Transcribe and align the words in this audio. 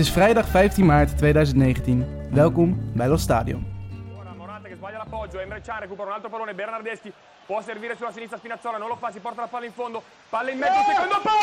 is 0.00 0.10
vrijdag 0.10 0.48
15 0.48 0.84
maart 0.84 1.18
2019. 1.18 2.06
Welkom 2.30 2.92
bij 2.92 3.08
Lo 3.08 3.16
Stadion. 3.16 3.66
Ora 4.18 4.32
Morata 4.36 4.68
che 4.68 4.74
sbaglia 4.74 4.96
l'appoggio, 4.96 5.38
Emre 5.40 5.60
Can 5.60 5.80
recupera 5.80 6.06
un 6.08 6.12
altro 6.12 6.28
pallone, 6.28 6.54
Bernardeschi 6.54 7.12
può 7.46 7.60
servire 7.62 7.96
sulla 7.96 8.12
sinistra 8.12 8.38
Spinazzola, 8.38 8.78
non 8.78 8.88
lo 8.88 8.96
fa, 8.96 9.10
si 9.10 9.18
porta 9.18 9.40
la 9.40 9.46
palla 9.46 9.66
in 9.66 9.72
fondo, 9.72 10.02
palla 10.28 10.50
in 10.50 10.58
mezzo, 10.58 10.80
secondo 10.88 11.20
palo! 11.22 11.38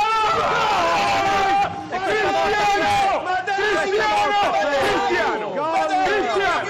E 1.89 1.97
Cristiano! 2.07 3.21
Cristiano! 4.95 5.51
Cristiano! 6.05 6.67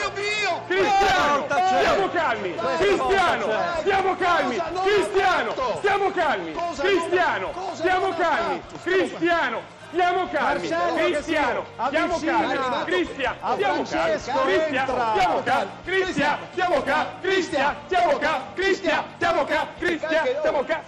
Cristiano! 0.68 1.46
Stiamo 1.78 2.08
calmi! 2.10 2.56
Cristiano! 2.78 3.46
Stiamo 3.80 4.16
calmi! 4.16 4.58
Cristiano! 4.84 5.54
Stiamo 5.78 6.12
calmi! 6.12 6.52
Cristiano! 6.76 7.52
Stiamo 7.74 8.10
calmi! 8.10 8.62
Cristiano! 8.84 9.77
Stiamo 9.92 10.28
calmi! 10.28 10.68
Cristiano! 10.68 11.64
Stiamo 11.88 12.18
calmi! 12.20 12.86
Cristian! 12.86 13.36
Stiamo 13.54 13.84
calmi! 13.84 14.20
Cristian! 14.24 14.90
Stiamo 14.92 15.42
calmi! 15.42 15.70
Cristian! 15.84 16.38
Stiamo 16.52 16.82
calmi! 16.84 17.10
Cristian! 17.22 17.76
Stiamo 17.86 18.18
calmi! 18.18 18.44
Cristian! 18.56 19.04
Stiamo 19.16 19.44
calmi! 19.46 19.70
Cristian! 19.80 20.26
Stiamo 20.40 20.64
calmi! 20.64 20.84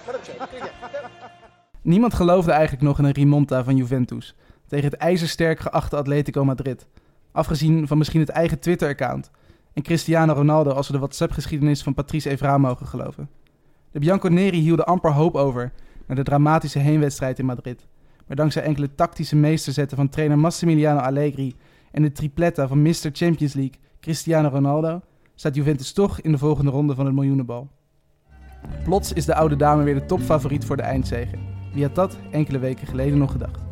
Niemand 1.82 2.14
geloofde 2.14 2.52
eigenlijk 2.52 2.82
nog 2.82 3.00
in 3.00 3.06
een 3.06 3.12
remonta 3.12 3.64
van 3.64 3.76
Juventus 3.76 4.36
tegen 4.68 4.86
het 4.86 4.98
ijzersterk 4.98 5.60
geachte 5.60 5.98
Atletico 5.98 6.46
Madrid. 6.46 6.88
Afgezien 7.32 7.88
van 7.88 7.98
misschien 7.98 8.20
het 8.20 8.30
eigen 8.30 8.60
Twitter-account 8.60 9.32
en 9.74 9.82
Cristiano 9.82 10.34
Ronaldo 10.34 10.72
als 10.72 10.88
we 10.88 10.94
de 10.94 11.00
WhatsApp-geschiedenis 11.00 11.84
van 11.84 11.94
Patrice 11.94 12.30
Evra 12.30 12.58
mogen 12.58 12.88
geloven. 12.88 13.30
De 13.92 14.00
Bianconeri 14.00 14.60
hielden 14.60 14.86
amper 14.86 15.12
hoop 15.12 15.36
over 15.36 15.72
naar 16.08 16.18
de 16.18 16.24
dramatische 16.24 16.80
heenwedstrijd 16.80 17.40
in 17.40 17.46
Madrid. 17.46 17.88
Maar 18.30 18.38
dankzij 18.38 18.64
enkele 18.64 18.96
tactische 18.96 19.36
meesterzetten 19.36 19.98
van 19.98 20.10
trainer 20.10 20.40
Massimiliano 20.40 21.00
Allegri 21.00 21.56
en 21.92 22.02
de 22.02 22.12
tripletta 22.12 22.68
van 22.68 22.82
Mr. 22.82 23.10
Champions 23.12 23.54
League 23.54 23.80
Cristiano 24.00 24.50
Ronaldo 24.50 25.02
staat 25.36 25.56
Juventus 25.56 25.94
toch 25.94 26.22
in 26.22 26.32
de 26.32 26.38
volgende 26.38 26.72
ronde 26.72 26.96
van 26.96 27.06
het 27.06 27.16
miljoenenbal. 27.16 27.68
Plots 28.84 29.14
is 29.14 29.26
de 29.26 29.36
oude 29.36 29.56
dame 29.56 29.84
weer 29.84 29.94
de 29.94 30.06
topfavoriet 30.06 30.66
voor 30.66 30.76
de 30.76 30.82
eindzege. 30.82 31.38
Wie 31.74 31.84
had 31.84 31.96
dat 31.96 32.18
enkele 32.32 32.60
weken 32.60 32.88
geleden 32.88 33.18
nog 33.18 33.32
gedacht? 33.32 33.69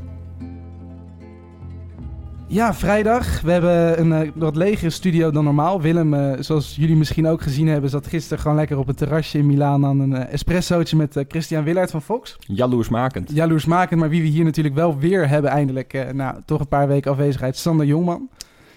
Ja, 2.50 2.74
vrijdag. 2.74 3.42
We 3.42 3.52
hebben 3.52 4.00
een 4.00 4.12
eh, 4.12 4.30
wat 4.36 4.56
legere 4.56 4.90
studio 4.90 5.32
dan 5.32 5.44
normaal. 5.44 5.82
Willem, 5.82 6.14
eh, 6.14 6.32
zoals 6.40 6.76
jullie 6.76 6.96
misschien 6.96 7.28
ook 7.28 7.42
gezien 7.42 7.68
hebben, 7.68 7.90
zat 7.90 8.08
gisteren 8.08 8.40
gewoon 8.40 8.58
lekker 8.58 8.78
op 8.78 8.88
het 8.88 8.98
terrasje 8.98 9.38
in 9.38 9.46
Milaan 9.46 9.86
aan 9.86 10.00
een 10.00 10.16
eh, 10.16 10.34
espressootje 10.34 10.98
met 10.98 11.26
Christian 11.28 11.64
Willard 11.64 11.92
van 11.92 12.02
Fox. 12.02 12.36
Jaloersmakend. 12.40 13.32
Jaloersmakend, 13.34 14.00
maar 14.00 14.10
wie 14.10 14.22
we 14.22 14.28
hier 14.28 14.44
natuurlijk 14.44 14.76
wel 14.76 14.98
weer 14.98 15.30
hebben 15.30 15.52
eindelijk, 15.52 15.94
eh, 15.94 16.10
nou, 16.14 16.36
toch 16.46 16.60
een 16.60 16.68
paar 16.68 16.88
weken 16.88 17.12
afwezigheid, 17.12 17.58
Sander 17.58 17.86
Jongman. 17.86 18.30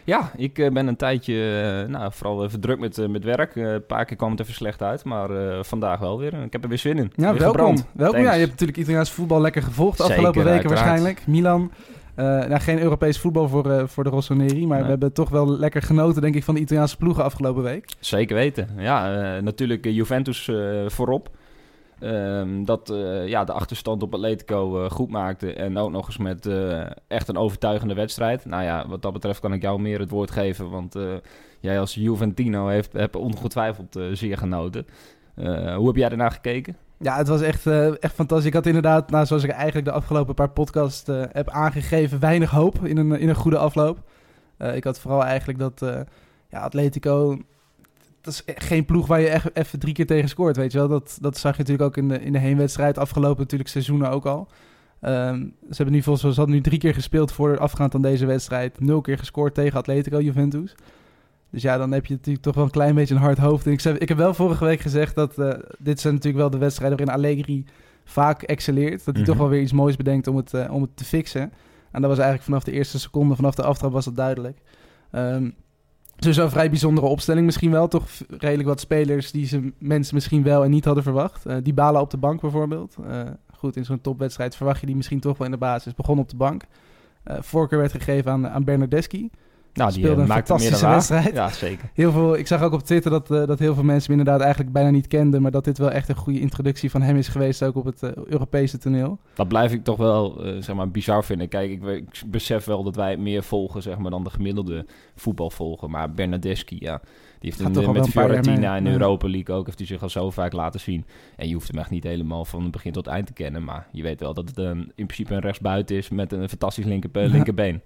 Ja, 0.05 0.31
ik 0.37 0.59
eh, 0.59 0.71
ben 0.71 0.87
een 0.87 0.97
tijdje, 0.97 1.35
nou, 1.89 2.13
vooral 2.15 2.45
even 2.45 2.61
druk 2.61 2.79
met, 2.79 3.09
met 3.09 3.25
werk. 3.25 3.57
Eh, 3.57 3.73
een 3.73 3.87
paar 3.87 4.05
keer 4.05 4.17
kwam 4.17 4.31
het 4.31 4.41
even 4.41 4.55
slecht 4.55 4.83
uit, 4.83 5.05
maar 5.05 5.31
eh, 5.31 5.63
vandaag 5.63 5.99
wel 5.99 6.19
weer. 6.19 6.33
Ik 6.45 6.53
heb 6.53 6.63
er 6.63 6.69
weer 6.69 6.79
zin 6.79 6.99
in. 6.99 7.13
Ja, 7.15 7.31
Weer 7.31 7.41
welkom. 7.41 7.59
gebrand. 7.67 7.87
welkom. 7.93 8.21
Ja, 8.23 8.33
je 8.33 8.39
hebt 8.39 8.51
natuurlijk 8.51 8.79
Italiaans 8.79 9.11
voetbal 9.11 9.41
lekker 9.41 9.63
gevolgd 9.63 9.97
de 9.99 10.03
Zeker, 10.05 10.17
afgelopen 10.19 10.45
weken 10.45 10.61
uiteraard. 10.61 10.89
waarschijnlijk. 10.89 11.27
Milan. 11.27 11.71
Eh, 12.21 12.27
nou, 12.27 12.61
geen 12.61 12.81
Europees 12.81 13.19
voetbal 13.19 13.49
voor, 13.49 13.71
eh, 13.71 13.87
voor 13.87 14.05
de 14.05 14.11
Rossoneri, 14.11 14.67
maar 14.67 14.77
Nee. 14.77 14.85
we 14.85 14.91
hebben 14.91 15.13
toch 15.13 15.29
wel 15.29 15.59
lekker 15.59 15.83
genoten, 15.83 16.23
denk 16.23 16.35
ik, 16.35 16.45
van 16.45 16.55
de 16.55 16.61
Italiaanse 16.61 16.97
ploegen 16.97 17.25
afgelopen 17.25 17.63
week. 17.63 17.89
Zeker 18.01 18.37
weten. 18.37 18.69
Ja, 18.79 19.35
eh, 19.37 19.43
natuurlijk 19.43 19.85
Juventus 19.85 20.51
voorop. 20.87 21.31
Ehm, 22.01 22.65
dat 22.65 22.93
ja, 23.27 23.45
de 23.45 23.53
achterstand 23.53 24.03
op 24.03 24.15
Atletico 24.15 24.89
goed 24.89 25.11
maakte. 25.11 25.53
En 25.53 25.79
ook 25.79 25.91
nog 25.91 26.07
eens 26.07 26.19
met 26.19 26.49
echt 27.09 27.29
een 27.29 27.37
overtuigende 27.37 27.95
wedstrijd. 27.95 28.45
Nou 28.45 28.63
ja, 28.63 28.89
wat 28.89 29.03
dat 29.03 29.13
betreft 29.13 29.41
kan 29.41 29.53
ik 29.53 29.63
jou 29.63 29.81
meer 29.81 29.99
het 29.99 30.11
woord 30.11 30.31
geven. 30.31 30.71
Want 30.71 30.97
jij 31.61 31.81
als 31.81 31.95
Juventino 31.95 32.69
heeft, 32.69 32.93
hebt 32.93 33.17
ongetwijfeld 33.17 33.99
zeer 34.13 34.39
genoten. 34.39 34.87
Hoe 35.77 35.87
heb 35.87 35.97
jij 35.97 36.11
ernaar 36.11 36.33
gekeken? 36.33 36.77
Ja, 37.03 37.17
het 37.17 37.29
was 37.29 37.41
echt, 37.41 37.67
eh, 37.67 38.03
echt 38.03 38.15
fantastisch. 38.15 38.47
Ik 38.47 38.55
had 38.55 38.67
inderdaad, 38.67 39.11
nou, 39.11 39.27
zoals 39.27 39.45
ik 39.45 39.51
eigenlijk 39.51 39.87
de 39.87 39.93
afgelopen 39.93 40.35
paar 40.35 40.51
podcasts 40.51 41.09
eh, 41.09 41.23
heb 41.33 41.49
aangegeven, 41.49 42.21
weinig 42.21 42.51
hoop 42.51 42.87
in 42.87 42.97
een, 42.97 43.19
in 43.19 43.29
een 43.29 43.35
goede 43.35 43.59
afloop. 43.59 43.99
Eh, 44.57 44.77
ik 44.77 44.85
had 44.85 45.01
vooral 45.01 45.25
eigenlijk 45.25 45.59
dat 45.59 45.81
ja, 46.49 46.61
Atletico, 46.61 47.39
dat 48.21 48.33
is 48.33 48.43
geen 48.55 48.85
ploeg 48.85 49.07
waar 49.07 49.21
je 49.21 49.29
echt 49.29 49.57
even 49.57 49.79
drie 49.79 49.95
keer 49.95 50.07
tegen 50.07 50.29
scoort, 50.29 50.57
weet 50.57 50.73
je 50.73 50.79
wel. 50.79 50.89
Dat, 50.89 51.19
dat 51.21 51.39
zag 51.39 51.53
je 51.53 51.59
natuurlijk 51.59 51.89
ook 51.89 51.97
in 51.97 52.09
de, 52.09 52.21
in 52.21 52.33
de 52.33 52.39
heenwedstrijd, 52.39 52.99
afgelopen 52.99 53.41
natuurlijk 53.41 53.71
seizoenen 53.71 54.11
ook 54.11 54.27
al. 54.27 54.49
Ehm, 55.01 55.39
ze 55.41 55.77
hebben 55.77 55.95
nu 55.95 56.03
volgens 56.03 56.37
nu 56.47 56.61
drie 56.61 56.79
keer 56.79 56.95
gespeeld 56.95 57.33
voor 57.33 57.59
afgaand 57.59 57.95
aan 57.95 58.03
deze 58.03 58.27
wedstrijd. 58.27 58.81
Nul 58.81 59.01
keer 59.01 59.19
gescoord 59.19 59.55
tegen 59.55 59.79
Atletico 59.79 60.21
Juventus. 60.21 60.75
Dus 61.51 61.63
ja, 61.63 61.77
dan 61.79 61.93
heb 61.93 62.07
je 62.07 62.15
natuurlijk 62.15 62.45
toch 62.45 62.55
wel 62.55 62.65
een 62.65 62.71
klein 62.71 62.95
beetje 62.95 63.15
een 63.15 63.21
hard 63.21 63.39
hoofd. 63.39 63.67
En 63.67 63.73
ik, 63.73 63.81
zei, 63.81 63.97
ik 63.99 64.09
heb 64.09 64.19
wel 64.19 64.35
vorige 64.35 64.65
week 64.65 64.81
gezegd 64.81 65.15
dat 65.15 65.39
eh, 65.39 65.53
dit 65.79 66.01
zijn 66.01 66.15
natuurlijk 66.15 66.43
wel 66.43 66.51
de 66.51 66.59
wedstrijden 66.59 66.99
waarin 66.99 67.17
Allegri 67.17 67.65
vaak 68.05 68.43
excelleert. 68.43 69.05
Dat 69.05 69.15
hij 69.15 69.23
Mhm. 69.23 69.25
toch 69.25 69.37
wel 69.41 69.49
weer 69.49 69.61
iets 69.61 69.73
moois 69.73 69.97
bedenkt 69.97 70.27
om 70.27 70.37
het, 70.37 70.55
eh, 70.55 70.73
om 70.73 70.83
het 70.83 70.97
te 70.97 71.05
fixen. 71.05 71.53
En 71.91 72.01
dat 72.01 72.11
was 72.11 72.19
eigenlijk 72.19 72.43
vanaf 72.43 72.65
de 72.65 72.73
eerste 72.73 72.99
seconde, 72.99 73.35
vanaf 73.35 73.55
de 73.55 73.63
aftrap 73.63 73.93
was 73.93 74.05
dat 74.05 74.17
duidelijk. 74.17 74.59
Ehm 75.11 75.51
sowieso 76.17 76.45
een 76.45 76.51
vrij 76.51 76.71
bijzondere 76.71 77.07
opstelling 77.07 77.47
misschien 77.47 77.71
wel. 77.71 77.89
Toch 77.89 78.07
redelijk 78.29 78.69
wat 78.69 78.81
spelers 78.81 79.31
die 79.31 79.47
ze 79.47 79.73
mensen 79.79 80.15
misschien 80.15 80.43
wel 80.43 80.65
en 80.65 80.71
niet 80.71 80.85
hadden 80.85 81.03
verwacht. 81.03 81.47
Eh 81.47 81.57
die 81.63 81.75
balen 81.75 82.01
op 82.01 82.11
de 82.11 82.17
bank 82.17 82.41
bijvoorbeeld. 82.41 82.97
Goed, 83.57 83.77
in 83.77 83.85
zo'n 83.85 84.01
topwedstrijd 84.01 84.57
verwacht 84.57 84.81
je 84.81 84.87
die 84.87 84.97
misschien 84.97 85.21
toch 85.21 85.39
wel 85.39 85.47
in 85.47 85.53
de 85.53 85.59
basis. 85.59 85.95
Begon 85.95 86.19
op 86.19 86.29
de 86.29 86.37
bank. 86.37 86.63
Voorkeur 87.25 87.79
werd 87.79 87.93
gegeven 87.93 88.31
aan, 88.33 88.49
aan 88.49 88.65
Bernardeschi. 88.65 89.31
Nou, 89.81 89.93
die 89.93 90.01
Speelde 90.01 90.23
eh, 90.23 90.29
een 90.29 90.35
maakte 90.35 90.47
fantastische 90.47 90.89
wedstrijd. 90.89 91.35
Ja, 91.35 91.49
zeker. 91.49 91.91
Heel 91.95 92.13
veel, 92.13 92.37
ik 92.37 92.47
zag 92.47 92.63
ook 92.63 92.73
op 92.73 92.83
Twitter 92.83 93.11
dat, 93.11 93.31
eh, 93.31 93.47
dat 93.47 93.59
heel 93.59 93.75
veel 93.75 93.83
mensen 93.83 94.11
hem 94.11 94.19
inderdaad 94.19 94.43
eigenlijk 94.43 94.73
bijna 94.73 94.91
niet 94.91 95.07
kenden. 95.07 95.43
Maar 95.43 95.51
dat 95.51 95.65
dit 95.65 95.79
wel 95.79 95.91
echt 95.91 96.09
een 96.09 96.15
goede 96.15 96.41
introductie 96.41 96.91
van 96.91 97.03
hem 97.03 97.17
is 97.17 97.29
geweest, 97.29 97.63
ook 97.63 97.77
op 97.77 97.85
het 97.85 98.03
eh, 98.03 98.11
Europese 98.27 98.79
toneel. 98.79 99.19
Dat 99.35 99.49
blijf 99.49 99.73
ik 99.73 99.85
toch 99.85 99.97
wel 99.97 100.43
zeg 100.59 100.77
maar, 100.77 100.91
bizar 100.91 101.25
vinden. 101.25 101.49
Kijk, 101.49 101.71
ik, 101.71 101.83
ik 101.83 102.23
besef 102.27 102.65
wel 102.65 102.83
dat 102.83 102.97
wij 102.97 103.17
meer 103.17 103.43
volgen 103.43 103.83
zeg 103.83 103.99
maar, 103.99 104.11
dan 104.11 104.25
de 104.25 104.31
gemiddelde 104.31 104.87
voetbalvolger. 105.15 105.91
Maar 105.91 106.13
Bernardeschi, 106.13 106.77
ja, 106.79 107.01
die 107.41 107.53
heeft 107.53 107.63
met 107.63 107.77
een 107.77 107.95
jaar 107.95 108.05
Fiorentina 108.05 108.77
in 108.77 108.85
Ja. 108.85 108.91
Europa 108.91 109.29
League 109.29 109.55
ook... 109.55 109.67
heeft 109.67 109.79
hij 109.79 109.87
zich 109.87 110.03
al 110.03 110.09
zo 110.09 110.31
vaak 110.31 110.53
laten 110.53 110.81
zien. 110.81 111.05
En 111.37 111.49
je 111.49 111.55
hoeft 111.55 111.69
hem 111.69 111.79
echt 111.79 111.91
niet 111.91 112.05
helemaal 112.05 112.45
van 112.45 112.71
begin 112.71 112.93
tot 112.93 113.07
eind 113.07 113.27
te 113.27 113.33
kennen. 113.33 113.65
Maar 113.65 113.87
je 113.93 114.03
weet 114.03 114.21
wel 114.21 114.35
dat 114.35 114.49
het 114.49 114.59
een, 114.59 114.93
in 114.95 115.07
principe 115.07 115.35
een 115.35 115.41
rechtsbuiten 115.41 115.97
is 115.97 116.09
met 116.09 116.33
een 116.33 116.49
fantastisch 116.49 116.85
linker, 116.85 117.11
linkerbeen. 117.13 117.75
Ja, 117.75 117.81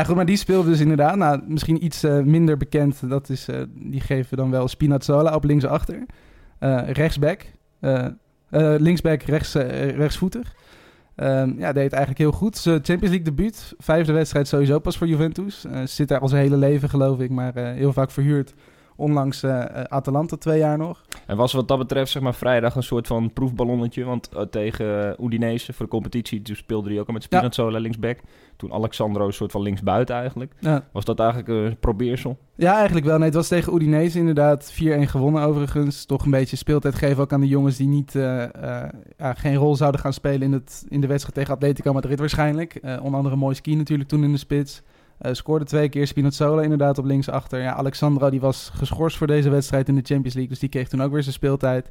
goed, 0.00 0.14
maar 0.14 0.26
die 0.26 0.36
speelde 0.36 0.70
dus 0.70 0.80
inderdaad. 0.80 1.16
Nou, 1.16 1.40
misschien 1.46 1.84
iets 1.84 2.02
eh, 2.02 2.20
minder 2.20 2.56
bekend. 2.56 3.08
Dat 3.08 3.28
is, 3.28 3.48
eh, 3.48 3.62
die 3.74 4.00
geven 4.00 4.36
dan 4.36 4.50
wel 4.50 4.68
Spinazzola 4.68 5.34
op 5.34 5.44
linksachter. 5.44 6.06
Eh 6.58 6.90
rechtsback. 6.90 7.44
Linksback, 8.78 9.22
rechts, 9.22 9.54
rechtsvoetig. 9.54 10.54
Ehm, 11.14 11.58
ja, 11.58 11.72
deed 11.72 11.92
eigenlijk 11.92 12.18
heel 12.18 12.32
goed. 12.32 12.56
Zijn 12.56 12.84
Champions 12.84 13.14
League 13.14 13.22
debuut. 13.22 13.74
Vijfde 13.78 14.12
wedstrijd 14.12 14.48
sowieso 14.48 14.78
pas 14.78 14.98
voor 14.98 15.06
Juventus. 15.06 15.64
Zit 15.84 16.08
daar 16.08 16.20
al 16.20 16.28
zijn 16.28 16.42
hele 16.42 16.56
leven, 16.56 16.88
geloof 16.88 17.20
ik. 17.20 17.30
Maar 17.30 17.54
heel 17.54 17.92
vaak 17.92 18.10
verhuurd. 18.10 18.54
Onlangs 18.96 19.44
Atalanta, 19.88 20.36
twee 20.36 20.58
jaar 20.58 20.78
nog. 20.78 21.04
En 21.26 21.36
was 21.36 21.52
wat 21.52 21.68
dat 21.68 21.78
betreft 21.78 22.10
zeg 22.10 22.22
maar, 22.22 22.34
vrijdag 22.34 22.76
een 22.76 22.82
soort 22.82 23.06
van 23.06 23.32
proefballonnetje. 23.32 24.04
Want 24.04 24.28
eh, 24.28 24.42
tegen 24.42 25.16
Udinese 25.24 25.72
voor 25.72 25.84
de 25.84 25.90
competitie... 25.90 26.42
toen 26.42 26.56
speelde 26.56 26.90
hij 26.90 27.00
ook 27.00 27.06
al 27.06 27.12
met 27.12 27.22
Spinazzola 27.22 27.78
linksback. 27.78 28.18
Toen 28.56 28.72
Alexandro 28.72 29.26
een 29.26 29.32
soort 29.32 29.50
van 29.50 29.62
linksbuiten 29.62 30.14
eigenlijk. 30.16 30.52
Ja. 30.58 30.84
Was 30.92 31.04
dat 31.04 31.18
eigenlijk 31.18 31.48
een 31.48 31.78
probeersel? 31.78 32.38
Ja, 32.54 32.76
eigenlijk 32.76 33.06
wel. 33.06 33.16
Nee, 33.16 33.26
het 33.26 33.34
was 33.34 33.48
tegen 33.48 33.74
Udinese 33.74 34.18
inderdaad 34.18 34.72
4-1 34.72 34.76
gewonnen 34.84 35.42
overigens. 35.42 36.04
Toch 36.04 36.24
een 36.24 36.30
beetje 36.30 36.56
speeltijd 36.56 36.94
geven 36.94 37.22
ook 37.22 37.32
aan 37.32 37.40
de 37.40 37.48
jongens 37.48 37.76
die 37.76 37.88
niet, 37.88 38.14
eh, 38.14 38.42
eh, 38.42 38.90
geen 39.16 39.54
rol 39.54 39.76
zouden 39.76 40.00
gaan 40.00 40.12
spelen 40.12 40.42
in, 40.42 40.52
het, 40.52 40.84
in 40.88 41.00
de 41.00 41.06
wedstrijd 41.06 41.36
tegen 41.36 41.54
Atletico 41.54 41.92
Madrid 41.92 42.18
waarschijnlijk. 42.18 42.80
Onder 42.82 43.14
andere 43.14 43.36
Moiski 43.36 43.76
natuurlijk 43.76 44.08
toen 44.08 44.24
in 44.24 44.32
de 44.32 44.38
spits. 44.38 44.82
Eh, 45.22 45.32
scoorde 45.32 45.64
twee 45.64 45.88
keer 45.88 46.06
Spinazzola 46.06 46.62
inderdaad 46.62 46.98
op 46.98 47.04
linksachter. 47.04 47.60
Ja, 47.60 47.74
Alexandro 47.74 48.30
die 48.30 48.40
was 48.40 48.70
geschorst 48.74 49.16
voor 49.16 49.26
deze 49.26 49.50
wedstrijd 49.50 49.88
in 49.88 49.94
de 49.94 50.02
Champions 50.04 50.34
League. 50.34 50.48
Dus 50.50 50.58
die 50.58 50.68
kreeg 50.68 50.88
toen 50.88 51.02
ook 51.02 51.12
weer 51.12 51.22
zijn 51.22 51.34
speeltijd. 51.34 51.90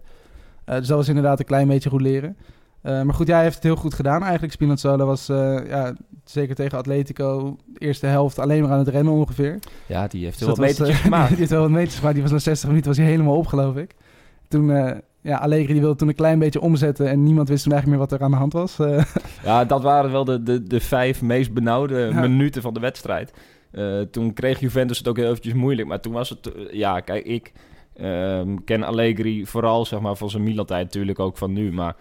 Eh, 0.65 0.75
dus 0.77 0.87
dat 0.87 0.97
was 0.97 1.07
inderdaad 1.07 1.39
een 1.39 1.45
klein 1.45 1.67
beetje 1.67 1.89
roleren. 1.89 2.37
Eh, 2.81 3.01
maar 3.01 3.13
goed, 3.13 3.27
ja, 3.27 3.33
hij 3.33 3.43
heeft 3.43 3.55
het 3.55 3.63
heel 3.63 3.75
goed 3.75 3.93
gedaan 3.93 4.23
eigenlijk. 4.23 4.53
Spinazzola 4.53 5.05
was 5.05 5.25
ja, 5.67 5.95
zeker 6.25 6.55
tegen 6.55 6.77
Atletico 6.77 7.57
de 7.65 7.79
eerste 7.79 8.05
helft 8.05 8.39
alleen 8.39 8.61
maar 8.61 8.71
aan 8.71 8.79
het 8.79 8.87
rennen 8.87 9.13
ongeveer. 9.13 9.59
Ja, 9.85 10.07
die 10.07 10.23
heeft 10.23 10.37
Dus 10.37 10.47
heel 10.47 10.55
dat 10.55 10.57
wat 10.57 10.67
was, 10.67 10.77
metertjes 10.77 10.97
eh, 10.97 11.03
gemaakt. 11.11 11.29
die 11.29 11.37
heeft 11.37 11.51
wel 11.51 11.61
wat 11.61 11.69
meters 11.69 11.95
gemaakt. 11.95 12.13
Die 12.13 12.23
was 12.23 12.31
na 12.31 12.39
60 12.39 12.67
minuten 12.67 12.89
was 12.89 12.97
hij 12.97 13.07
helemaal 13.07 13.37
op, 13.37 13.47
geloof 13.47 13.75
ik. 13.75 13.95
Toen, 14.47 14.69
ja, 15.21 15.37
Allegri 15.37 15.71
die 15.73 15.81
wilde 15.81 15.95
toen 15.95 16.07
een 16.07 16.15
klein 16.15 16.39
beetje 16.39 16.61
omzetten. 16.61 17.07
En 17.09 17.23
niemand 17.23 17.49
wist 17.49 17.63
toen 17.63 17.71
eigenlijk 17.71 18.01
meer 18.01 18.09
wat 18.09 18.19
er 18.19 18.25
aan 18.25 18.31
de 18.31 18.37
hand 18.37 18.53
was. 18.53 18.79
Eh, 18.79 19.03
Ja, 19.43 19.65
dat 19.65 19.81
waren 19.81 20.11
wel 20.11 20.23
de, 20.25 20.43
de, 20.43 20.63
de 20.63 20.79
vijf 20.79 21.21
meest 21.21 21.53
benauwde 21.53 21.97
Ja. 22.13 22.21
minuten 22.21 22.61
van 22.61 22.73
de 22.73 22.79
wedstrijd. 22.79 23.33
Eh, 23.71 23.99
toen 24.01 24.33
kreeg 24.33 24.59
Juventus 24.59 24.97
het 24.97 25.07
ook 25.07 25.17
heel 25.17 25.29
eventjes 25.29 25.53
moeilijk. 25.53 25.87
Maar 25.87 25.99
toen 25.99 26.13
was 26.13 26.29
het... 26.29 26.51
eh, 26.53 26.73
ja, 26.73 26.99
kijk, 26.99 27.25
ik 27.25 27.51
ehm, 27.95 28.55
ken 28.65 28.83
Allegri 28.83 29.45
vooral 29.45 29.85
zeg 29.85 29.99
maar, 29.99 30.15
van 30.15 30.29
zijn 30.29 30.43
Milan-tijd 30.43 30.83
natuurlijk 30.83 31.19
ook 31.19 31.37
van 31.37 31.53
nu. 31.53 31.71
Maar 31.71 31.95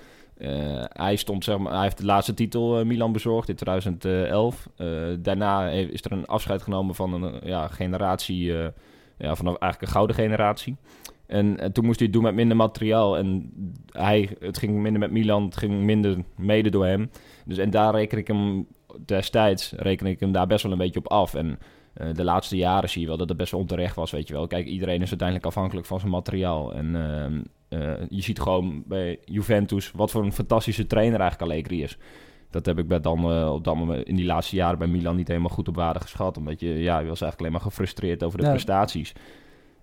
hij, 0.92 1.16
stond, 1.16 1.44
zeg 1.44 1.58
maar, 1.58 1.72
hij 1.72 1.82
heeft 1.82 1.98
de 1.98 2.04
laatste 2.04 2.34
titel 2.34 2.84
Milan 2.84 3.12
bezorgd 3.12 3.48
in 3.48 3.54
2011. 3.54 4.68
Eh, 4.76 4.86
daarna 5.18 5.66
heeft- 5.68 5.92
is 5.92 6.04
er 6.04 6.12
een 6.12 6.26
afscheid 6.26 6.62
genomen 6.62 6.94
van 6.94 7.22
een 7.22 7.40
ja, 7.44 7.68
generatie, 7.68 8.44
ja, 9.18 9.34
van 9.34 9.46
een, 9.46 9.56
eigenlijk 9.58 9.80
een 9.82 9.88
gouden 9.88 10.16
generatie. 10.16 10.76
En, 11.30 11.58
eh, 11.58 11.68
toen 11.68 11.84
moest 11.84 11.98
hij 11.98 12.06
het 12.06 12.16
doen 12.16 12.24
met 12.24 12.34
minder 12.34 12.56
materiaal. 12.56 13.18
En 13.18 13.52
hij, 13.86 14.36
het 14.38 14.58
ging 14.58 14.78
minder 14.78 15.00
met 15.00 15.10
Milan, 15.10 15.44
het 15.44 15.56
ging 15.56 15.82
minder 15.82 16.16
mede 16.36 16.70
door 16.70 16.86
hem. 16.86 17.10
Dus, 17.44 17.58
en 17.58 17.70
daar 17.70 17.94
reken 17.94 18.18
ik 18.18 18.26
hem 18.26 18.66
destijds 19.04 19.72
reken 19.76 20.06
ik 20.06 20.20
hem 20.20 20.32
daar 20.32 20.46
best 20.46 20.62
wel 20.62 20.72
een 20.72 20.78
beetje 20.78 20.98
op 20.98 21.08
af. 21.08 21.34
En 21.34 21.58
eh, 21.94 22.14
de 22.14 22.24
laatste 22.24 22.56
jaren 22.56 22.88
zie 22.88 23.00
je 23.00 23.06
wel 23.06 23.16
dat 23.16 23.28
het 23.28 23.38
best 23.38 23.50
wel 23.50 23.60
onterecht 23.60 23.96
was, 23.96 24.10
weet 24.10 24.28
je 24.28 24.34
wel. 24.34 24.46
Kijk, 24.46 24.66
iedereen 24.66 25.02
is 25.02 25.08
uiteindelijk 25.08 25.48
afhankelijk 25.48 25.86
van 25.86 25.98
zijn 25.98 26.10
materiaal. 26.10 26.74
En 26.74 26.96
ehm, 26.96 27.42
eh, 27.68 28.06
je 28.08 28.22
ziet 28.22 28.40
gewoon 28.40 28.82
bij 28.86 29.18
Juventus 29.24 29.90
wat 29.90 30.10
voor 30.10 30.24
een 30.24 30.32
fantastische 30.32 30.86
trainer 30.86 31.20
eigenlijk 31.20 31.50
Allegri 31.50 31.82
is. 31.82 31.98
Dat 32.50 32.66
heb 32.66 32.78
ik 32.78 32.88
bij 32.88 33.00
dan, 33.00 33.48
op 33.48 33.64
dat 33.64 33.76
moment 33.76 34.06
in 34.06 34.16
die 34.16 34.24
laatste 34.24 34.56
jaren 34.56 34.78
bij 34.78 34.88
Milan 34.88 35.16
niet 35.16 35.28
helemaal 35.28 35.48
goed 35.48 35.68
op 35.68 35.74
waarde 35.76 36.00
geschat. 36.00 36.36
Omdat 36.36 36.60
je, 36.60 36.68
ja, 36.68 36.98
je 36.98 37.08
was 37.08 37.20
eigenlijk 37.20 37.40
alleen 37.40 37.52
maar 37.52 37.60
gefrustreerd 37.60 38.22
over 38.22 38.38
de 38.38 38.48
prestaties. 38.48 39.12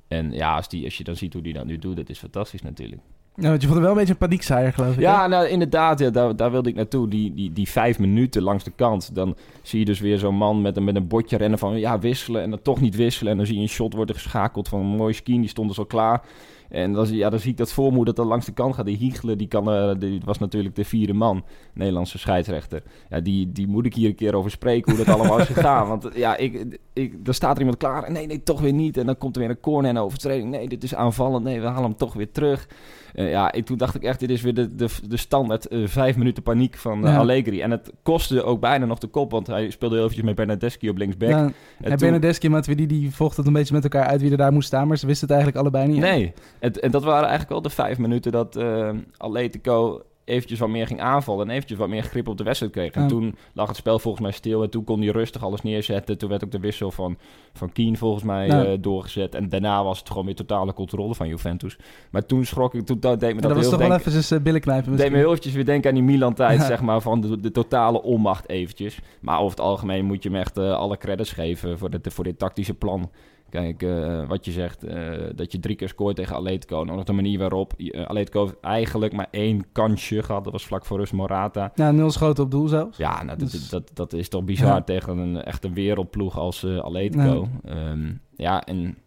En 0.08 0.32
ja, 0.32 0.56
als, 0.56 0.70
die, 0.70 0.84
als 0.84 0.98
je 0.98 1.04
dan 1.04 1.16
ziet 1.16 1.34
hoe 1.34 1.42
die 1.42 1.54
dat 1.54 1.66
nu 1.66 1.78
doet, 1.78 1.96
dat 1.96 2.10
is 2.10 2.20
fantastisch 2.20 2.62
natuurlijk. 2.62 3.02
Want 3.36 3.62
je 3.62 3.68
vond 3.68 3.74
hem 3.74 3.82
wel 3.82 3.92
een 3.92 3.98
beetje 3.98 4.14
een 4.14 4.20
paniekzaaier, 4.20 4.74
geloof 4.74 4.90
ik. 4.90 4.96
hè? 4.96 5.02
Ja, 5.02 5.28
nou 5.28 5.48
inderdaad, 5.48 6.00
ja, 6.00 6.10
daar, 6.10 6.36
daar 6.36 6.52
wilde 6.52 6.70
ik 6.70 6.76
naartoe. 6.76 7.08
Die, 7.08 7.34
die, 7.34 7.54
die 7.54 7.70
vijf 7.70 8.00
minuten 8.00 8.42
langs 8.42 8.64
de 8.64 8.72
kant. 8.76 9.16
Dan 9.16 9.36
zie 9.62 9.80
je 9.80 9.86
dus 9.86 10.00
weer 10.00 10.18
zo'n 10.18 10.36
man 10.36 10.62
met 10.62 10.78
een, 10.78 10.84
met 10.84 10.96
een 10.96 11.08
bordje 11.08 11.38
rennen 11.38 11.60
van 11.60 11.80
ja, 11.80 12.00
wisselen 12.00 12.42
en 12.42 12.50
dan 12.50 12.62
toch 12.62 12.82
niet 12.82 12.96
wisselen. 12.96 13.32
En 13.32 13.38
dan 13.38 13.46
zie 13.46 13.56
je 13.56 13.62
een 13.62 13.70
shot 13.70 13.94
worden 13.94 14.16
geschakeld 14.16 14.68
van 14.68 14.80
een 14.80 14.86
mooie 14.86 15.14
ski, 15.14 15.40
die 15.40 15.50
stond 15.50 15.68
dus 15.68 15.78
al 15.78 15.86
klaar. 15.86 16.22
En 16.70 16.94
dan, 16.94 17.06
zie- 17.06 17.18
ja, 17.18 17.30
dan 17.30 17.40
zie 17.40 17.52
ik 17.52 17.58
dat 17.58 17.72
voormoed 17.74 18.16
dat 18.16 18.26
langs 18.26 18.46
de 18.46 18.52
kant 18.54 18.76
gaat. 18.76 18.86
Die 18.86 18.98
Hiegelen, 18.98 19.38
die, 19.38 19.48
kan, 19.48 19.72
eh, 19.72 19.92
die 20.00 20.22
was 20.26 20.38
natuurlijk 20.40 20.76
de 20.76 20.86
vierde 20.86 21.14
man, 21.14 21.44
Nederlandse 21.74 22.18
scheidsrechter. 22.18 22.82
Ja, 23.10 23.20
die, 23.20 23.52
die 23.52 23.68
moet 23.68 23.86
ik 23.86 23.94
hier 23.94 24.10
een 24.10 24.16
keer 24.16 24.36
over 24.36 24.52
spreken, 24.52 24.96
hoe 24.96 25.06
dat 25.06 25.16
allemaal 25.16 25.40
is 25.40 25.46
gegaan. 25.48 25.88
Want 25.98 26.06
eh, 26.06 26.18
ja, 26.18 26.38
ik, 26.38 26.80
ik, 26.94 27.26
dan 27.26 27.34
staat 27.34 27.54
er 27.54 27.60
iemand 27.60 27.78
klaar. 27.78 28.04
En 28.04 28.14
nee, 28.14 28.28
nee, 28.28 28.44
toch 28.44 28.62
weer 28.62 28.74
niet. 28.74 28.98
En 28.98 29.06
dan 29.06 29.18
komt 29.18 29.36
er 29.36 29.42
weer 29.42 29.50
een 29.50 29.60
corner 29.60 29.90
en 29.90 29.96
een 29.96 30.02
overtreding. 30.02 30.50
Nee, 30.52 30.68
dit 30.68 30.84
is 30.84 30.96
aanvallend. 30.96 31.44
Nee, 31.44 31.62
we 31.62 31.68
halen 31.68 31.84
hem 31.84 31.96
toch 31.98 32.14
weer 32.14 32.32
terug. 32.32 32.68
Eh, 33.14 33.30
ja, 33.30 33.52
ik, 33.52 33.66
toen 33.66 33.78
dacht 33.78 33.96
ik 33.96 34.04
echt, 34.04 34.20
dit 34.20 34.30
is 34.30 34.42
weer 34.42 34.54
de, 34.54 34.76
de, 34.76 34.88
de 35.08 35.18
standaard 35.18 35.68
vijf 35.86 36.18
minuten 36.18 36.44
paniek 36.44 36.76
van 36.78 37.02
Ja. 37.02 37.18
Allegri. 37.18 37.62
En 37.62 37.72
het 37.72 37.92
kostte 38.04 38.44
ook 38.44 38.60
bijna 38.60 38.86
nog 38.86 38.98
de 39.00 39.08
kop, 39.08 39.32
want 39.32 39.48
hij 39.48 39.70
speelde 39.70 39.94
heel 39.96 40.04
eventjes 40.04 40.26
met 40.28 40.36
Bernardeschi 40.36 40.90
op 40.90 40.98
linksback. 40.98 41.30
Ja, 41.30 41.38
En 41.44 41.54
en 41.80 41.98
toen- 41.98 42.08
Benedeschi 42.08 42.46
en 42.46 42.52
Matuidi 42.52 42.86
die 42.88 43.14
vochten 43.16 43.38
het 43.38 43.48
een 43.48 43.54
beetje 43.54 43.74
met 43.74 43.84
elkaar 43.84 44.06
uit 44.06 44.22
wie 44.22 44.32
er 44.32 44.38
daar 44.38 44.54
moest 44.54 44.68
staan, 44.68 44.88
maar 44.88 44.98
ze 44.98 45.06
wisten 45.08 45.28
het 45.28 45.38
eigenlijk 45.38 45.66
allebei 45.68 45.92
niet. 45.94 46.02
Nee, 46.02 46.34
het, 46.60 46.80
en 46.80 46.92
dat 46.92 47.04
waren 47.04 47.22
eigenlijk 47.22 47.50
wel 47.50 47.62
de 47.62 47.70
vijf 47.70 47.98
minuten 47.98 48.32
dat 48.32 48.56
eh 48.56 48.90
Atletico 49.18 50.02
eventjes 50.26 50.60
wat 50.60 50.70
meer 50.70 50.88
ging 50.88 51.02
aanvallen 51.02 51.48
en 51.50 51.54
eventjes 51.56 51.78
wat 51.78 51.88
meer 51.90 52.04
grip 52.04 52.28
op 52.28 52.38
de 52.38 52.44
wedstrijd 52.44 52.72
kreeg. 52.74 52.92
En 52.92 53.02
Ja. 53.02 53.08
toen 53.08 53.36
lag 53.54 53.68
het 53.68 53.76
spel 53.78 54.00
volgens 54.00 54.24
mij 54.24 54.32
stil 54.34 54.64
en 54.64 54.70
toen 54.70 54.84
kon 54.84 55.02
hij 55.02 55.10
rustig 55.10 55.44
alles 55.44 55.62
neerzetten. 55.62 56.18
Toen 56.18 56.30
werd 56.30 56.44
ook 56.44 56.52
de 56.52 56.60
wissel 56.60 56.92
van, 56.92 57.18
van 57.54 57.72
Keen 57.72 57.98
volgens 57.98 58.24
mij 58.24 58.48
Ja. 58.48 58.66
eh, 58.66 58.78
doorgezet. 58.80 59.36
En 59.36 59.50
daarna 59.50 59.84
was 59.84 60.00
het 60.00 60.10
gewoon 60.10 60.26
weer 60.26 60.36
totale 60.36 60.74
controle 60.74 61.16
van 61.16 61.28
Juventus. 61.28 61.78
Maar 62.12 62.26
toen 62.26 62.46
schrok 62.46 62.74
ik, 62.74 62.86
toen 62.86 63.00
deed 63.00 63.12
me 63.12 63.18
dat, 63.20 63.30
En 63.30 63.36
dat 63.36 63.52
was 63.52 63.52
heel 63.62 63.70
toch 63.70 63.80
wel 63.80 63.90
denken- 63.90 64.08
even 64.10 64.24
zijn 64.24 64.44
billen 64.44 64.62
knijpen 64.62 64.96
deed 64.96 65.12
me 65.12 65.18
heel 65.18 65.30
eventjes 65.30 65.54
weer 65.54 65.66
denken 65.66 65.90
aan 65.90 65.96
die 65.96 66.04
Milan-tijd, 66.06 66.60
Ja. 66.60 66.66
zeg 66.66 66.82
maar, 66.82 67.02
van 67.02 67.22
de, 67.22 67.40
de 67.40 67.52
totale 67.52 68.02
onmacht 68.02 68.50
eventjes. 68.50 69.00
Maar 69.22 69.38
over 69.40 69.50
het 69.58 69.60
algemeen 69.66 70.06
moet 70.06 70.24
je 70.24 70.30
hem 70.30 70.38
echt 70.40 70.58
eh, 70.58 70.72
alle 70.74 70.98
credits 70.98 71.32
geven 71.32 71.78
voor, 71.78 71.90
dit 71.90 72.14
voor 72.14 72.24
dit 72.24 72.40
tactische 72.40 72.74
plan. 72.74 73.10
Kijk, 73.50 73.84
eh, 73.84 74.28
wat 74.28 74.46
je 74.46 74.52
zegt, 74.52 74.84
eh, 74.84 75.12
dat 75.36 75.52
je 75.52 75.60
drie 75.60 75.76
keer 75.76 75.88
scoort 75.88 76.16
tegen 76.16 76.36
Atletico. 76.36 76.82
En 76.82 76.88
nog 76.88 77.04
de 77.04 77.14
manier 77.14 77.40
waarop 77.40 77.74
uh, 77.78 78.06
Atletico 78.06 78.42
heeft 78.44 78.60
eigenlijk 78.62 79.14
maar 79.14 79.28
één 79.32 79.66
kansje 79.72 80.24
gehad. 80.24 80.44
Dat 80.44 80.54
was 80.54 80.66
vlak 80.66 80.86
voor 80.86 80.98
rust 80.98 81.14
Morata. 81.14 81.72
Ja, 81.76 81.92
nul 81.92 82.12
schoten 82.12 82.44
op 82.44 82.52
doel 82.52 82.68
zelfs. 82.68 82.98
Ja, 82.98 83.24
nou, 83.24 83.38
dat, 83.38 83.52
Dus- 83.52 83.70
dat, 83.70 83.92
dat 83.94 84.14
is 84.14 84.30
toch 84.30 84.44
bizar 84.44 84.68
Ja. 84.68 84.82
tegen 84.82 85.18
een 85.18 85.44
echt 85.44 85.64
een 85.64 85.74
wereldploeg 85.74 86.38
als 86.38 86.66
Atletico. 86.66 87.48
Ja, 87.64 87.96
ja 88.36 88.64
en 88.66 88.98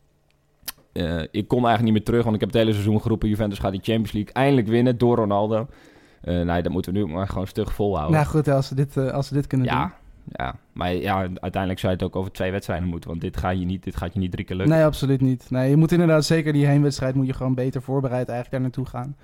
ik 1.31 1.48
kon 1.48 1.58
eigenlijk 1.58 1.82
niet 1.82 1.93
meer 1.93 2.04
terug, 2.04 2.22
want 2.22 2.34
ik 2.34 2.40
heb 2.40 2.50
het 2.50 2.58
hele 2.58 2.72
seizoen 2.72 3.00
geroepen... 3.00 3.28
Juventus 3.28 3.58
gaat 3.58 3.72
die 3.72 3.82
Champions 3.82 4.12
League 4.12 4.32
eindelijk 4.32 4.69
winnen 4.69 4.98
door 4.98 5.16
Ronaldo. 5.16 5.66
Nee, 6.22 6.62
dat 6.62 6.72
moeten 6.72 6.93
we 6.93 6.98
nu 6.98 7.06
maar 7.06 7.28
gewoon 7.28 7.46
stug 7.46 7.72
volhouden. 7.72 8.16
Nou 8.16 8.26
goed, 8.31 8.48
als 8.48 8.66
ze 8.66 8.75
dit, 8.75 8.96
als 8.96 9.26
ze 9.26 9.34
dit 9.34 9.46
kunnen 9.46 9.66
ja, 9.66 9.94
ja, 10.32 10.59
maar 10.73 10.94
ja, 10.94 11.17
uiteindelijk 11.19 11.81
zou 11.81 11.93
je 11.93 11.99
het 11.99 12.03
ook 12.06 12.17
over 12.17 12.32
twee 12.32 12.50
wedstrijden 12.50 12.88
moeten. 12.88 13.11
Want 13.11 13.21
dit, 13.21 13.37
ga 13.37 13.50
je 13.50 13.65
niet, 13.65 13.85
dit 13.85 13.97
gaat 13.97 14.12
je 14.12 14.19
niet 14.19 14.32
drie 14.32 14.44
keer 14.44 14.56
lukken. 14.56 14.75
Nee, 14.75 14.85
absoluut 14.85 15.21
niet. 15.21 15.50
Nee, 15.50 15.71
je 15.71 15.77
moet 15.77 15.93
inderdaad 15.93 16.25
zeker 16.25 16.53
die 16.53 16.67
heenwedstrijd 16.67 17.15
moet 17.15 17.27
je 17.27 17.32
gewoon 17.32 17.55
beter 17.55 17.82
voorbereid 17.82 18.29
eigenlijk 18.29 18.50
daar 18.50 18.61
naartoe 18.61 18.87
gaan. 18.87 19.17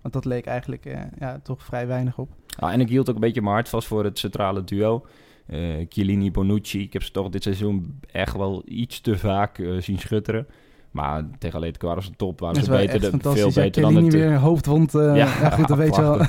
Want 0.00 0.14
dat 0.14 0.24
leek 0.24 0.46
eigenlijk 0.46 0.84
eh, 0.84 1.00
ja, 1.18 1.40
toch 1.42 1.64
vrij 1.64 1.86
weinig 1.86 2.18
op. 2.18 2.30
Ah, 2.58 2.72
en 2.72 2.80
ik 2.80 2.88
hield 2.88 3.08
ook 3.08 3.14
een 3.14 3.20
beetje 3.20 3.42
mijn 3.42 3.54
hart 3.54 3.68
vast 3.68 3.88
voor 3.88 4.04
het 4.04 4.18
centrale 4.18 4.64
duo. 4.64 5.06
Eh 5.46 5.86
Chiellini, 5.88 6.30
Bonucci. 6.30 6.82
Ik 6.82 6.92
heb 6.92 7.02
ze 7.02 7.10
toch 7.10 7.28
dit 7.28 7.42
seizoen 7.42 8.00
echt 8.10 8.36
wel 8.36 8.62
iets 8.64 9.00
te 9.00 9.18
vaak 9.18 9.58
eh, 9.58 9.76
zien 9.78 9.98
schutteren. 9.98 10.46
Maar 10.90 11.24
tegen 11.38 11.56
Atletico 11.58 11.86
waren 11.86 12.02
ze 12.02 12.10
top. 12.16 12.40
Waren 12.40 12.64
ze 12.64 12.70
beter, 12.70 13.00
de- 13.00 13.18
veel. 13.20 13.46
Ja, 13.48 13.52
beter 13.54 13.82
dan 13.82 13.96
het... 13.96 14.12
weer 14.12 14.26
een 14.26 14.36
hoofdwond. 14.36 14.94
eh, 14.94 15.16
ja, 15.16 15.26
goed, 15.26 15.68
dat 15.68 15.76
weet 15.76 15.94
je 15.96 16.00
wel. 16.02 16.20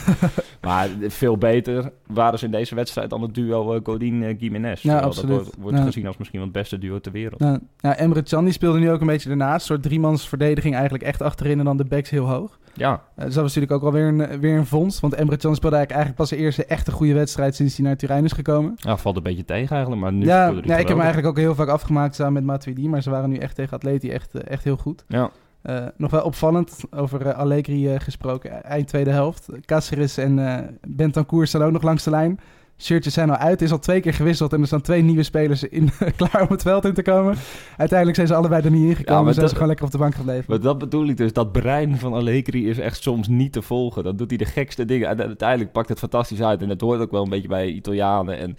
Maar 0.62 0.90
veel 1.08 1.38
beter 1.38 1.92
waren 2.08 2.40
ze 2.40 2.46
in 2.46 2.52
deze 2.52 2.76
wedstrijd 2.76 3.10
dan 3.10 3.22
het 3.22 3.34
duo 3.36 3.76
uh, 3.76 3.80
Godin-Gimenez. 3.84 4.82
Ja, 4.82 4.94
dat 4.96 5.04
absoluut. 5.04 5.30
wordt, 5.36 5.56
wordt 5.60 5.78
Ja. 5.78 5.84
gezien 5.84 6.08
als 6.08 6.18
misschien 6.18 6.40
wel 6.40 6.48
het 6.48 6.58
beste 6.58 6.78
duo 6.78 7.00
ter 7.00 7.12
wereld. 7.12 7.40
Ja, 7.42 7.60
ja, 7.80 7.96
Emre 7.98 8.24
Can 8.24 8.44
die 8.44 8.54
speelde 8.54 8.80
nu 8.80 8.92
ook 8.92 9.02
een 9.02 9.08
beetje 9.08 9.30
ernaast. 9.30 9.54
Een 9.54 9.76
soort 9.76 9.84
driemans 9.84 10.28
verdediging 10.30 10.74
eigenlijk 10.74 11.04
echt 11.04 11.22
achterin 11.22 11.60
en 11.60 11.66
dan 11.66 11.78
de 11.78 11.86
backs 11.86 12.10
heel 12.10 12.26
hoog. 12.30 12.60
Ja, 12.74 12.92
Eh, 13.16 13.26
dus 13.26 13.34
dat 13.34 13.44
was 13.44 13.56
natuurlijk 13.56 13.72
ook 13.72 13.84
alweer 13.84 14.08
een, 14.08 14.40
weer 14.40 14.58
een 14.58 14.66
vondst. 14.66 15.00
Want 15.00 15.14
Emre 15.14 15.38
Can 15.38 15.56
speelde 15.56 15.76
eigenlijk, 15.76 15.92
eigenlijk 15.92 16.16
pas 16.16 16.30
de 16.30 16.36
eerste 16.46 16.66
echte 16.66 16.92
goede 16.92 17.14
wedstrijd 17.14 17.56
sinds 17.56 17.78
hij 17.78 17.86
naar 17.86 17.96
Turijn 17.96 18.26
is 18.26 18.32
gekomen. 18.32 18.74
ja, 18.76 18.98
valt 18.98 19.16
een 19.18 19.24
beetje 19.24 19.46
tegen 19.46 19.70
eigenlijk. 19.72 20.02
Maar 20.02 20.14
nu 20.14 20.26
ja, 20.26 20.46
ja, 20.48 20.58
ik 20.62 20.66
heb 20.68 20.88
hem 20.88 20.98
eigenlijk 21.00 21.28
ook 21.28 21.38
heel 21.38 21.56
vaak 21.56 21.68
afgemaakt 21.68 22.16
samen 22.16 22.34
met 22.34 22.44
Matuidi. 22.44 22.90
Maar 22.90 23.02
ze 23.02 23.10
waren 23.10 23.30
nu 23.30 23.38
echt 23.38 23.56
tegen 23.56 23.74
Atleti 23.74 24.10
echt, 24.10 24.34
eh, 24.36 24.52
echt 24.52 24.64
heel 24.64 24.78
goed. 24.78 25.04
Ja. 25.08 25.30
Eh, 25.62 25.86
nog 25.98 26.12
wel 26.12 26.24
opvallend, 26.24 26.78
over 26.92 27.26
eh, 27.28 27.38
Allegri 27.38 27.94
eh, 27.94 28.00
gesproken, 28.00 28.52
e- 28.52 28.56
eind 28.56 28.88
tweede 28.88 29.12
helft. 29.12 29.48
Caceres 29.66 30.18
en 30.18 30.40
eh 30.48 30.58
Bentancur 30.88 31.48
staan 31.48 31.64
ook 31.64 31.72
nog 31.72 31.82
langs 31.82 32.04
de 32.04 32.10
lijn. 32.10 32.40
Shirtjes 32.82 33.14
zijn 33.14 33.30
al 33.30 33.36
uit, 33.36 33.62
is 33.62 33.72
al 33.72 33.80
twee 33.80 34.00
keer 34.00 34.14
gewisseld 34.14 34.54
en 34.54 34.62
er 34.62 34.68
staan 34.68 34.82
twee 34.82 35.02
nieuwe 35.02 35.24
spelers 35.24 35.64
in, 35.64 35.90
klaar 36.16 36.42
om 36.42 36.48
het 36.50 36.62
veld 36.62 36.86
in 36.86 36.94
te 36.94 37.02
komen. 37.02 37.36
Uiteindelijk 37.78 38.16
zijn 38.16 38.28
ze 38.28 38.36
allebei 38.36 38.64
er 38.64 38.72
niet 38.72 38.82
ingekomen, 38.90 39.14
Ja, 39.14 39.18
maar 39.20 39.28
en 39.28 39.34
zijn 39.34 39.40
dat- 39.40 39.50
ze 39.50 39.54
gewoon 39.54 39.68
lekker 39.68 39.86
op 39.86 39.92
de 39.92 39.98
bank 39.98 40.16
gebleven. 40.16 40.46
Maar 40.48 40.60
dat 40.60 40.78
bedoel 40.78 41.08
ik 41.08 41.18
dus. 41.18 41.34
Dat 41.34 41.52
brein 41.52 41.98
van 41.98 42.14
Allegri 42.14 42.70
is 42.70 42.78
echt 42.80 43.02
soms 43.04 43.28
niet 43.28 43.52
te 43.54 43.62
volgen. 43.62 44.04
Dan 44.04 44.16
doet 44.16 44.30
hij 44.30 44.38
de 44.38 44.46
gekste 44.46 44.86
dingen. 44.86 45.08
En 45.10 45.22
uiteindelijk 45.22 45.72
pakt 45.72 45.90
het 45.90 46.00
fantastisch 46.00 46.42
uit. 46.42 46.62
En 46.62 46.68
dat 46.68 46.82
hoort 46.82 47.00
ook 47.00 47.12
wel 47.12 47.24
een 47.24 47.30
beetje 47.30 47.48
bij 47.48 47.68
Italianen. 47.68 48.38
En 48.38 48.56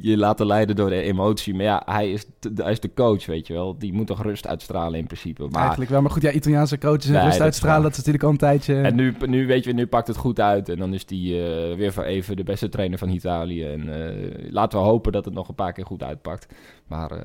je 0.00 0.16
laten 0.16 0.46
leiden 0.46 0.76
door 0.76 0.90
de 0.90 1.02
emotie. 1.02 1.54
Maar 1.54 1.64
ja, 1.64 1.82
hij 1.84 2.12
is, 2.12 2.26
de, 2.38 2.50
hij 2.62 2.72
is 2.72 2.80
de 2.80 2.94
coach, 2.94 3.26
weet 3.26 3.46
je 3.46 3.52
wel. 3.52 3.78
Die 3.78 3.92
moet 3.92 4.06
toch 4.06 4.22
rust 4.22 4.46
uitstralen 4.46 4.98
in 4.98 5.06
principe. 5.06 5.46
Maar, 5.48 5.60
Eigenlijk 5.60 5.90
wel, 5.90 6.02
maar 6.02 6.10
goed, 6.10 6.22
ja, 6.22 6.30
Italiaanse 6.30 6.78
coaches 6.78 7.06
en 7.06 7.12
Nee, 7.12 7.22
rust 7.22 7.36
dat 7.36 7.46
uitstralen, 7.46 7.82
dat 7.82 7.90
is 7.90 7.96
natuurlijk 7.96 8.24
al 8.24 8.30
een 8.30 8.36
tijdje... 8.36 8.80
En 8.80 8.94
nu, 8.94 9.14
nu 9.26 9.46
weet 9.46 9.64
je, 9.64 9.72
nu 9.72 9.86
pakt 9.86 10.06
het 10.06 10.16
goed 10.16 10.40
uit. 10.40 10.68
En 10.68 10.78
dan 10.78 10.94
is 10.94 11.06
die 11.06 11.44
eh, 11.44 11.76
weer 11.76 11.92
voor 11.92 12.04
even 12.04 12.36
de 12.36 12.42
beste 12.42 12.68
trainer 12.68 12.98
van 12.98 13.08
Italië. 13.08 13.64
En 13.64 14.06
eh, 14.06 14.50
laten 14.50 14.78
we 14.78 14.84
hopen 14.84 15.12
dat 15.12 15.24
het 15.24 15.34
nog 15.34 15.48
een 15.48 15.54
paar 15.54 15.72
keer 15.72 15.86
goed 15.86 16.02
uitpakt. 16.02 16.46
Maar 16.86 17.10
eh, 17.10 17.18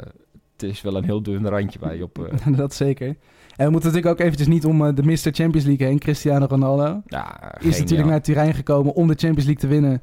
het 0.51 0.63
is 0.63 0.81
wel 0.81 0.95
een 0.95 1.05
heel 1.05 1.23
dun 1.23 1.47
randje 1.47 1.95
je 1.97 2.03
op... 2.03 2.31
dat 2.55 2.73
zeker. 2.73 3.07
En 3.55 3.65
we 3.65 3.71
moeten 3.71 3.89
natuurlijk 3.89 4.19
ook 4.19 4.25
eventjes 4.25 4.47
niet 4.47 4.65
om 4.65 4.95
de 4.95 5.03
Mr. 5.03 5.31
Champions 5.31 5.65
League 5.65 5.88
heen, 5.88 6.00
Cristiano 6.00 6.45
Ronaldo. 6.45 7.01
ja, 7.05 7.57
is 7.59 7.79
natuurlijk 7.79 8.09
naar 8.09 8.21
Turijn 8.21 8.53
gekomen 8.53 8.93
om 8.93 9.07
de 9.07 9.15
Champions 9.17 9.45
League 9.45 9.61
te 9.61 9.67
winnen. 9.67 10.01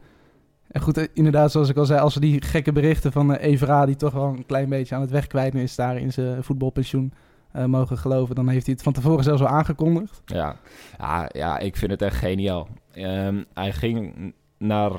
En 0.68 0.80
goed, 0.80 0.96
eh, 0.96 1.04
inderdaad, 1.12 1.50
zoals 1.50 1.68
ik 1.68 1.76
al 1.76 1.84
zei, 1.84 2.00
als 2.00 2.14
we 2.14 2.20
die 2.20 2.42
gekke 2.42 2.72
berichten 2.72 3.12
van 3.12 3.34
eh, 3.34 3.50
Evra, 3.50 3.86
die 3.86 3.96
toch 3.96 4.12
wel 4.12 4.26
een 4.26 4.46
klein 4.46 4.68
beetje 4.68 4.94
aan 4.94 5.00
het 5.00 5.10
wegkwijten 5.10 5.60
is 5.60 5.74
daar 5.74 5.96
in 5.96 6.12
zijn 6.12 6.44
voetbalpensioen, 6.44 7.12
eh, 7.52 7.64
mogen 7.64 7.98
geloven, 7.98 8.34
dan 8.34 8.48
heeft 8.48 8.66
hij 8.66 8.74
het 8.74 8.84
van 8.84 8.92
tevoren 8.92 9.24
zelfs 9.24 9.40
al 9.40 9.48
aangekondigd. 9.48 10.22
Ja, 10.24 10.56
ja, 10.98 11.28
ja 11.32 11.58
ik 11.58 11.76
vind 11.76 11.90
het 11.90 12.02
echt 12.02 12.16
geniaal. 12.16 12.68
Ehm, 12.92 13.42
hij 13.54 13.72
ging 13.72 14.34
naar 14.58 14.92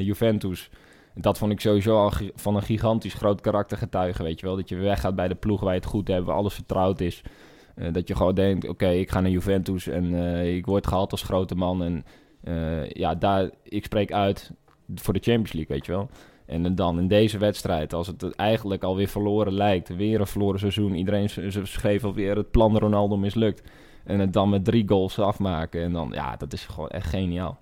Juventus. 0.00 0.70
Dat 1.14 1.38
vond 1.38 1.52
ik 1.52 1.60
sowieso 1.60 1.96
al 1.96 2.12
van 2.34 2.56
een 2.56 2.62
gigantisch 2.62 3.14
groot 3.14 3.40
karakter 3.40 3.78
getuigen, 3.78 4.24
weet 4.24 4.40
je 4.40 4.46
wel. 4.46 4.56
Dat 4.56 4.68
je 4.68 4.76
weggaat 4.76 5.14
bij 5.14 5.28
de 5.28 5.34
ploeg 5.34 5.60
waar 5.60 5.72
je 5.72 5.80
het 5.80 5.88
goed 5.88 6.08
hebt, 6.08 6.26
waar 6.26 6.36
alles 6.36 6.54
vertrouwd 6.54 7.00
is. 7.00 7.22
Dat 7.92 8.08
je 8.08 8.16
gewoon 8.16 8.34
denkt, 8.34 8.68
oké, 8.68 8.88
ik 8.88 9.10
ga 9.10 9.20
naar 9.20 9.30
Juventus 9.30 9.86
en 9.86 10.14
ik 10.44 10.66
word 10.66 10.86
gehaald 10.86 11.12
als 11.12 11.22
grote 11.22 11.54
man. 11.54 11.82
En 11.82 12.04
ja, 12.88 13.14
daar, 13.14 13.50
ik 13.62 13.84
spreek 13.84 14.12
uit 14.12 14.52
voor 14.94 15.14
de 15.14 15.20
Champions 15.22 15.52
League, 15.52 15.76
weet 15.76 15.86
je 15.86 15.92
wel. 15.92 16.08
En 16.46 16.74
dan 16.74 16.98
in 16.98 17.08
deze 17.08 17.38
wedstrijd, 17.38 17.92
als 17.92 18.06
het 18.06 18.36
eigenlijk 18.36 18.82
alweer 18.82 19.08
verloren 19.08 19.52
lijkt, 19.52 19.96
weer 19.96 20.20
een 20.20 20.26
verloren 20.26 20.58
seizoen. 20.60 20.94
Iedereen 20.94 21.28
schreef 21.62 22.04
alweer 22.04 22.36
het 22.36 22.50
plan 22.50 22.78
Ronaldo 22.78 23.16
mislukt. 23.16 23.62
En 24.04 24.20
het 24.20 24.32
dan 24.32 24.48
met 24.48 24.64
drie 24.64 24.88
goals 24.88 25.18
afmaken. 25.18 25.82
En 25.82 25.92
dan, 25.92 26.10
ja, 26.12 26.36
dat 26.36 26.52
is 26.52 26.66
gewoon 26.66 26.88
echt 26.88 27.08
geniaal. 27.08 27.58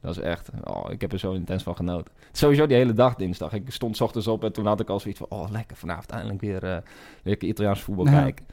Dat 0.00 0.16
is 0.16 0.22
echt, 0.22 0.50
oh, 0.64 0.90
ik 0.90 1.00
heb 1.00 1.12
er 1.12 1.18
zo 1.18 1.32
intens 1.32 1.62
van 1.62 1.76
genoten. 1.76 2.12
Sowieso 2.32 2.66
die 2.66 2.76
hele 2.76 2.92
dag 2.92 3.14
dinsdag. 3.14 3.52
Ik 3.52 3.70
stond 3.70 3.96
's 3.96 4.00
ochtends 4.00 4.26
op 4.26 4.44
en 4.44 4.52
toen 4.52 4.66
had 4.66 4.80
ik 4.80 4.88
al 4.88 5.00
zoiets 5.00 5.18
van, 5.18 5.38
oh 5.38 5.50
lekker, 5.50 5.76
vanavond 5.76 6.10
eindelijk 6.10 6.40
weer 6.40 6.64
uh, 6.64 6.76
lekker 7.22 7.48
Italiaans 7.48 7.80
voetbal 7.80 8.04
Ja. 8.04 8.20
kijken. 8.22 8.46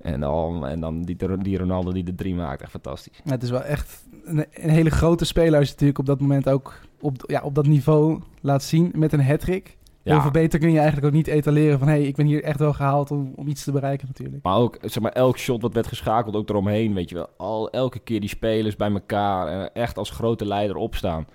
En 0.00 0.20
dan, 0.20 0.66
en 0.66 0.80
dan 0.80 1.02
die, 1.02 1.16
die 1.38 1.58
Ronaldo 1.58 1.92
die 1.92 2.04
de 2.04 2.14
drie 2.14 2.34
maakt. 2.34 2.62
Echt 2.62 2.70
fantastisch. 2.70 3.20
Ja, 3.24 3.30
het 3.30 3.42
is 3.42 3.50
wel 3.50 3.62
echt 3.62 4.04
een, 4.24 4.46
een 4.52 4.70
hele 4.70 4.90
grote 4.90 5.24
speler 5.24 5.58
als 5.58 5.64
je 5.64 5.70
natuurlijk 5.72 5.98
op 5.98 6.06
dat 6.06 6.20
moment 6.20 6.48
ook 6.48 6.80
op, 7.00 7.24
ja, 7.26 7.42
op 7.42 7.54
dat 7.54 7.66
niveau 7.66 8.20
laat 8.40 8.62
zien 8.62 8.90
met 8.94 9.12
een 9.12 9.24
hat-trick. 9.24 9.78
Ja. 10.02 10.12
Heel 10.12 10.20
veel 10.20 10.30
beter 10.30 10.58
kun 10.58 10.70
je 10.70 10.76
eigenlijk 10.76 11.06
ook 11.06 11.12
niet 11.12 11.26
etaleren 11.26 11.78
van... 11.78 11.88
hé, 11.88 11.94
hey, 11.94 12.06
ik 12.06 12.16
ben 12.16 12.26
hier 12.26 12.42
echt 12.42 12.58
wel 12.58 12.72
gehaald 12.72 13.10
om, 13.10 13.32
om 13.36 13.48
iets 13.48 13.64
te 13.64 13.72
bereiken 13.72 14.06
natuurlijk. 14.06 14.42
Maar 14.42 14.56
ook, 14.56 14.78
zeg 14.80 15.02
maar, 15.02 15.12
elk 15.12 15.38
shot 15.38 15.62
wat 15.62 15.74
werd 15.74 15.86
geschakeld, 15.86 16.36
ook 16.36 16.48
eromheen, 16.48 16.94
weet 16.94 17.08
je 17.08 17.14
wel. 17.14 17.28
Al, 17.36 17.70
elke 17.70 17.98
keer 17.98 18.20
die 18.20 18.28
spelers 18.28 18.76
bij 18.76 18.90
elkaar 18.90 19.46
en 19.46 19.74
echt 19.74 19.98
als 19.98 20.10
grote 20.10 20.46
leider 20.46 20.76
opstaan. 20.76 21.26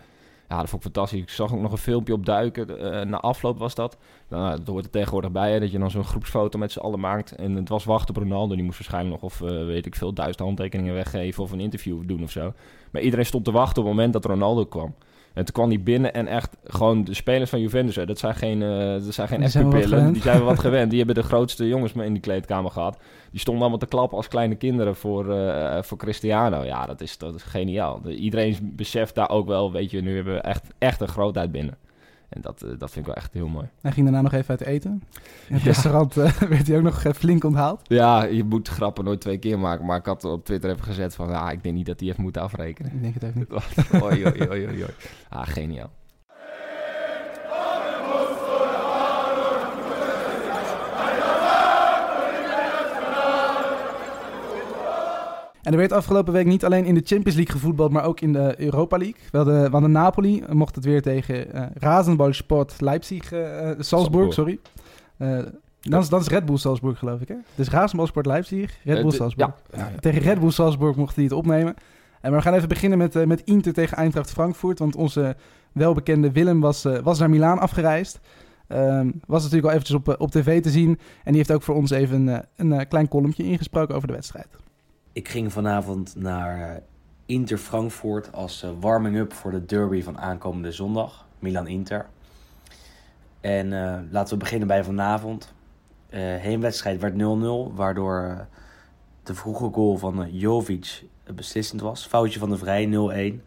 Ja, 0.50 0.60
dat 0.60 0.69
vond 0.69 0.86
ik 0.86 0.91
fantastisch. 0.91 1.22
Ik 1.22 1.29
zag 1.29 1.53
ook 1.53 1.62
nog 1.62 1.72
een 1.72 1.77
filmpje 1.77 2.13
opduiken. 2.13 2.69
Uh, 2.69 3.01
na 3.01 3.19
afloop 3.19 3.60
was 3.60 3.75
dat. 3.75 3.98
Nou, 4.29 4.57
dat 4.57 4.67
hoort 4.67 4.86
er 4.86 4.91
tegenwoordig 4.91 5.31
bij, 5.31 5.51
hè, 5.51 5.60
dat 5.60 5.72
je 5.72 5.79
dan 5.79 5.91
zo'n 5.91 6.03
groepsfoto 6.03 6.60
met 6.60 6.72
z'n 6.72 6.79
allen 6.79 7.00
maakt. 7.00 7.36
En 7.36 7.55
het 7.55 7.69
was 7.69 7.86
wachten 7.86 8.15
op 8.15 8.22
Ronaldo. 8.22 8.55
Die 8.55 8.63
moest 8.63 8.77
waarschijnlijk 8.77 9.22
nog 9.22 9.31
of, 9.31 9.41
uh, 9.41 9.65
weet 9.65 9.86
ik 9.86 9.95
veel, 9.95 10.13
duizend 10.13 10.39
handtekeningen 10.39 10.93
weggeven... 10.93 11.43
of 11.43 11.51
een 11.51 11.60
interview 11.60 12.07
doen 12.07 12.24
of 12.24 12.31
zo. 12.31 12.53
Maar 12.91 13.01
iedereen 13.01 13.25
stond 13.25 13.45
te 13.45 13.51
wachten 13.51 13.81
op 13.81 13.88
het 13.88 13.95
moment 13.95 14.13
dat 14.13 14.25
Ronaldo 14.25 14.65
kwam. 14.65 14.95
En 15.35 15.45
toen 15.45 15.53
kwam 15.53 15.69
hij 15.69 15.83
binnen 15.83 16.13
en 16.13 16.27
echt 16.27 16.57
gewoon 16.63 17.03
de 17.03 17.13
spelers 17.13 17.49
van 17.49 17.59
Juventus, 17.59 18.05
dat 18.05 18.19
zijn 18.19 18.35
geen, 18.35 18.61
uh, 18.61 18.91
dat 18.91 19.13
zijn 19.13 19.27
geen 19.27 19.49
FPP'len. 19.49 20.13
Die 20.13 20.21
zijn 20.21 20.37
we 20.37 20.43
wat 20.43 20.59
gewend. 20.67 20.89
Die 20.89 20.97
hebben 20.97 21.15
de 21.15 21.27
grootste 21.27 21.67
jongens 21.67 21.93
in 21.93 22.13
die 22.13 22.21
kleedkamer 22.21 22.71
gehad. 22.71 22.99
Die 23.31 23.39
stonden 23.39 23.61
allemaal 23.61 23.79
te 23.79 23.87
klappen 23.87 24.17
als 24.17 24.27
kleine 24.27 24.55
kinderen 24.55 24.95
voor, 24.95 25.25
uh, 25.25 25.81
voor 25.81 25.97
Cristiano. 25.97 26.63
Ja, 26.63 26.85
dat 26.85 27.01
is, 27.01 27.17
dat 27.17 27.35
is 27.35 27.43
geniaal. 27.43 28.01
Iedereen 28.07 28.57
beseft 28.61 29.15
daar 29.15 29.29
ook 29.29 29.47
wel, 29.47 29.71
weet 29.71 29.91
je, 29.91 30.01
nu 30.01 30.15
hebben 30.15 30.33
we 30.33 30.39
echt, 30.39 30.73
echt 30.77 31.01
een 31.01 31.07
grootheid 31.07 31.51
binnen. 31.51 31.77
En 32.35 32.41
dat, 32.41 32.63
uh, 32.63 32.69
dat 32.77 32.91
vind 32.91 33.07
ik 33.07 33.13
wel 33.13 33.23
echt 33.23 33.33
heel 33.33 33.47
mooi. 33.47 33.69
Hij 33.81 33.91
ging 33.91 34.05
daarna 34.05 34.21
nog 34.21 34.33
even 34.33 34.49
uit 34.49 34.61
eten. 34.61 35.03
In 35.47 35.53
het 35.53 35.61
ja. 35.61 35.67
restaurant 35.67 36.17
uh, 36.17 36.31
werd 36.55 36.67
hij 36.67 36.77
ook 36.77 36.83
nog 36.83 37.05
flink 37.15 37.43
onthaald. 37.43 37.81
Ja, 37.83 38.23
je 38.23 38.43
moet 38.43 38.67
grappen 38.67 39.03
nooit 39.03 39.21
twee 39.21 39.37
keer 39.37 39.59
maken. 39.59 39.85
Maar 39.85 39.97
ik 39.97 40.05
had 40.05 40.23
op 40.23 40.45
Twitter 40.45 40.69
even 40.69 40.83
gezet 40.83 41.15
van... 41.15 41.29
Ja, 41.29 41.51
ik 41.51 41.63
denk 41.63 41.75
niet 41.75 41.85
dat 41.85 41.99
hij 41.99 42.07
heeft 42.07 42.19
moeten 42.19 42.41
afrekenen. 42.41 42.91
Ik 42.91 43.01
denk 43.01 43.13
het 43.13 43.23
even 43.23 43.39
niet. 43.39 43.51
oei, 44.03 44.25
oei, 44.25 44.49
oei, 44.49 44.67
oei. 44.67 44.85
Ah, 45.29 45.47
geniaal. 45.47 45.89
En 55.65 55.72
er 55.72 55.77
werd 55.77 55.91
afgelopen 55.91 56.34
week 56.34 56.45
niet 56.45 56.65
alleen 56.65 56.86
in 56.86 56.93
de 56.93 57.01
Champions 57.05 57.36
League 57.36 57.53
gevoetbald, 57.53 57.91
maar 57.91 58.03
ook 58.03 58.19
in 58.19 58.34
de 58.34 58.55
Europa 58.57 58.98
League. 58.98 59.22
We 59.31 59.38
hadden, 59.38 59.63
we 59.63 59.69
hadden 59.69 59.91
Napoli, 59.91 60.43
mocht 60.50 60.75
het 60.75 60.86
weer 60.86 61.01
tegen 61.01 61.48
uh, 61.81 62.60
Leipzig, 62.77 63.31
uh, 63.34 63.39
Salzburg, 63.50 63.86
Salzburg, 63.86 64.34
sorry. 64.34 64.60
Uh, 65.17 65.39
dan, 65.81 66.01
is, 66.01 66.10
dan 66.10 66.19
is 66.19 66.27
Red 66.27 66.45
Bull 66.45 66.57
Salzburg, 66.57 67.00
geloof 67.00 67.22
ik, 67.22 67.27
hè? 67.27 67.36
Dus 67.55 67.69
Rasenballsport 67.69 68.25
Leipzig, 68.25 68.77
Red 68.84 69.01
Bull 69.01 69.12
Salzburg. 69.12 69.53
Ja. 69.72 69.91
Tegen 70.00 70.22
Red 70.22 70.39
Bull 70.39 70.51
Salzburg 70.51 70.95
mochten 70.95 71.15
die 71.15 71.29
het 71.29 71.38
opnemen. 71.38 71.75
En 72.22 72.31
maar 72.31 72.39
we 72.39 72.45
gaan 72.45 72.53
even 72.53 72.69
beginnen 72.69 72.98
met, 72.98 73.25
met 73.25 73.41
Inter 73.41 73.74
tegen 73.74 73.98
Eintracht 73.98 74.31
Frankfurt, 74.31 74.79
want 74.79 74.95
onze 74.95 75.36
welbekende 75.72 76.31
Willem 76.31 76.60
was, 76.60 76.86
was 77.03 77.19
naar 77.19 77.29
Milaan 77.29 77.60
afgereisd. 77.60 78.19
Um, 78.67 79.22
was 79.27 79.41
natuurlijk 79.41 79.67
al 79.67 79.74
eventjes 79.74 79.98
op, 79.98 80.15
op 80.22 80.31
tv 80.31 80.62
te 80.62 80.69
zien. 80.69 80.89
En 81.24 81.31
die 81.31 81.36
heeft 81.36 81.51
ook 81.51 81.63
voor 81.63 81.75
ons 81.75 81.91
even 81.91 82.27
een, 82.27 82.72
een 82.72 82.88
klein 82.88 83.07
columnje 83.07 83.43
ingesproken 83.43 83.95
over 83.95 84.07
de 84.07 84.13
wedstrijd. 84.13 84.48
Ik 85.15 85.29
ging 85.29 85.53
vanavond 85.53 86.15
naar 86.15 86.81
Inter 87.25 87.57
Frankfurt 87.57 88.34
als 88.34 88.65
warming-up 88.79 89.34
voor 89.34 89.51
de 89.51 89.65
derby 89.65 90.03
van 90.03 90.17
aankomende 90.19 90.72
zondag. 90.72 91.27
Milan-Inter. 91.39 92.05
En 93.41 93.72
uh, 93.72 94.00
laten 94.10 94.34
we 94.34 94.39
beginnen 94.39 94.67
bij 94.67 94.84
vanavond. 94.84 95.53
Uh, 96.10 96.19
heenwedstrijd 96.19 97.01
werd 97.01 97.13
0-0, 97.13 97.17
waardoor 97.75 98.48
de 99.24 99.36
vroege 99.36 99.69
goal 99.72 99.98
van 99.98 100.27
Jovic 100.31 101.03
beslissend 101.36 101.81
was. 101.81 102.07
Foutje 102.07 102.39
van 102.39 102.50
de 102.50 102.57
Vrij, 102.57 103.39
0-1. 103.39 103.43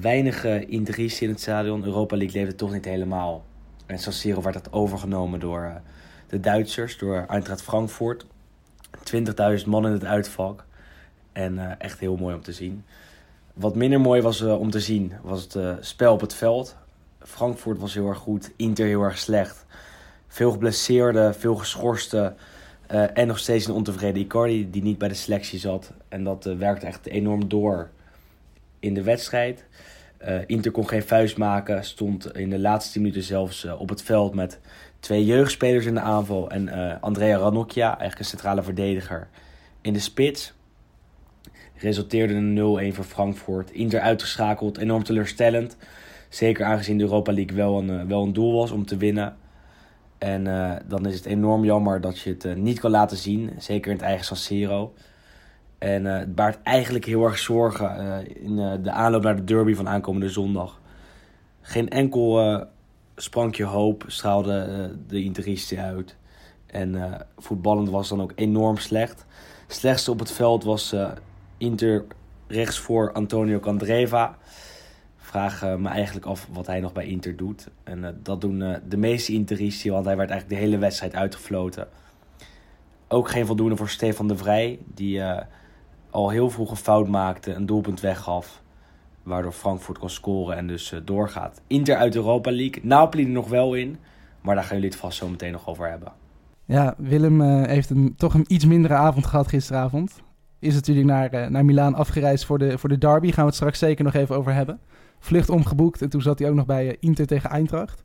weinige 0.00 0.66
intriges 0.66 1.20
in 1.20 1.28
het 1.28 1.40
stadion. 1.40 1.84
Europa 1.84 2.16
League 2.16 2.40
leefde 2.40 2.54
toch 2.54 2.72
niet 2.72 2.84
helemaal. 2.84 3.44
En 3.86 3.98
San 3.98 4.42
werd 4.42 4.54
dat 4.54 4.72
overgenomen 4.72 5.40
door 5.40 5.80
de 6.26 6.40
Duitsers, 6.40 6.98
door 6.98 7.24
Eintracht 7.28 7.62
Frankfurt. 7.62 8.26
20.000 9.60 9.66
man 9.66 9.86
in 9.86 9.92
het 9.92 10.04
uitvak. 10.04 10.64
En 11.32 11.54
uh, 11.54 11.70
echt 11.78 12.00
heel 12.00 12.16
mooi 12.16 12.34
om 12.34 12.42
te 12.42 12.52
zien. 12.52 12.84
Wat 13.54 13.74
minder 13.74 14.00
mooi 14.00 14.22
was 14.22 14.40
uh, 14.40 14.60
om 14.60 14.70
te 14.70 14.80
zien, 14.80 15.12
was 15.22 15.42
het 15.42 15.54
uh, 15.54 15.74
spel 15.80 16.12
op 16.12 16.20
het 16.20 16.34
veld. 16.34 16.76
Frankfurt 17.18 17.78
was 17.78 17.94
heel 17.94 18.08
erg 18.08 18.18
goed, 18.18 18.50
Inter 18.56 18.86
heel 18.86 19.02
erg 19.02 19.18
slecht. 19.18 19.66
Veel 20.28 20.50
geblesseerden, 20.50 21.34
veel 21.34 21.54
geschorsten. 21.54 22.36
en 22.86 23.26
nog 23.26 23.38
steeds 23.38 23.66
een 23.66 23.74
ontevreden 23.74 24.22
Icardi 24.22 24.70
die 24.70 24.82
niet 24.82 24.98
bij 24.98 25.08
de 25.08 25.14
selectie 25.14 25.58
zat. 25.58 25.92
En 26.08 26.24
dat 26.24 26.44
werkte 26.44 26.86
echt 26.86 27.06
enorm 27.06 27.48
door 27.48 27.90
in 28.78 28.94
de 28.94 29.02
wedstrijd. 29.02 29.64
Inter 30.46 30.70
kon 30.70 30.88
geen 30.88 31.02
vuist 31.02 31.36
maken, 31.36 31.84
stond 31.84 32.36
in 32.36 32.50
de 32.50 32.58
laatste 32.58 32.92
10 32.92 33.02
minuten 33.02 33.22
zelfs 33.22 33.64
op 33.64 33.88
het 33.88 34.02
veld 34.02 34.34
met 34.34 34.60
twee 35.00 35.24
jeugdspelers 35.24 35.86
in 35.86 35.94
de 35.94 36.00
aanval 36.00 36.50
en 36.50 36.62
uh, 36.66 36.94
Andrea 37.00 37.38
Ranocchia, 37.38 37.88
eigenlijk 37.88 38.18
een 38.18 38.24
centrale 38.24 38.62
verdediger, 38.62 39.28
in 39.80 39.92
de 39.92 39.98
spits. 39.98 40.52
Resulteerde 41.76 42.34
in 42.34 42.92
0-1 42.92 42.94
voor 42.94 43.04
Frankfurt. 43.04 43.70
Inter 43.70 44.00
uitgeschakeld, 44.00 44.78
enorm 44.78 45.02
teleurstellend. 45.02 45.76
Zeker 46.28 46.64
aangezien 46.64 46.98
de 46.98 47.04
Europa 47.04 47.32
League 47.32 47.56
wel 47.56 47.78
een, 47.78 47.88
uh, 47.88 48.02
wel 48.02 48.22
een 48.22 48.32
doel 48.32 48.52
was 48.52 48.70
om 48.70 48.86
te 48.86 48.96
winnen. 48.96 49.36
En 50.18 50.46
uh, 50.46 50.72
dan 50.88 51.06
is 51.06 51.14
het 51.14 51.24
enorm 51.24 51.64
jammer 51.64 52.00
dat 52.00 52.18
je 52.18 52.36
het 52.38 52.56
niet 52.56 52.80
kan 52.80 52.90
laten 52.90 53.16
zien, 53.16 53.50
zeker 53.58 53.90
in 53.90 53.96
het 53.96 54.06
eigen 54.06 54.24
San 54.24 54.36
Siro. 54.36 54.94
En 55.78 56.04
het 56.04 56.34
baart 56.34 56.58
eigenlijk 56.62 57.04
heel 57.04 57.24
erg 57.24 57.38
zorgen 57.38 58.26
in 58.42 58.56
de 58.82 58.90
aanloop 58.90 59.22
naar 59.22 59.36
de 59.36 59.44
derby 59.44 59.74
van 59.74 59.88
aankomende 59.88 60.28
zondag. 60.28 60.80
Geen 61.60 61.88
enkel 61.88 62.38
sprankje 63.22 63.64
hoop, 63.64 64.04
straalde 64.06 64.66
uh, 64.68 64.96
de 65.06 65.22
Interiste 65.22 65.80
uit. 65.80 66.16
En 66.66 66.94
uh, 66.94 67.14
voetballend 67.38 67.88
was 67.88 68.08
dan 68.08 68.22
ook 68.22 68.32
enorm 68.34 68.76
slecht. 68.76 69.26
Slechtste 69.66 70.10
op 70.10 70.18
het 70.18 70.32
veld 70.32 70.64
was 70.64 70.92
uh, 70.92 71.10
Inter 71.56 72.04
rechts 72.46 72.78
voor 72.78 73.12
Antonio 73.12 73.58
Candreva. 73.60 74.36
Vraag 75.16 75.76
me 75.78 75.88
eigenlijk 75.88 76.26
af 76.26 76.48
wat 76.52 76.66
hij 76.66 76.80
nog 76.80 76.92
bij 76.92 77.06
Inter 77.06 77.36
doet. 77.36 77.68
En 77.84 78.20
dat 78.22 78.40
doen 78.40 78.78
de 78.88 78.96
meeste 78.96 79.32
Interisti, 79.32 79.90
want 79.90 80.04
hij 80.04 80.16
werd 80.16 80.30
eigenlijk 80.30 80.60
de 80.60 80.66
hele 80.66 80.80
wedstrijd 80.80 81.14
uitgefloten. 81.14 81.88
Ook 83.08 83.30
geen 83.30 83.46
voldoende 83.46 83.76
voor 83.76 83.88
Stefan 83.88 84.28
de 84.28 84.36
Vrij, 84.36 84.78
die 84.94 85.22
al 86.10 86.30
heel 86.30 86.50
vroeg 86.50 86.70
een 86.70 86.76
fout 86.76 87.08
maakte, 87.08 87.52
een 87.52 87.66
doelpunt 87.66 88.00
weggaf. 88.00 88.62
Waardoor 89.22 89.52
Frankfurt 89.52 89.98
kon 89.98 90.10
scoren 90.10 90.56
en 90.56 90.66
dus 90.66 90.92
uh, 90.92 91.00
doorgaat. 91.04 91.60
Inter 91.66 91.96
uit 91.96 92.14
Europa 92.14 92.50
League. 92.50 92.80
Napoli 92.82 93.24
er 93.24 93.30
nog 93.30 93.48
wel 93.48 93.74
in. 93.74 93.96
Maar 94.40 94.54
daar 94.54 94.64
gaan 94.64 94.74
jullie 94.76 94.90
het 94.90 95.00
vast 95.00 95.18
zo 95.18 95.28
meteen 95.28 95.52
nog 95.52 95.68
over 95.68 95.88
hebben. 95.90 96.12
Ja, 96.64 96.94
Willem 96.98 97.40
uh, 97.40 97.62
heeft 97.66 97.90
een, 97.90 98.14
toch 98.16 98.34
een 98.34 98.44
iets 98.48 98.64
mindere 98.64 98.94
avond 98.94 99.26
gehad 99.26 99.48
gisteravond. 99.48 100.22
Is 100.58 100.74
natuurlijk 100.74 101.06
naar, 101.06 101.34
uh, 101.34 101.46
naar 101.46 101.64
Milaan 101.64 101.94
afgereisd 101.94 102.44
voor 102.44 102.58
de, 102.58 102.78
voor 102.78 102.88
de 102.88 102.98
derby. 102.98 103.26
Gaan 103.26 103.44
we 103.44 103.48
het 103.48 103.54
straks 103.54 103.78
zeker 103.78 104.04
nog 104.04 104.14
even 104.14 104.36
over 104.36 104.54
hebben. 104.54 104.80
Vlucht 105.18 105.50
omgeboekt 105.50 106.02
en 106.02 106.08
toen 106.08 106.22
zat 106.22 106.38
hij 106.38 106.48
ook 106.48 106.54
nog 106.54 106.66
bij 106.66 106.96
Inter 107.00 107.26
tegen 107.26 107.50
Eintracht. 107.50 108.04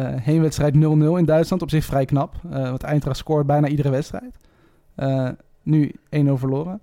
heenwedstrijd 0.00 0.74
0-0 0.74 0.78
in 0.78 1.24
Duitsland. 1.24 1.62
Op 1.62 1.70
zich 1.70 1.84
vrij 1.84 2.04
knap. 2.04 2.34
want 2.42 2.82
Eintracht 2.82 3.16
scoort 3.16 3.46
bijna 3.46 3.68
iedere 3.68 3.90
wedstrijd. 3.90 4.38
nu 5.62 5.94
1-0 6.16 6.32
verloren. 6.32 6.80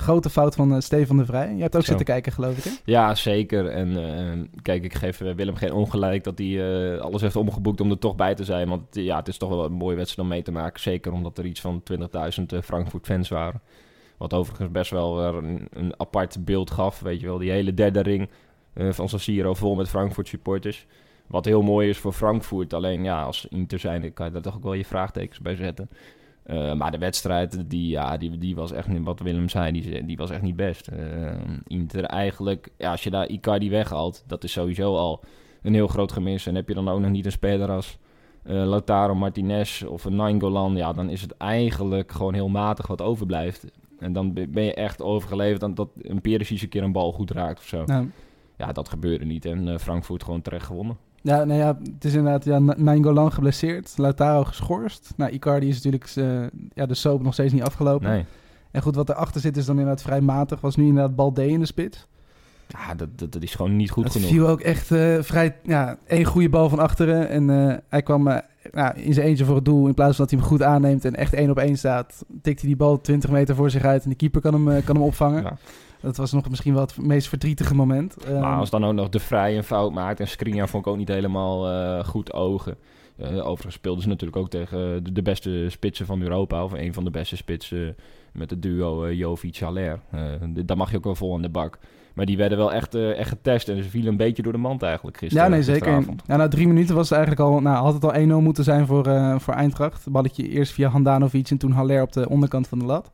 Grote 0.00 0.30
fout 0.30 0.54
van 0.54 0.72
uh, 0.74 0.80
Stefan 0.80 1.16
de 1.16 1.24
Vrij. 1.24 1.54
Je 1.54 1.62
hebt 1.62 1.76
ook 1.76 1.82
Zo. 1.82 1.88
zitten 1.88 2.06
kijken, 2.06 2.32
geloof 2.32 2.56
ik, 2.58 2.64
hè? 2.64 2.70
Ja, 2.84 3.14
zeker. 3.14 3.66
En 3.66 3.88
uh, 3.88 4.46
kijk, 4.62 4.84
ik 4.84 4.94
geef 4.94 5.18
Willem 5.18 5.54
geen 5.54 5.72
ongelijk 5.72 6.24
dat 6.24 6.38
hij 6.38 6.46
uh, 6.46 7.00
alles 7.00 7.20
heeft 7.20 7.36
omgeboekt 7.36 7.80
om 7.80 7.90
er 7.90 7.98
toch 7.98 8.14
bij 8.14 8.34
te 8.34 8.44
zijn. 8.44 8.68
Want 8.68 8.82
ja, 8.90 9.16
het 9.16 9.28
is 9.28 9.36
toch 9.36 9.48
wel 9.48 9.64
een 9.64 9.72
mooie 9.72 9.96
wedstrijd 9.96 10.28
om 10.28 10.34
mee 10.34 10.42
te 10.42 10.52
maken. 10.52 10.80
Zeker 10.80 11.12
omdat 11.12 11.38
er 11.38 11.44
iets 11.44 11.60
van 11.60 11.82
20.000 11.92 12.58
Frankfurt-fans 12.64 13.28
waren. 13.28 13.60
Wat 14.16 14.34
overigens 14.34 14.70
best 14.70 14.90
wel 14.90 15.24
een, 15.24 15.68
een, 15.70 15.94
apart 15.96 16.44
beeld 16.44 16.70
gaf. 16.70 17.00
Weet 17.00 17.20
je 17.20 17.26
wel, 17.26 17.38
die 17.38 17.50
hele 17.50 17.74
derde 17.74 18.00
ring 18.00 18.28
van 18.74 19.08
San 19.08 19.18
Siro 19.18 19.54
vol 19.54 19.74
met 19.74 19.88
Frankfurt-supporters. 19.88 20.86
Wat 21.26 21.44
heel 21.44 21.62
mooi 21.62 21.88
is 21.88 21.98
voor 21.98 22.12
Frankfurt. 22.12 22.72
Alleen 22.72 23.04
ja, 23.04 23.22
als 23.22 23.46
Inter 23.50 23.78
zijn, 23.78 24.12
kan 24.12 24.26
je 24.26 24.32
daar 24.32 24.42
toch 24.42 24.56
ook 24.56 24.62
wel 24.62 24.72
je 24.72 24.84
vraagtekens 24.84 25.40
bij 25.40 25.56
zetten. 25.56 25.88
Uh, 26.46 26.74
maar 26.74 26.90
de 26.90 26.98
wedstrijd, 26.98 27.70
die, 27.70 27.88
ja, 27.88 28.16
die, 28.16 28.38
die 28.38 28.54
was 28.54 28.72
echt, 28.72 29.02
wat 29.02 29.20
Willem 29.20 29.48
zei, 29.48 29.72
die, 29.72 30.04
die 30.04 30.16
was 30.16 30.30
echt 30.30 30.42
niet 30.42 30.56
best. 30.56 30.90
Uh, 30.92 31.32
Inter 31.66 32.04
eigenlijk, 32.04 32.68
ja, 32.76 32.90
als 32.90 33.02
je 33.02 33.10
daar 33.10 33.28
Icardi 33.28 33.70
weghaalt, 33.70 34.24
dat 34.26 34.44
is 34.44 34.52
sowieso 34.52 34.96
al 34.96 35.24
een 35.62 35.74
heel 35.74 35.86
groot 35.86 36.12
gemis. 36.12 36.46
En 36.46 36.54
heb 36.54 36.68
je 36.68 36.74
dan 36.74 36.88
ook 36.88 37.00
nog 37.00 37.10
niet 37.10 37.24
een 37.24 37.32
speler 37.32 37.70
als 37.70 37.98
uh, 38.44 38.52
Lautaro 38.52 39.14
Martinez 39.14 39.82
of 39.82 40.04
een 40.04 40.16
Nainggolan, 40.16 40.76
ja, 40.76 40.92
dan 40.92 41.10
is 41.10 41.22
het 41.22 41.36
eigenlijk 41.36 42.12
gewoon 42.12 42.34
heel 42.34 42.48
matig 42.48 42.86
wat 42.86 43.02
overblijft. 43.02 43.66
En 43.98 44.12
dan 44.12 44.32
ben 44.32 44.64
je 44.64 44.74
echt 44.74 45.02
overgeleverd 45.02 45.62
aan 45.62 45.74
dat 45.74 45.88
een 46.02 46.20
Perisic 46.20 46.62
een 46.62 46.68
keer 46.68 46.82
een 46.82 46.92
bal 46.92 47.12
goed 47.12 47.30
raakt 47.30 47.58
of 47.58 47.66
zo. 47.66 47.82
Ja, 47.86 48.04
ja 48.56 48.72
dat 48.72 48.88
gebeurde 48.88 49.24
niet 49.24 49.44
en 49.44 49.80
Frankfurt 49.80 50.24
gewoon 50.24 50.42
terecht 50.42 50.66
gewonnen. 50.66 50.96
Ja, 51.22 51.44
nou 51.44 51.58
ja, 51.60 51.78
het 51.94 52.04
is 52.04 52.14
inderdaad 52.14 52.44
ja, 52.44 52.58
Na- 52.58 52.74
Nainggolan 52.76 53.32
geblesseerd, 53.32 53.92
Lautaro 53.96 54.44
geschorst. 54.44 55.12
Nou, 55.16 55.30
Icardi 55.30 55.68
is 55.68 55.74
natuurlijk 55.74 56.10
eh, 56.14 56.60
ja, 56.74 56.86
de 56.86 56.94
soap 56.94 57.22
nog 57.22 57.32
steeds 57.32 57.52
niet 57.52 57.62
afgelopen. 57.62 58.08
Nee. 58.10 58.24
En 58.70 58.82
goed, 58.82 58.94
wat 58.94 59.08
erachter 59.08 59.40
zit 59.40 59.56
is 59.56 59.66
dan 59.66 59.78
inderdaad 59.78 60.02
vrij 60.02 60.20
matig. 60.20 60.60
Was 60.60 60.76
nu 60.76 60.86
inderdaad 60.86 61.16
Balde 61.16 61.48
in 61.48 61.60
de 61.60 61.66
spits. 61.66 62.06
Ja, 62.72 62.94
dat, 62.94 63.18
dat, 63.18 63.32
dat 63.32 63.42
is 63.42 63.54
gewoon 63.54 63.76
niet 63.76 63.90
goed 63.90 64.04
het 64.04 64.12
genoeg. 64.12 64.28
viel 64.28 64.48
ook 64.48 64.60
echt 64.60 64.90
eh, 64.90 65.18
vrij... 65.20 65.56
Ja, 65.62 65.98
één 66.06 66.24
goede 66.24 66.48
bal 66.48 66.68
van 66.68 66.78
achteren. 66.78 67.28
En 67.28 67.50
eh, 67.50 67.76
hij 67.88 68.02
kwam 68.02 68.28
eh, 68.28 68.88
in 68.94 69.14
zijn 69.14 69.26
eentje 69.26 69.44
voor 69.44 69.54
het 69.54 69.64
doel. 69.64 69.86
In 69.86 69.94
plaats 69.94 70.16
van 70.16 70.24
dat 70.26 70.34
hij 70.34 70.40
hem 70.40 70.48
goed 70.48 70.62
aanneemt 70.62 71.04
en 71.04 71.14
echt 71.14 71.32
één 71.32 71.50
op 71.50 71.58
één 71.58 71.78
staat... 71.78 72.24
tikt 72.42 72.60
hij 72.60 72.68
die 72.68 72.78
bal 72.78 73.00
20 73.00 73.30
meter 73.30 73.54
voor 73.54 73.70
zich 73.70 73.84
uit 73.84 74.04
en 74.04 74.10
de 74.10 74.16
keeper 74.16 74.40
kan 74.40 74.54
hem, 74.54 74.84
kan 74.84 74.94
hem 74.94 75.04
opvangen. 75.04 75.42
Ja. 75.42 75.56
Dat 76.00 76.16
was 76.16 76.32
nog 76.32 76.50
misschien 76.50 76.72
wel 76.74 76.82
het 76.82 76.98
meest 76.98 77.28
verdrietige 77.28 77.74
moment. 77.74 78.16
Ehm, 78.24 78.40
Maar 78.40 78.58
als 78.58 78.70
dan 78.70 78.84
ook 78.84 78.94
nog 78.94 79.08
de 79.08 79.18
Vrij 79.18 79.56
een 79.56 79.64
fout 79.64 79.92
maakt 79.92 80.20
en 80.20 80.28
Skriniar 80.28 80.68
vond 80.68 80.86
ik 80.86 80.92
ook 80.92 80.98
niet 80.98 81.08
helemaal 81.08 82.04
goed 82.04 82.32
ogen. 82.32 82.76
Eh, 83.20 83.46
overigens 83.46 83.74
speelden 83.74 84.02
ze 84.02 84.08
natuurlijk 84.08 84.38
ook 84.38 84.50
tegen 84.50 85.04
de, 85.04 85.12
de 85.12 85.22
beste 85.22 85.66
spitsen 85.68 86.06
van 86.06 86.22
Europa. 86.22 86.64
Of 86.64 86.72
een 86.72 86.94
van 86.94 87.04
de 87.04 87.10
beste 87.10 87.36
spitsen 87.36 87.96
met 88.32 88.50
het 88.50 88.62
duo 88.62 89.04
eh 89.04 89.18
Jovic-Haller. 89.18 90.00
Daar 90.64 90.76
mag 90.76 90.90
je 90.90 90.96
ook 90.96 91.04
wel 91.04 91.14
vol 91.14 91.34
aan 91.34 91.42
de 91.42 91.48
bak. 91.48 91.78
Maar 92.14 92.26
die 92.26 92.36
werden 92.36 92.58
wel 92.58 92.72
echt, 92.72 92.94
eh, 92.94 93.18
echt 93.18 93.28
getest 93.28 93.68
en 93.68 93.82
ze 93.82 93.90
vielen 93.90 94.10
een 94.10 94.16
beetje 94.16 94.42
door 94.42 94.52
de 94.52 94.58
mand 94.58 94.82
eigenlijk 94.82 95.16
gisteren. 95.16 95.44
Ja, 95.44 95.50
nee, 95.50 95.62
zeker. 95.62 96.04
Ja, 96.26 96.36
na 96.36 96.48
drie 96.48 96.66
minuten 96.66 96.94
was 96.94 97.08
het 97.08 97.18
eigenlijk 97.18 97.48
al, 97.50 97.60
nou, 97.60 97.84
had 97.84 97.94
het 97.94 98.04
al 98.04 98.14
1-0 98.14 98.40
moeten 98.40 98.64
zijn 98.64 98.86
voor, 98.86 99.06
eh, 99.06 99.38
voor 99.38 99.54
Eintracht. 99.54 100.10
Balletje 100.10 100.48
eerst 100.48 100.72
via 100.72 100.88
Handanovic 100.88 101.50
en 101.50 101.58
toen 101.58 101.72
Haller 101.72 102.02
op 102.02 102.12
de 102.12 102.28
onderkant 102.28 102.68
van 102.68 102.78
de 102.78 102.84
lat. 102.84 103.12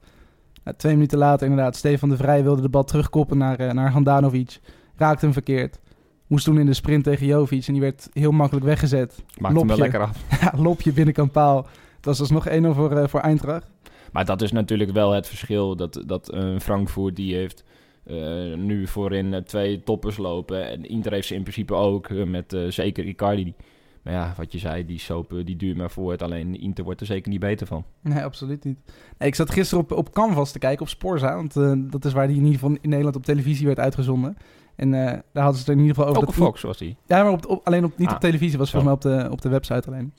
Twee 0.76 0.92
minuten 0.92 1.18
later 1.18 1.48
inderdaad, 1.48 1.76
Stefan 1.76 2.08
de 2.08 2.16
Vrij 2.16 2.42
wilde 2.42 2.62
de 2.62 2.68
bal 2.68 2.84
terugkoppen 2.84 3.38
naar, 3.38 3.58
eh, 3.58 3.72
naar 3.72 3.90
Handanovic. 3.90 4.58
Raakte 4.96 5.24
hem 5.24 5.34
verkeerd. 5.34 5.78
Moest 6.26 6.44
toen 6.44 6.58
in 6.58 6.66
de 6.66 6.74
sprint 6.74 7.04
tegen 7.04 7.26
Jovic 7.26 7.66
en 7.66 7.72
die 7.72 7.82
werd 7.82 8.08
heel 8.12 8.32
makkelijk 8.32 8.66
weggezet. 8.66 9.24
Maakt 9.38 9.56
hem 9.58 9.66
wel 9.66 9.78
lekker 9.78 10.00
af. 10.00 10.22
Ja, 10.40 10.52
lopje 10.56 10.92
binnenkant 10.92 11.32
paal. 11.32 11.66
Het 11.96 12.04
was 12.04 12.20
alsnog 12.20 12.48
1-0 12.48 12.74
voor, 12.74 13.08
voor 13.08 13.20
Eintracht. 13.20 13.70
Maar 14.12 14.24
dat 14.24 14.42
is 14.42 14.52
natuurlijk 14.52 14.90
wel 14.90 15.10
het 15.10 15.28
verschil. 15.28 15.76
Dat, 15.76 16.02
dat 16.06 16.36
Frankfurt 16.58 17.16
die 17.16 17.34
heeft 17.34 17.64
eh, 18.06 18.54
nu 18.56 18.86
voorin 18.86 19.34
eh, 19.34 19.40
twee 19.42 19.82
toppers 19.82 20.16
lopen. 20.16 20.70
En 20.70 20.84
Inter 20.88 21.12
heeft 21.12 21.26
ze 21.26 21.34
in 21.34 21.42
principe 21.42 21.74
ook. 21.74 22.08
eh, 22.08 22.24
met 22.24 22.56
zeker 22.68 23.04
Icardi. 23.04 23.54
Maar 24.02 24.14
ja, 24.14 24.34
wat 24.36 24.52
je 24.52 24.58
zei, 24.58 24.86
die 24.86 24.98
soap 24.98 25.34
die 25.44 25.56
duurt 25.56 25.76
maar 25.76 25.90
voort. 25.90 26.22
Alleen 26.22 26.60
Inter 26.60 26.84
wordt 26.84 27.00
er 27.00 27.06
zeker 27.06 27.30
niet 27.30 27.40
beter 27.40 27.66
van. 27.66 27.84
Nee, 28.02 28.22
absoluut 28.24 28.64
niet. 28.64 28.78
Nee, 29.18 29.28
ik 29.28 29.34
zat 29.34 29.50
gisteren 29.50 29.84
op, 29.84 29.92
op 29.92 30.12
Canvas 30.12 30.52
te 30.52 30.58
kijken, 30.58 30.82
op 30.82 30.88
Sporza. 30.88 31.34
Want 31.34 31.54
dat 31.92 32.04
is 32.04 32.12
waar 32.12 32.26
die 32.26 32.36
in 32.36 32.44
ieder 32.44 32.58
geval 32.60 32.76
in 32.80 32.88
Nederland 32.88 33.16
op 33.16 33.24
televisie 33.24 33.66
werd 33.66 33.78
uitgezonden. 33.78 34.36
En 34.76 34.90
daar 34.90 35.22
hadden 35.32 35.54
ze 35.54 35.58
het 35.60 35.68
in 35.68 35.78
ieder 35.78 35.94
geval 35.94 36.08
over. 36.10 36.22
Ook 36.22 36.28
op 36.28 36.34
Fox 36.34 36.62
was 36.62 36.78
die. 36.78 36.96
Ja, 37.06 37.22
maar 37.22 37.32
op, 37.32 37.46
op- 37.46 37.66
alleen 37.66 37.84
op, 37.84 37.98
niet 37.98 38.08
Ah, 38.08 38.14
op 38.14 38.20
televisie, 38.20 38.58
was 38.58 38.70
volgens 38.70 39.02
mij 39.02 39.12
op 39.14 39.20
de, 39.24 39.30
op 39.32 39.40
de 39.40 39.48
website 39.48 39.88
alleen. 39.88 40.12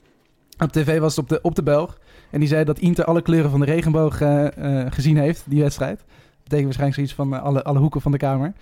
Op 0.58 0.72
tv 0.72 0.98
was 1.00 1.16
het 1.16 1.24
op 1.24 1.28
de, 1.28 1.38
op 1.42 1.54
de 1.54 1.62
Belg. 1.62 1.98
En 2.30 2.38
die 2.40 2.48
zei 2.48 2.64
dat 2.64 2.78
Inter 2.78 3.04
alle 3.04 3.22
kleuren 3.22 3.50
van 3.50 3.60
de 3.60 3.66
regenboog 3.66 4.16
gezien 4.94 5.16
heeft, 5.16 5.44
die 5.50 5.62
wedstrijd. 5.62 6.04
Betekent 6.48 6.76
waarschijnlijk 6.76 6.94
zoiets 6.94 7.14
van 7.14 7.34
eh, 7.34 7.42
alle, 7.42 7.64
alle 7.64 7.78
hoeken 7.78 8.00
van 8.00 8.12
de 8.12 8.18
kamer. 8.18 8.52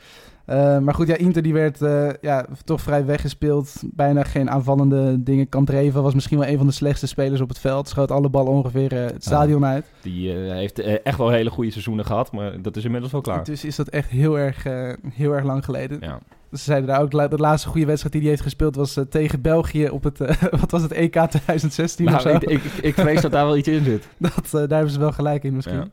Eh, 0.45 0.79
maar 0.79 0.95
goed, 0.95 1.07
ja, 1.07 1.17
Inter 1.17 1.43
die 1.43 1.53
werd 1.53 1.83
eh, 1.83 2.09
ja, 2.21 2.47
toch 2.65 2.81
vrij 2.81 3.05
weggespeeld. 3.05 3.83
Bijna 3.85 4.23
geen 4.23 4.51
aanvallende 4.51 5.23
dingen. 5.23 5.49
Kandreva 5.49 6.01
was 6.01 6.15
misschien 6.15 6.39
wel 6.39 6.49
een 6.49 6.57
van 6.57 6.67
de 6.67 6.73
slechtste 6.73 7.07
spelers 7.07 7.41
op 7.41 7.49
het 7.49 7.59
veld. 7.59 7.89
Schoot 7.89 8.11
alle 8.11 8.29
ballen 8.29 8.53
ongeveer 8.53 8.93
het 8.93 9.25
stadion 9.25 9.65
uit. 9.65 9.87
Die 10.03 10.31
heeft 10.33 10.79
echt 10.79 11.19
wel 11.19 11.31
hele 11.31 11.51
goede 11.51 11.71
seizoenen 11.71 12.05
gehad. 12.05 12.33
Maar 12.33 12.63
dat 12.63 12.77
is 12.77 12.85
inmiddels 12.85 13.13
wel 13.13 13.21
klaar. 13.21 13.45
Dus 13.45 13.65
is 13.65 13.77
dat 13.77 13.89
echt 13.89 14.11
heel 14.11 14.39
erg, 14.39 14.65
heel 15.13 15.33
erg 15.33 15.45
lang 15.45 15.65
geleden. 15.65 15.99
Ja. 16.01 16.19
Ze 16.51 16.63
zeiden 16.63 16.89
daar 16.89 17.01
ook, 17.01 17.11
de 17.11 17.37
laatste 17.37 17.69
goede 17.69 17.87
wedstrijd 17.87 18.13
die 18.13 18.23
hij 18.23 18.31
heeft 18.31 18.43
gespeeld 18.43 18.77
was 18.77 18.99
tegen 19.11 19.41
België 19.41 19.89
op 19.89 20.05
het, 20.05 20.19
wat 20.61 20.71
was 20.71 20.83
het, 20.83 20.93
EK 20.93 21.13
2016 21.13 22.15
of 22.15 22.21
zo. 22.21 22.29
Nou, 22.29 22.45
ik, 22.45 22.51
ik, 22.51 22.73
ik 22.83 22.95
vrees 22.95 23.21
dat 23.21 23.33
daar 23.33 23.47
wel 23.47 23.57
iets 23.57 23.69
in 23.69 23.85
zit. 23.85 24.09
Dat, 24.19 24.51
daar 24.51 24.69
hebben 24.69 24.91
ze 24.91 24.99
wel 24.99 25.13
gelijk 25.13 25.45
in 25.45 25.55
misschien. 25.55 25.79
Ja. 25.79 25.89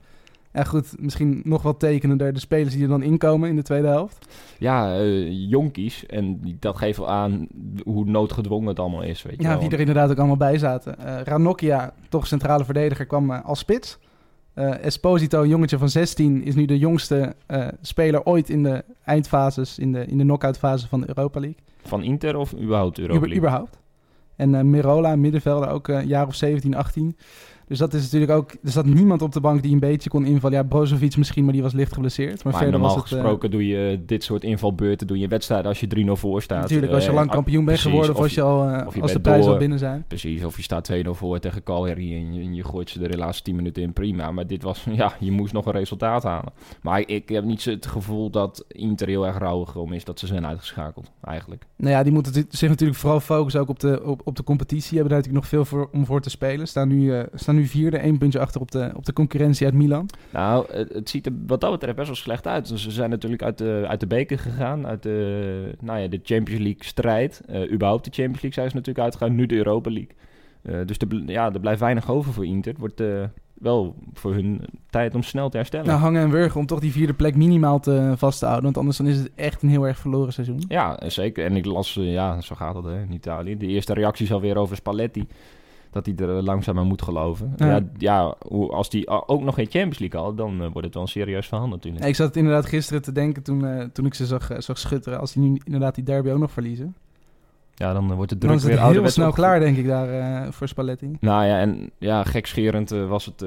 Ja. 0.53 0.63
goed, 0.63 0.93
misschien 0.99 1.41
nog 1.43 1.61
wel 1.61 1.77
tekenender 1.77 2.33
de 2.33 2.39
spelers 2.39 2.73
die 2.73 2.83
er 2.83 2.89
dan 2.89 3.03
inkomen 3.03 3.49
in 3.49 3.55
de 3.55 3.61
tweede 3.61 3.87
helft. 3.87 4.27
Ja, 4.59 4.95
eh, 4.97 5.49
jonkies. 5.49 6.05
En 6.05 6.39
dat 6.59 6.77
geeft 6.77 6.97
wel 6.97 7.09
aan 7.09 7.47
hoe 7.83 8.05
noodgedwongen 8.05 8.67
het 8.67 8.79
allemaal 8.79 9.03
is. 9.03 9.21
Weet 9.23 9.35
je 9.37 9.41
Ja, 9.43 9.49
wel. 9.49 9.59
die 9.59 9.69
er 9.69 9.79
inderdaad 9.79 10.11
ook 10.11 10.17
allemaal 10.17 10.37
bij 10.37 10.57
zaten. 10.57 10.97
Eh 10.99 11.21
Ranocchia, 11.23 11.93
toch 12.09 12.27
centrale 12.27 12.65
verdediger, 12.65 13.05
kwam 13.05 13.31
eh, 13.31 13.45
als 13.45 13.59
spits. 13.59 13.99
Esposito, 14.81 15.41
een 15.41 15.49
jongetje 15.49 15.77
van 15.77 15.89
16, 15.89 16.43
is 16.43 16.55
nu 16.55 16.65
de 16.65 16.77
jongste 16.77 17.35
speler 17.81 18.23
ooit 18.23 18.49
in 18.49 18.63
de 18.63 18.83
eindfases, 19.05 19.79
in 19.79 19.91
de, 19.91 20.05
in 20.05 20.17
de 20.17 20.23
knock-out 20.23 20.57
fase 20.57 20.87
van 20.87 21.01
de 21.01 21.07
Europa 21.07 21.39
League. 21.39 21.59
Van 21.83 22.03
Inter 22.03 22.35
of 22.37 22.53
überhaupt 22.59 22.97
Europa 22.99 23.15
Uber, 23.15 23.29
League? 23.29 23.37
überhaupt. 23.49 23.79
En 24.35 24.69
Mirola, 24.69 25.15
middenvelder, 25.15 25.69
ook 25.69 25.87
een 25.87 26.07
jaar 26.07 26.27
of 26.27 26.35
17, 26.35 26.75
18. 26.75 27.17
Dus 27.67 27.77
dat 27.77 27.93
is 27.93 28.01
natuurlijk 28.03 28.31
ook... 28.31 28.51
Er 28.51 28.71
zat 28.71 28.85
niemand 28.85 29.21
op 29.21 29.31
de 29.31 29.39
bank 29.41 29.61
die 29.61 29.73
een 29.73 29.79
beetje 29.79 30.09
kon 30.09 30.25
invallen. 30.25 30.57
Ja, 30.57 30.63
Brozovic 30.63 31.17
misschien, 31.17 31.43
maar 31.43 31.53
die 31.53 31.61
was 31.61 31.73
licht 31.73 31.93
geblesseerd. 31.93 32.43
Maar, 32.43 32.53
Maar, 32.53 32.61
verder 32.61 32.79
normaal 32.79 32.95
was 32.95 33.03
het... 33.03 33.13
eh, 33.13 33.19
gesproken 33.19 33.51
doe 33.51 33.67
je 33.67 34.03
dit 34.05 34.23
soort 34.23 34.43
invalbeurten, 34.43 35.07
doe 35.07 35.19
je 35.19 35.27
wedstrijden 35.27 35.67
als 35.67 35.79
je 35.79 35.87
3-0 36.05 36.11
voor 36.11 36.41
staat. 36.41 36.61
natuurlijk, 36.61 36.91
als 36.91 37.03
je 37.03 37.09
Eh, 37.09 37.15
lang 37.15 37.27
ah, 37.27 37.33
kampioen 37.33 37.65
bent 37.65 37.79
geworden... 37.79 38.15
of 38.15 38.21
als, 38.21 38.33
je 38.33 38.41
al, 38.41 38.67
eh, 38.69 38.87
of 38.87 38.95
je 38.95 39.01
als 39.01 39.11
de 39.13 39.21
door. 39.21 39.33
al 39.33 39.57
binnen 39.57 39.79
zijn. 39.79 40.05
Precies, 40.07 40.43
of 40.43 40.55
je 40.57 40.63
staat 40.63 40.91
2-0 40.91 41.09
voor 41.09 41.39
tegen 41.39 41.63
Cagliari 41.63 42.15
en 42.15 42.33
je, 42.33 42.41
en 42.41 42.55
je 42.55 42.63
gooit 42.63 42.89
ze 42.89 43.03
er 43.03 43.11
de 43.11 43.17
laatste 43.17 43.43
10 43.43 43.55
minuten 43.55 43.83
in, 43.83 43.93
prima. 43.93 44.31
Maar 44.31 44.47
dit 44.47 44.63
was, 44.63 44.85
ja, 45.01 45.13
je 45.19 45.31
moest 45.31 45.53
nog 45.53 45.65
een 45.65 45.71
resultaat 45.71 46.23
halen. 46.23 46.53
Maar 46.81 46.99
ik, 46.99 47.07
ik 47.09 47.29
heb 47.29 47.43
niet 47.43 47.65
het 47.65 47.85
gevoel 47.85 48.29
dat 48.29 48.65
Inter 48.67 49.07
heel 49.07 49.25
erg 49.27 49.37
rouwig 49.37 49.75
om 49.75 49.93
is 49.93 50.03
dat 50.03 50.19
ze 50.19 50.27
zijn 50.27 50.45
uitgeschakeld, 50.45 51.11
eigenlijk. 51.23 51.63
Nou 51.75 51.91
ja, 51.91 52.03
die 52.03 52.13
moeten 52.13 52.45
zich 52.49 52.69
natuurlijk 52.69 52.99
vooral 52.99 53.19
focussen 53.19 53.61
ook 53.61 53.69
op 53.69 53.79
de, 53.79 54.03
op, 54.03 54.21
op 54.23 54.35
de 54.35 54.43
competitie. 54.43 54.97
Hebben 54.97 55.09
daar 55.09 55.17
natuurlijk 55.17 55.43
nog 55.43 55.47
veel 55.47 55.65
voor, 55.65 55.89
om 55.91 56.05
voor 56.05 56.21
te 56.21 56.29
spelen. 56.29 56.67
Staan 56.67 56.87
nu, 56.87 57.25
staan 57.33 57.55
nu 57.55 57.62
vierde, 57.67 57.97
één 57.97 58.17
puntje 58.17 58.39
achter 58.39 58.61
op 58.61 58.71
de, 58.71 58.91
op 58.95 59.05
de 59.05 59.13
concurrentie 59.13 59.65
uit 59.65 59.75
Milan. 59.75 60.09
Nou, 60.29 60.65
het, 60.71 61.09
ziet 61.09 61.25
er 61.25 61.31
wat 61.47 61.61
dat 61.61 61.71
betreft 61.71 61.95
best 61.95 62.07
wel 62.07 62.15
slecht 62.17 62.47
uit. 62.47 62.69
Dus 62.69 62.83
Ze 62.83 62.91
zijn 62.91 63.09
natuurlijk 63.09 63.43
uit 63.43 63.57
de, 63.57 63.85
uit 63.87 63.99
de 63.99 64.07
beker 64.07 64.39
gegaan, 64.39 64.87
uit 64.87 65.03
de, 65.03 65.75
nou 65.79 65.99
ja, 65.99 66.07
de 66.07 66.19
Champions 66.23 66.61
League 66.61 66.83
strijd. 66.83 67.41
Eh, 67.47 67.71
überhaupt 67.71 68.05
de 68.05 68.11
Champions 68.11 68.41
League 68.41 68.53
zijn 68.53 68.69
ze 68.69 68.75
natuurlijk 68.75 69.05
uitgegaan, 69.05 69.35
nu 69.35 69.45
de 69.45 69.55
Europa 69.55 69.91
League. 69.91 70.15
Eh, 70.61 70.75
dus 70.85 70.97
bl- 70.97 71.31
ja, 71.31 71.53
er 71.53 71.59
blijft 71.59 71.79
weinig 71.79 72.09
over 72.11 72.33
voor 72.33 72.45
Inter. 72.45 72.71
Het 72.71 72.79
wordt 72.79 72.99
eh, 72.99 73.23
wel 73.53 73.95
voor 74.13 74.33
hun 74.33 74.61
tijd 74.89 75.15
om 75.15 75.23
snel 75.23 75.49
te 75.49 75.57
herstellen. 75.57 75.87
Nou, 75.87 75.99
hangen 75.99 76.21
en 76.21 76.29
wurgen 76.29 76.59
om 76.59 76.65
toch 76.65 76.79
die 76.79 76.91
vierde 76.91 77.13
plek 77.13 77.35
minimaal 77.35 77.79
te 77.79 78.13
vast 78.15 78.39
te 78.39 78.45
houden. 78.45 78.63
Want 78.63 78.77
anders 78.77 78.97
dan 78.97 79.07
is 79.07 79.17
het 79.17 79.31
echt 79.35 79.61
een 79.61 79.69
heel 79.69 79.87
erg 79.87 79.97
verloren 79.97 80.33
seizoen. 80.33 80.63
Ja, 80.67 80.99
zeker. 81.07 81.45
En 81.45 81.55
ik 81.55 81.65
las, 81.65 81.93
ja, 81.93 82.41
zo 82.41 82.55
gaat 82.55 82.75
het 82.75 82.85
hè, 82.85 83.01
in 83.01 83.11
Italië. 83.11 83.57
De 83.57 83.67
eerste 83.67 83.93
reacties 83.93 84.31
alweer 84.33 84.57
over 84.57 84.75
Spalletti. 84.75 85.27
Dat 85.93 86.05
hij 86.05 86.15
er 86.15 86.43
langzaam 86.43 86.79
aan 86.79 86.87
moet 86.87 87.01
geloven. 87.01 87.53
Ja. 87.57 87.81
Ja, 87.97 88.35
als 88.69 88.89
die 88.89 89.07
ook 89.07 89.41
nog 89.41 89.55
geen 89.55 89.69
Champions 89.69 89.99
League 89.99 90.19
had, 90.19 90.37
dan 90.37 90.61
eh, 90.61 90.67
wordt 90.71 90.85
het 90.85 90.93
wel 90.93 91.03
een 91.03 91.09
serieus 91.09 91.47
verhaal 91.47 91.67
natuurlijk. 91.67 92.03
Ja, 92.03 92.09
ik 92.09 92.15
zat 92.15 92.27
het 92.27 92.37
inderdaad 92.37 92.65
gisteren 92.65 93.01
te 93.01 93.11
denken 93.11 93.43
toen, 93.43 93.65
eh, 93.65 93.85
toen 93.93 94.05
ik 94.05 94.13
ze 94.13 94.25
zag, 94.25 94.49
eh, 94.49 94.59
zag 94.59 94.77
schutteren. 94.77 95.19
Als 95.19 95.33
die 95.33 95.43
nu 95.43 95.59
inderdaad 95.63 95.95
die 95.95 96.03
derby 96.03 96.29
ook 96.29 96.39
nog 96.39 96.51
verliezen. 96.51 96.95
Ja, 97.75 97.93
dan 97.93 98.13
wordt 98.13 98.29
de 98.29 98.37
Dan 98.37 98.49
druk 98.49 98.53
het 98.53 98.63
weer 98.63 98.77
heel 98.77 98.85
ouderwets 98.85 99.13
snel 99.13 99.31
klaar, 99.31 99.59
denk 99.59 99.77
ik, 99.77 99.87
daar 99.87 100.53
voor 100.53 100.67
Spalletti. 100.67 101.17
Nou 101.19 101.45
ja, 101.45 101.59
en 101.59 101.91
ja, 101.97 102.23
gekscherend 102.23 102.91
eh, 102.91 103.07
was 103.07 103.25
het 103.25 103.45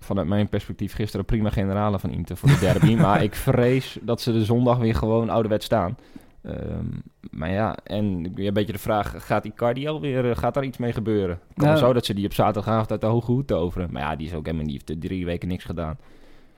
vanuit 0.00 0.28
mijn 0.28 0.48
perspectief 0.48 0.94
gisteren 0.94 1.26
prima 1.26 1.50
generale 1.50 1.98
van 1.98 2.10
Inter 2.10 2.36
voor 2.36 2.48
de 2.48 2.58
derby. 2.58 2.94
maar 3.06 3.22
ik 3.22 3.34
vrees 3.34 3.98
dat 4.02 4.20
ze 4.20 4.32
de 4.32 4.44
zondag 4.44 4.78
weer 4.78 4.94
gewoon 4.94 5.30
ouderwets 5.30 5.64
staan. 5.64 5.96
Ehm, 6.42 6.84
maar 7.30 7.50
ja, 7.50 7.76
en 7.84 8.04
een 8.34 8.52
beetje 8.52 8.72
de 8.72 8.78
vraag, 8.78 9.26
gaat 9.26 9.44
Icardi 9.44 9.88
alweer, 9.88 10.30
eh, 10.30 10.36
gaat 10.36 10.54
daar 10.54 10.64
iets 10.64 10.78
mee 10.78 10.92
gebeuren? 10.92 11.36
Kan 11.38 11.66
Nou, 11.66 11.68
wel 11.78 11.86
zo 11.88 11.92
dat 11.92 12.06
ze 12.06 12.14
die 12.14 12.24
op 12.26 12.32
zaterdagavond 12.34 12.90
uit 12.90 13.00
de 13.00 13.06
hoge 13.06 13.30
hoed 13.32 13.46
toveren. 13.46 13.88
Maar 13.92 14.02
ja, 14.02 14.16
die 14.16 14.26
is 14.26 14.34
ook 14.34 14.44
helemaal 14.46 14.66
niet, 14.66 14.82
heeft 14.88 15.00
drie 15.00 15.24
weken 15.24 15.48
niks 15.48 15.64
gedaan. 15.64 15.98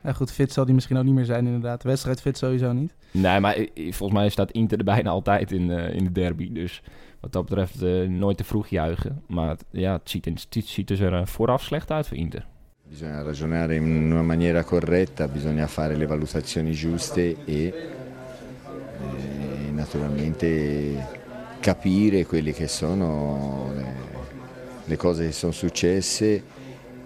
Ja, 0.03 0.13
goed, 0.13 0.33
fit 0.33 0.53
zal 0.53 0.65
die 0.65 0.75
misschien 0.75 0.97
ook 0.97 1.05
niet 1.05 1.15
meer 1.15 1.25
zijn, 1.25 1.47
inderdaad. 1.47 1.83
Wedstrijd 1.83 2.21
fit 2.21 2.39
sowieso 2.39 2.73
niet. 2.73 2.95
Nee, 3.11 3.41
maar 3.41 3.55
eh, 3.55 3.67
volgens 3.93 4.19
mij 4.19 4.29
staat 4.29 4.51
Inter 4.51 4.79
er 4.79 4.85
bijna 4.85 5.11
altijd 5.11 5.53
in, 5.53 5.71
eh, 5.71 5.95
in 5.95 6.05
de 6.05 6.13
derby. 6.13 6.53
Dus 6.53 6.83
wat 7.21 7.33
dat 7.33 7.45
betreft 7.45 7.83
eh, 7.83 8.09
nooit 8.09 8.37
te 8.37 8.45
vroeg 8.45 8.67
juichen. 8.69 9.23
Maar 9.27 9.49
het- 9.49 9.65
ja, 9.71 9.93
het 9.93 10.11
ziet, 10.11 10.25
het 10.25 10.47
ziet 10.67 10.91
er 10.91 11.15
eh, 11.15 11.27
vooraf 11.27 11.63
slecht 11.63 11.91
uit 11.91 12.09
voor 12.09 12.17
Inter. 12.17 12.47
Bisogna 12.89 13.23
ragionare 13.23 13.75
in 13.75 13.83
una 13.87 14.23
maniera 14.23 14.63
corretta, 14.63 15.29
bisogna 15.29 15.69
fare 15.69 15.97
le 15.97 16.07
valutazioni 16.07 16.75
giuste 16.75 17.37
e 17.47 17.73
eh, 19.17 19.71
naturalmente 19.71 21.19
capire 21.61 22.27
quelle 22.27 22.53
che 22.53 22.69
sono 22.69 23.71
le, 23.75 23.95
le 24.85 24.97
cose 24.97 25.27
che 25.27 25.33
sono 25.33 25.53
successe 25.53 26.43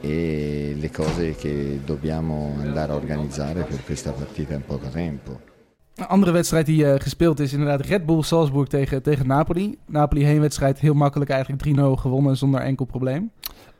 e 0.01 0.75
le 0.79 0.91
cose 0.91 1.35
che 1.35 1.81
dobbiamo 1.85 2.55
andare 2.61 2.93
a 2.93 2.95
organizzare 2.95 3.63
per 3.63 3.83
questa 3.85 4.13
partita 4.13 4.55
in 4.55 4.65
poco 4.65 4.89
tempo. 4.89 5.53
Een 5.97 6.07
andere 6.07 6.33
wedstrijd 6.33 6.67
die 6.67 6.93
eh, 6.93 7.01
gespeeld 7.01 7.41
is, 7.41 7.53
inderdaad 7.53 7.87
Red 7.87 8.07
Bull 8.07 8.23
Salzburg 8.23 8.69
tegen, 8.69 9.03
tegen 9.03 9.27
Napoli. 9.27 9.79
Napoli 9.87 10.25
heenwedstrijd 10.25 10.81
heel 10.81 10.95
makkelijk 10.95 11.31
eigenlijk 11.31 11.65
3-0 11.67 12.01
gewonnen 12.01 12.37
zonder 12.37 12.61
enkel 12.61 12.85
probleem. 12.85 13.31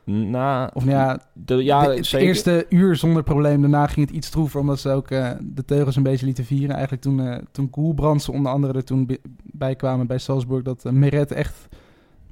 Nou, 0.05 0.69
Of 0.73 0.85
nou 0.85 0.97
ja, 0.97 1.19
de, 1.33 1.63
ja 1.63 1.87
de, 1.87 1.95
het 1.95 2.05
zeker. 2.05 2.27
eerste 2.27 2.65
uur 2.69 2.95
zonder 2.95 3.23
probleem. 3.23 3.61
Daarna 3.61 3.87
ging 3.87 4.05
het 4.07 4.15
iets 4.15 4.29
troever, 4.29 4.59
omdat 4.59 4.79
ze 4.79 4.89
ook 4.89 5.11
eh, 5.11 5.29
de 5.41 5.65
teugels 5.65 5.95
een 5.95 6.03
beetje 6.03 6.25
lieten 6.25 6.45
vieren. 6.45 6.69
Eigenlijk 6.71 7.01
toen, 7.01 7.19
eh 7.27 7.37
toen 7.51 7.69
Koelbrandsen 7.69 8.33
onder 8.33 8.51
andere 8.51 8.73
er 8.73 8.83
toen 8.83 9.05
bi- 9.05 9.21
bij 9.43 9.75
kwamen 9.75 10.07
bij 10.07 10.17
Salzburg, 10.17 10.63
dat 10.63 10.83
uh, 10.85 10.91
Meret 10.91 11.31
echt 11.31 11.67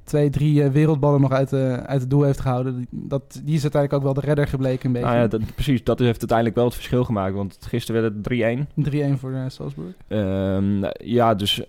twee, 0.04 0.30
drie 0.30 0.68
wereldballen 0.70 1.20
nog 1.20 1.32
uit, 1.32 1.52
uit 1.52 2.00
het 2.00 2.10
doel 2.10 2.22
heeft 2.22 2.40
gehouden. 2.40 2.86
Dat, 2.90 3.40
die 3.44 3.54
is 3.54 3.62
uiteindelijk 3.62 3.92
ook 3.92 4.02
wel 4.12 4.22
de 4.22 4.26
redder 4.26 4.46
gebleken 4.48 4.86
een 4.86 4.92
beetje. 4.92 5.08
Nou 5.08 5.20
ja, 5.20 5.26
dat, 5.26 5.40
precies. 5.54 5.84
Dat 5.84 5.98
heeft 5.98 6.18
uiteindelijk 6.18 6.56
wel 6.56 6.64
het 6.64 6.74
verschil 6.74 7.04
gemaakt. 7.04 7.34
Want 7.34 7.58
gisteren 7.60 8.02
werd 8.02 8.14
het 8.14 8.66
3-1. 8.88 9.14
3-1 9.16 9.18
voor 9.18 9.32
Salzburg. 9.48 9.94
Ehm, 10.08 10.84
ja, 10.98 11.34
dus 11.34 11.62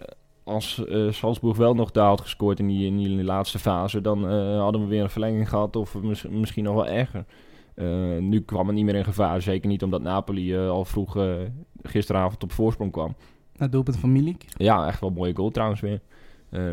als 0.46 0.84
uh, 0.88 1.12
Salzburg 1.12 1.58
wel 1.58 1.74
nog 1.74 1.92
daar 1.92 2.08
had 2.08 2.22
gescoord 2.22 2.60
in 2.60 2.68
die, 2.68 2.86
in 2.86 2.98
die, 2.98 3.24
laatste 3.24 3.60
fase, 3.60 4.02
dan 4.02 4.32
uh, 4.32 4.60
hadden 4.60 4.82
we 4.82 4.88
weer 4.88 5.04
een 5.04 5.10
verlenging 5.10 5.50
gehad 5.50 5.76
of 5.76 6.02
mis, 6.02 6.28
misschien 6.28 6.64
nog 6.64 6.76
wel 6.76 6.88
erger. 6.88 7.26
Uh, 7.76 8.18
nu 8.18 8.42
kwam 8.42 8.68
het 8.68 8.76
niet 8.76 8.86
meer 8.86 8.96
in 8.96 9.04
gevaar, 9.04 9.42
zeker 9.42 9.70
niet 9.70 9.84
omdat 9.84 10.02
Napoli 10.02 10.58
al 10.58 10.86
vroeg 10.86 11.18
gisteravond 11.84 12.44
op 12.44 12.52
voorsprong 12.52 12.92
kwam. 12.92 13.16
Het 13.58 13.72
doelpunt 13.72 13.98
van 13.98 14.12
Milik. 14.12 14.46
Ja, 14.58 14.88
echt 14.88 15.00
wel 15.00 15.10
een 15.10 15.16
mooie 15.16 15.36
goal 15.36 15.52
trouwens 15.52 15.82
weer. 15.82 16.02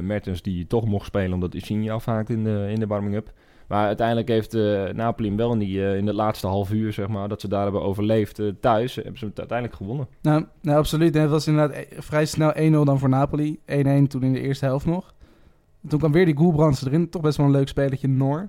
Mertens 0.02 0.42
die 0.42 0.66
toch 0.66 0.86
mocht 0.86 1.06
spelen 1.06 1.32
omdat 1.32 1.54
Insigne 1.54 1.90
afhaakt 1.90 2.30
in 2.30 2.44
de, 2.44 2.66
in 2.70 2.80
de 2.80 2.86
warming-up. 2.86 3.32
Maar 3.72 3.86
uiteindelijk 3.86 4.28
heeft 4.28 4.54
uh, 4.54 4.88
Napoli 4.88 5.28
hem 5.28 5.36
wel 5.36 5.52
in, 5.52 5.58
die, 5.58 5.76
uh, 5.76 5.96
in 5.96 6.06
het 6.06 6.16
laatste 6.16 6.46
half 6.46 6.70
uur, 6.72 6.92
zeg 6.92 7.08
maar, 7.08 7.28
dat 7.28 7.40
ze 7.40 7.48
daar 7.48 7.62
hebben 7.62 7.82
overleefd 7.82 8.38
uh, 8.38 8.52
thuis, 8.60 8.94
hebben 8.94 9.18
ze 9.18 9.24
het 9.24 9.38
uiteindelijk 9.38 9.78
gewonnen. 9.78 10.06
Nou, 10.22 10.44
nou 10.60 10.78
absoluut. 10.78 11.14
het 11.14 11.30
was 11.30 11.46
inderdaad 11.46 11.86
vrij 11.98 12.24
snel 12.24 12.52
1-0 12.54 12.60
dan 12.70 12.98
voor 12.98 13.08
Napoli. 13.08 13.58
1-1 13.58 13.62
toen 14.08 14.22
in 14.22 14.32
de 14.32 14.40
eerste 14.40 14.64
helft 14.64 14.86
nog. 14.86 15.14
Toen 15.88 15.98
kwam 15.98 16.12
weer 16.12 16.24
die 16.24 16.36
Goelbrands 16.36 16.86
erin. 16.86 17.10
Toch 17.10 17.22
best 17.22 17.36
wel 17.36 17.46
een 17.46 17.52
leuk 17.52 17.68
spelertje, 17.68 18.08
Noor. 18.08 18.48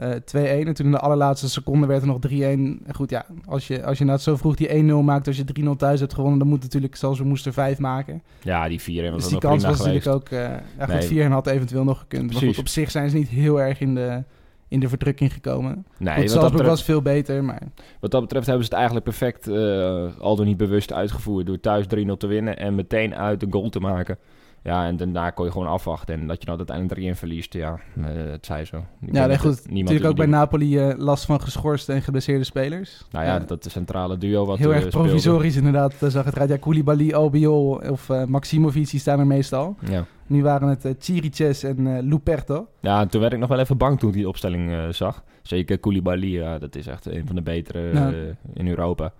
2-1. 0.00 0.02
En 0.32 0.74
toen 0.74 0.86
in 0.86 0.90
de 0.90 0.98
allerlaatste 0.98 1.48
seconde 1.48 1.86
werd 1.86 2.02
er 2.02 2.06
nog 2.06 2.18
3-1. 2.28 2.30
En 2.30 2.80
goed, 2.92 3.10
ja, 3.10 3.26
als 3.46 3.66
je, 3.66 3.84
als 3.84 3.98
je 3.98 4.04
nou 4.04 4.18
zo 4.18 4.36
vroeg 4.36 4.54
die 4.54 4.82
1-0 4.82 5.04
maakt, 5.04 5.26
als 5.26 5.36
je 5.36 5.44
3-0 5.60 5.70
thuis 5.76 6.00
hebt 6.00 6.14
gewonnen, 6.14 6.38
dan 6.38 6.48
moet 6.48 6.62
natuurlijk, 6.62 6.96
zoals 6.96 7.18
we 7.18 7.24
moesten, 7.24 7.52
5 7.52 7.78
maken. 7.78 8.22
Ja, 8.42 8.68
die 8.68 8.80
4 8.80 9.10
was 9.10 9.22
dus 9.22 9.30
die 9.30 9.38
kans 9.38 9.64
was 9.64 9.78
natuurlijk 9.78 10.06
ook, 10.06 10.28
ja, 10.28 10.62
goed, 10.88 11.04
4 11.04 11.30
had 11.30 11.46
eventueel 11.46 11.84
nog 11.84 11.98
gekund. 11.98 12.26
Precies. 12.26 12.42
Maar 12.42 12.54
goed, 12.54 12.62
op 12.62 12.68
zich 12.68 12.90
zijn 12.90 13.10
ze 13.10 13.16
niet 13.16 13.28
heel 13.28 13.60
erg 13.60 13.80
in 13.80 13.94
de 13.94 14.22
in 14.70 14.80
de 14.80 14.88
verdrukking 14.88 15.32
gekomen. 15.32 15.86
Nee, 15.98 16.14
Goed, 16.14 16.30
Salzburg 16.30 16.50
betreft, 16.50 16.70
was 16.70 16.84
veel 16.84 17.02
beter, 17.02 17.44
maar... 17.44 17.62
Wat 18.00 18.10
dat 18.10 18.20
betreft 18.20 18.46
hebben 18.46 18.64
ze 18.64 18.70
het 18.70 18.78
eigenlijk 18.78 19.04
perfect, 19.04 19.48
uh, 19.48 20.18
al 20.18 20.36
niet 20.36 20.56
bewust 20.56 20.92
uitgevoerd... 20.92 21.46
door 21.46 21.60
thuis 21.60 21.84
3-0 21.84 21.88
te 22.18 22.26
winnen 22.26 22.58
en 22.58 22.74
meteen 22.74 23.14
uit 23.14 23.42
een 23.42 23.52
goal 23.52 23.68
te 23.68 23.80
maken. 23.80 24.18
Ja, 24.62 24.86
en 24.86 24.96
daarna 24.96 25.30
kon 25.30 25.44
je 25.44 25.52
gewoon 25.52 25.66
afwachten. 25.66 26.20
En 26.20 26.26
dat 26.26 26.40
je 26.40 26.46
nou 26.46 26.58
uiteindelijk 26.58 26.98
erin 26.98 27.16
verliest, 27.16 27.52
ja, 27.52 27.80
uh, 27.98 28.06
het 28.06 28.46
zei 28.46 28.64
zo. 28.64 28.76
Ik 29.00 29.14
ja, 29.14 29.26
nee, 29.26 29.38
goed. 29.38 29.70
Natuurlijk 29.70 30.06
ook 30.06 30.16
bij 30.16 30.26
Napoli 30.26 30.88
uh, 30.88 30.96
last 30.96 31.24
van 31.24 31.40
geschorste 31.40 31.92
en 31.92 32.02
geblesseerde 32.02 32.44
spelers. 32.44 33.04
Nou 33.10 33.24
ja, 33.24 33.38
dat 33.38 33.62
de 33.62 33.70
centrale 33.70 34.18
duo 34.18 34.46
wat 34.46 34.58
Heel 34.58 34.74
erg 34.74 34.88
provisorisch 34.88 35.56
inderdaad, 35.56 35.94
zag 35.98 36.24
het 36.24 36.34
eruit. 36.34 36.50
Ja, 36.50 36.56
Koulibaly, 36.56 37.12
Albiol 37.12 37.82
of 37.90 38.08
Maximovic, 38.26 38.90
die 38.90 39.00
staan 39.00 39.18
er 39.18 39.26
meestal. 39.26 39.76
Ja. 39.88 40.04
Nu 40.26 40.42
waren 40.42 40.68
het 40.68 40.84
uh, 40.84 40.92
Chiriches 40.98 41.62
en 41.62 41.80
uh, 41.80 41.98
Luperto. 42.02 42.68
Ja, 42.80 43.06
toen 43.06 43.20
werd 43.20 43.32
ik 43.32 43.38
nog 43.38 43.48
wel 43.48 43.58
even 43.58 43.76
bang 43.76 43.98
toen 43.98 44.08
ik 44.08 44.14
die 44.14 44.28
opstelling 44.28 44.70
uh, 44.70 44.88
zag. 44.88 45.24
Zeker 45.42 45.78
Koulibaly, 45.78 46.32
ja, 46.32 46.58
dat 46.58 46.76
is 46.76 46.86
echt 46.86 47.06
een 47.06 47.26
van 47.26 47.36
de 47.36 47.42
betere 47.42 48.36
in 48.52 48.68
Europa. 48.68 49.12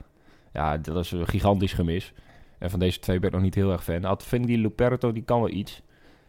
Ja, 0.52 0.78
dat 0.78 0.94
was 0.94 1.12
een 1.12 1.26
gigantisch 1.26 1.72
gemis. 1.72 2.12
En 2.60 2.70
van 2.70 2.78
deze 2.78 2.98
twee 2.98 3.18
ben 3.18 3.28
ik 3.28 3.34
nog 3.34 3.44
niet 3.44 3.54
heel 3.54 3.72
erg 3.72 3.84
fan. 3.84 4.04
Had 4.04 4.24
vind 4.24 4.46
die 4.46 4.58
Luperto, 4.58 5.12
die 5.12 5.22
kan 5.22 5.40
wel 5.40 5.50
iets. 5.50 5.82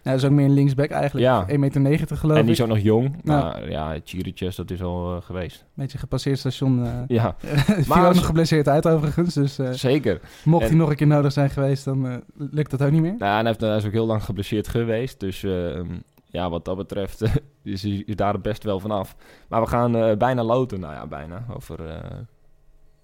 Ja, 0.03 0.11
dat 0.11 0.19
is 0.19 0.25
ook 0.25 0.31
meer 0.31 0.45
een 0.45 0.53
linksback 0.53 0.89
eigenlijk. 0.89 1.25
Ja. 1.25 1.47
1,90 1.49 1.81
meter 1.81 2.17
geloof 2.17 2.35
ik. 2.35 2.39
En 2.39 2.45
die 2.45 2.55
is 2.55 2.61
ook 2.61 2.67
nog 2.67 2.79
jong. 2.79 3.15
Maar 3.23 3.69
ja, 3.69 3.99
Chiriches, 4.03 4.55
dat 4.55 4.71
is 4.71 4.81
al 4.81 5.15
uh, 5.15 5.21
geweest. 5.21 5.65
Beetje 5.73 5.97
gepasseerd 5.97 6.39
station. 6.39 6.79
Uh, 6.79 6.93
ja. 7.17 7.35
maar 7.87 8.07
ook 8.07 8.13
nog 8.13 8.25
geblesseerd 8.25 8.67
uit 8.67 8.87
overigens. 8.87 9.33
Dus, 9.33 9.59
uh, 9.59 9.71
Zeker. 9.71 10.19
Mocht 10.43 10.67
hij 10.67 10.75
nog 10.75 10.89
een 10.89 10.95
keer 10.95 11.07
nodig 11.07 11.31
zijn 11.31 11.49
geweest, 11.49 11.85
dan 11.85 12.23
lukt 12.35 12.71
dat 12.71 12.81
ook 12.81 12.91
niet 12.91 13.01
meer. 13.01 13.15
Nou, 13.17 13.33
hij, 13.33 13.45
heeft, 13.45 13.61
hij 13.61 13.77
is 13.77 13.85
ook 13.85 13.91
heel 13.91 14.05
lang 14.05 14.23
geblesseerd 14.23 14.67
geweest. 14.67 15.19
Dus 15.19 15.43
ehm, 15.43 15.87
ja, 16.25 16.49
wat 16.49 16.65
dat 16.65 16.77
betreft 16.77 17.21
is 17.63 17.83
hij 17.83 18.03
daar 18.15 18.41
best 18.41 18.63
wel 18.63 18.79
vanaf. 18.79 19.15
Maar 19.47 19.61
we 19.61 19.67
gaan 19.67 20.17
bijna 20.17 20.43
loten. 20.43 20.79
Nou 20.79 20.93
ja, 20.93 21.07
bijna. 21.07 21.45
Over... 21.55 21.79
een 21.79 22.27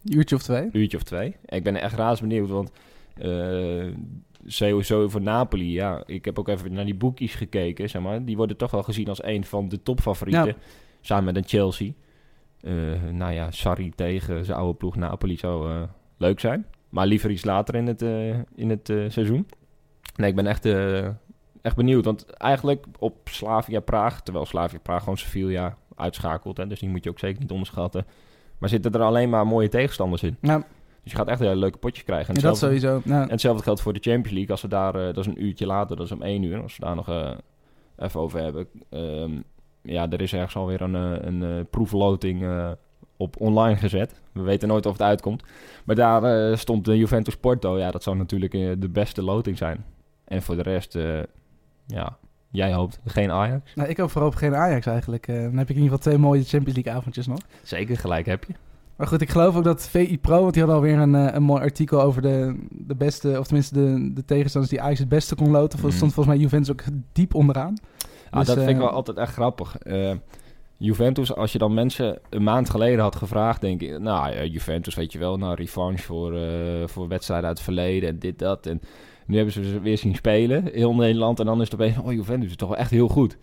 uurtje 0.04 0.36
of 0.36 0.44
twee. 0.44 0.70
uurtje 0.72 0.98
of 0.98 1.04
twee. 1.04 1.36
Ik 1.46 1.64
ben 1.64 1.82
echt 1.82 1.96
raas 1.96 2.22
benieuwd, 2.22 2.50
want 2.50 2.72
sowieso 4.46 5.08
voor 5.10 5.22
Napoli, 5.22 5.72
ja. 5.72 6.04
Ik 6.06 6.26
heb 6.26 6.40
ook 6.40 6.48
even 6.48 6.74
naar 6.74 6.86
die 6.86 6.96
boekjes 6.96 7.36
gekeken, 7.36 7.90
zeg 7.90 8.02
maar. 8.02 8.26
Die 8.26 8.38
worden 8.38 8.58
toch 8.58 8.72
wel 8.72 8.84
gezien 8.84 9.08
als 9.08 9.24
een 9.24 9.46
van 9.46 9.70
de 9.70 9.84
topfavorieten. 9.84 10.56
Samen 11.02 11.26
met 11.26 11.36
een 11.36 11.48
Chelsea. 11.48 11.92
Uh, 12.62 12.74
nou 13.12 13.34
ja, 13.34 13.52
Sarri 13.52 13.92
tegen 13.96 14.46
zijn 14.46 14.58
oude 14.58 14.78
ploeg 14.78 14.96
Napoli 14.96 15.38
zou 15.38 15.72
uh, 15.72 15.82
leuk 16.18 16.40
zijn. 16.40 16.66
Maar 16.90 17.08
liever 17.08 17.30
iets 17.32 17.46
later 17.46 17.76
in 17.76 17.88
het, 17.88 18.02
uh, 18.02 18.36
in 18.56 18.70
het 18.70 18.86
seizoen. 18.86 19.48
Nee, 20.16 20.30
ik 20.30 20.36
ben 20.36 20.48
echt, 20.48 20.66
echt 21.62 21.76
benieuwd. 21.76 22.06
Want 22.06 22.26
eigenlijk 22.26 22.86
op 23.00 23.18
Slavia 23.24 23.80
Praag, 23.80 24.22
terwijl 24.22 24.46
Slavia 24.46 24.80
Praag 24.80 25.00
gewoon 25.00 25.18
Sevilla 25.18 25.78
uitschakelt. 25.96 26.58
Hè, 26.58 26.68
dus 26.68 26.80
die 26.80 26.90
moet 26.90 27.04
je 27.04 27.10
ook 27.10 27.20
zeker 27.20 27.42
niet 27.42 27.52
onderschatten. 27.52 28.06
Maar 28.58 28.70
zitten 28.70 28.92
er 28.92 29.02
alleen 29.02 29.30
maar 29.30 29.48
mooie 29.48 29.70
tegenstanders 29.70 30.24
in. 30.24 30.38
Ja. 30.42 30.66
Dus 31.08 31.16
je 31.16 31.24
gaat 31.24 31.32
echt 31.34 31.42
een 31.42 31.48
hele 31.48 31.60
leuke 31.60 31.78
potjes 31.78 32.04
krijgen. 32.04 32.36
En 32.36 32.42
dat 32.42 32.58
sowieso. 32.58 33.02
En 33.06 33.30
hetzelfde 33.30 33.64
geldt 33.64 33.82
voor 33.82 33.94
de 33.94 34.00
Champions 34.00 34.32
League. 34.32 34.52
Als 34.52 34.62
we 34.62 34.68
daar, 34.68 34.96
uh, 34.96 35.06
dat 35.06 35.18
is 35.18 35.26
een 35.26 35.44
uurtje 35.44 35.66
later, 35.66 35.96
dat 35.96 36.06
is 36.06 36.12
om 36.12 36.22
één 36.22 36.44
uur. 36.44 36.62
Als 36.62 36.78
we 36.78 36.86
daar 36.86 36.96
nog 36.96 37.10
uh, 37.10 37.32
even 37.98 38.20
over 38.20 38.40
hebben. 38.40 38.68
Um, 38.90 39.44
ja, 39.82 40.10
er 40.10 40.22
is 40.22 40.34
ergens 40.34 40.56
alweer 40.56 40.82
een, 40.82 40.96
eh, 40.96 41.28
een, 41.28 41.42
een 41.42 41.68
proefloting 41.70 42.46
op 43.18 43.42
online 43.42 43.76
gezet. 43.76 44.22
We 44.32 44.42
weten 44.42 44.68
nooit 44.68 44.86
of 44.86 44.92
het 44.92 45.02
uitkomt. 45.02 45.44
Maar 45.84 45.96
daar 45.96 46.58
stond 46.58 46.86
de 46.86 46.98
Juventus 46.98 47.38
Porto. 47.38 47.78
Ja, 47.78 47.92
dat 47.92 48.04
zou 48.04 48.18
natuurlijk 48.18 48.52
de 48.52 48.90
beste 48.90 49.24
loting 49.24 49.58
zijn. 49.58 49.86
En 50.24 50.42
voor 50.42 50.56
de 50.56 50.62
rest, 50.62 50.98
ja, 51.86 52.18
Jij 52.52 52.74
hoopt 52.74 53.00
geen 53.06 53.32
Ajax? 53.32 53.76
Nou, 53.76 53.90
ik 53.90 53.98
hoop 53.98 54.12
vooral 54.12 54.32
geen 54.32 54.56
Ajax 54.56 54.86
eigenlijk. 54.86 55.28
dan 55.28 55.58
heb 55.58 55.70
ik 55.70 55.76
in 55.76 55.82
ieder 55.82 55.98
geval 55.98 55.98
twee 55.98 56.18
mooie 56.18 56.44
Champions 56.44 56.76
League 56.76 56.94
avondjes 56.94 57.28
nog. 57.28 57.40
Zeker, 57.64 57.98
gelijk 57.98 58.26
heb 58.26 58.44
je. 58.44 58.54
Maar 58.98 59.08
goed, 59.08 59.22
ik 59.22 59.30
geloof 59.30 59.56
ook 59.56 59.64
dat 59.64 59.88
VI 59.88 60.18
Pro, 60.20 60.42
want 60.42 60.54
die 60.54 60.64
hadden 60.64 60.82
alweer 60.82 61.00
een, 61.00 61.16
eh, 61.16 61.34
een 61.34 61.44
mooi 61.44 61.62
artikel 61.62 62.02
over 62.02 62.22
de, 62.22 62.56
de 62.70 62.96
beste, 62.96 63.40
of 63.40 63.46
tenminste 63.46 63.74
de, 63.74 64.14
de 64.14 64.26
tegenstanders 64.26 64.74
die 64.74 64.82
Ajax 64.82 65.00
het 65.00 65.10
beste 65.10 65.36
kon 65.36 65.52
loten. 65.52 65.80
Mm. 65.80 65.92
stond 65.92 66.14
volgens 66.14 66.36
mij 66.36 66.44
Juventus 66.44 66.72
ook 66.72 66.84
diep 67.12 67.34
onderaan. 67.34 67.78
Ah, 68.30 68.40
dus, 68.40 68.48
dat 68.48 68.58
vind 68.58 68.70
ik 68.70 68.76
eh, 68.76 68.82
wel 68.82 68.90
altijd 68.90 69.18
echt 69.18 69.34
grappig. 69.34 69.76
Uh, 69.84 70.12
Juventus, 70.78 71.36
als 71.36 71.52
je 71.52 71.58
dan 71.58 71.74
mensen 71.74 72.20
een 72.30 72.44
maand 72.44 72.70
geleden 72.70 73.00
had 73.00 73.16
gevraagd, 73.16 73.62
denk 73.62 73.82
ik, 73.82 74.00
nou 74.00 74.46
Juventus 74.46 74.96
weet 74.96 75.12
je 75.12 75.20
wel, 75.20 75.38
nou 75.38 75.56
revanche 75.56 76.04
voor, 76.04 76.34
uh, 76.34 76.42
voor 76.86 77.08
wedstrijden 77.08 77.48
uit 77.48 77.58
het 77.58 77.66
verleden 77.66 78.10
en 78.10 78.20
dit, 78.20 78.40
dat. 78.40 78.66
En 78.66 78.82
nu 79.26 79.36
hebben 79.36 79.54
ze 79.54 79.64
ze 79.64 79.80
weer 79.80 79.98
zien 79.98 80.16
spelen, 80.16 80.70
heel 80.74 80.96
Nederland. 80.96 81.40
En 81.40 81.46
dan 81.46 81.62
is 81.62 81.72
het 81.72 81.82
opeens, 81.82 81.98
oh 81.98 82.12
Juventus 82.12 82.50
is 82.50 82.56
toch 82.56 82.70
wel 82.70 82.78
echt 82.78 82.92
heel 82.92 83.08
goed. 83.08 83.38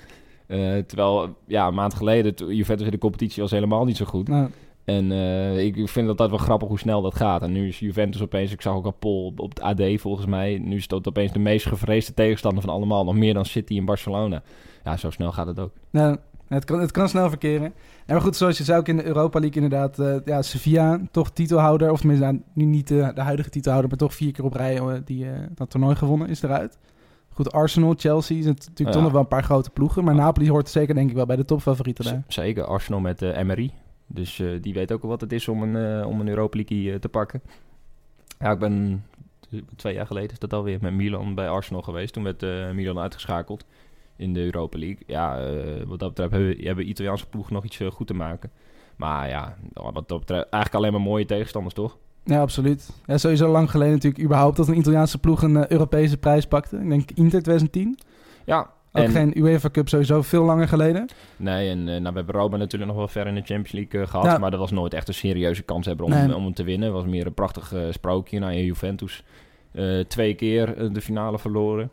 terwijl, 0.87 1.37
ja, 1.47 1.67
een 1.67 1.75
maand 1.75 1.95
geleden, 1.95 2.55
Juventus 2.55 2.87
in 2.87 2.93
de 2.93 2.99
competitie 2.99 3.43
was 3.43 3.51
helemaal 3.51 3.85
niet 3.85 3.97
zo 3.97 4.05
goed. 4.05 4.29
Nou. 4.29 4.49
En 4.85 5.11
uh, 5.11 5.65
ik 5.65 5.89
vind 5.89 6.07
dat 6.07 6.19
dat 6.19 6.31
wel 6.31 6.39
grappig 6.39 6.69
hoe 6.69 6.79
snel 6.79 7.03
dat 7.03 7.15
gaat. 7.15 7.43
En 7.43 7.53
nu 7.53 7.69
is 7.69 7.79
Juventus 7.79 8.23
opeens, 8.23 8.53
ik 8.53 8.63
zag 8.63 8.75
ook 8.75 8.85
al 8.85 8.97
Pol 8.99 9.33
op, 9.37 9.49
het 9.49 9.61
AD 9.61 9.83
volgens 10.01 10.27
mij. 10.27 10.59
Nu 10.59 10.77
is 10.77 10.83
het 10.89 11.09
opeens 11.09 11.33
de 11.33 11.39
meest 11.39 11.67
gevreesde 11.67 12.15
tegenstander 12.15 12.63
van 12.63 12.73
allemaal. 12.73 13.05
Nog 13.05 13.15
meer 13.15 13.35
dan 13.35 13.45
City 13.45 13.79
en 13.79 13.85
Barcelona. 13.85 14.43
Ja, 14.85 14.97
zo 14.97 15.11
snel 15.11 15.33
gaat 15.33 15.47
het 15.47 15.59
ook. 15.59 15.73
Nou, 15.91 16.17
het 16.49 16.65
kan, 16.65 16.81
het 16.81 16.91
kan 16.91 17.09
snel 17.09 17.29
verkeren. 17.29 17.67
En 18.07 18.15
maar 18.15 18.21
goed, 18.21 18.37
zoals 18.37 18.59
je 18.59 18.65
zei 18.65 18.79
ook 18.79 18.89
in 18.89 18.97
de 18.97 19.05
Europa 19.05 19.41
League 19.41 19.63
inderdaad. 19.63 19.99
Uh, 19.99 20.17
ja, 20.25 20.43
Sevilla, 20.43 21.01
toch 21.11 21.31
titelhouder. 21.31 21.91
Of 21.91 21.99
tenminste, 21.99 22.25
nou, 22.25 22.41
nu 22.53 22.65
niet 22.65 22.89
de 22.89 23.13
huidige 23.15 23.51
titelhouder, 23.51 23.91
maar 23.91 24.09
toch 24.09 24.15
vier 24.15 24.33
keer 24.33 24.45
op 24.45 24.55
rij 24.55 25.03
die 25.05 25.27
dat 25.55 25.71
toernooi 25.71 25.95
gewonnen 25.95 26.29
is 26.29 26.43
eruit. 26.43 26.79
Goed, 27.35 27.53
Arsenal, 27.53 27.95
Chelsea 27.97 28.43
zijn 28.43 28.55
natuurlijk 28.55 28.91
toch 28.91 29.03
nog 29.03 29.13
wel 29.13 29.21
een 29.21 29.29
paar 29.29 29.43
grote 29.43 29.71
ploegen. 29.71 30.05
Maar 30.05 30.15
Napoli 30.15 30.51
hoort 30.51 30.69
zeker 30.69 30.95
denk 30.95 31.11
ik 31.11 31.17
wel 31.17 31.27
bij 31.27 31.37
de 31.37 31.45
topfavorieten 31.45 32.05
daar. 32.05 32.23
zeker, 32.29 32.65
Arsenal 32.65 33.01
met 33.01 33.23
uh, 33.23 33.37
Emery. 33.37 33.73
Dus 34.07 34.39
uh, 34.39 34.63
die 34.63 34.75
weet 34.75 34.93
ook 34.93 35.01
wel 35.01 35.11
wat 35.11 35.21
het 35.21 35.33
is 35.33 35.49
om 35.49 35.63
een, 35.63 36.01
uh, 36.01 36.07
om 36.07 36.21
een 36.21 36.29
Europa 36.29 36.57
League 36.57 36.93
uh, 36.93 36.95
te 36.95 37.09
pakken. 37.09 37.43
Ja, 38.39 38.51
ik 38.51 38.59
ben 38.59 39.05
twee 39.77 39.95
jaar 39.95 40.07
geleden 40.07 40.31
is 40.31 40.39
dat 40.39 40.53
alweer 40.53 40.79
met 40.81 40.93
Milan 40.93 41.35
bij 41.35 41.49
Arsenal 41.49 41.83
geweest. 41.83 42.13
Toen 42.13 42.23
werd 42.23 42.41
Milan 42.75 42.99
uitgeschakeld 42.99 43.65
in 44.17 44.33
de 44.35 44.45
Europa 44.45 44.79
League. 44.79 45.03
Ja, 45.07 45.51
wat 45.87 45.99
dat 45.99 46.09
betreft 46.09 46.31
hebben, 46.31 46.65
hebben 46.65 46.89
Italiaanse 46.89 47.27
ploeg 47.27 47.51
nog 47.51 47.65
iets 47.65 47.81
goed 47.93 48.07
te 48.07 48.15
maken. 48.15 48.51
Maar 48.97 49.29
ja, 49.29 49.57
wat 49.73 50.09
dat 50.09 50.19
betreft 50.19 50.49
eigenlijk 50.49 50.75
alleen 50.75 50.93
maar 50.93 51.01
mooie 51.01 51.25
tegenstanders, 51.25 51.75
toch? 51.75 51.99
Ja, 52.25 52.41
absoluut. 52.41 52.91
Ja, 53.07 53.19
sowieso 53.19 53.49
lang 53.49 53.71
geleden 53.71 53.93
natuurlijk 53.93 54.25
überhaupt 54.25 54.57
dat 54.57 54.69
een 54.69 54.79
Italiaanse 54.79 55.19
ploeg 55.19 55.43
een 55.43 55.73
Europese 55.73 56.17
prijs 56.17 56.47
pakte. 56.47 56.77
Ik 56.77 56.89
denk 56.89 57.11
Inter 57.11 57.43
2010. 57.43 57.99
Ja, 58.45 58.71
ook 59.03 59.11
geen 59.11 59.39
UEFA 59.39 59.71
Cup 59.71 59.89
sowieso 59.89 60.23
veel 60.23 60.45
langer 60.45 60.69
geleden. 60.69 61.09
Nee, 61.37 61.71
en 61.71 61.79
uh, 61.79 61.85
nou, 61.85 62.03
we 62.03 62.13
hebben 62.17 62.35
Roma 62.35 62.57
natuurlijk 62.57 62.91
nog 62.91 63.01
wel 63.01 63.09
ver 63.09 63.27
in 63.27 63.35
de 63.35 63.43
Champions 63.43 63.73
League 63.73 64.01
uh, 64.01 64.07
gehad. 64.07 64.41
Maar 64.41 64.51
dat 64.51 64.61
was 64.61 64.71
nooit 64.71 64.95
echt 64.95 65.09
een 65.09 65.15
serieuze 65.15 65.63
kans 65.63 65.87
hebben 65.87 66.07
om, 66.07 66.13
nee. 66.13 66.35
om 66.35 66.45
hem 66.45 66.55
te 66.55 66.65
winnen. 66.65 66.89
Het 66.89 66.97
was 66.97 67.07
meer 67.07 67.27
een 67.27 67.35
prachtig 67.35 67.73
uh, 67.73 67.81
sprookje. 67.91 68.39
Nou, 68.39 68.53
in 68.53 68.65
Juventus 68.65 69.23
twee 70.09 70.35
keer 70.35 70.93
de 70.93 71.01
finale 71.01 71.39
verloren. 71.39 71.91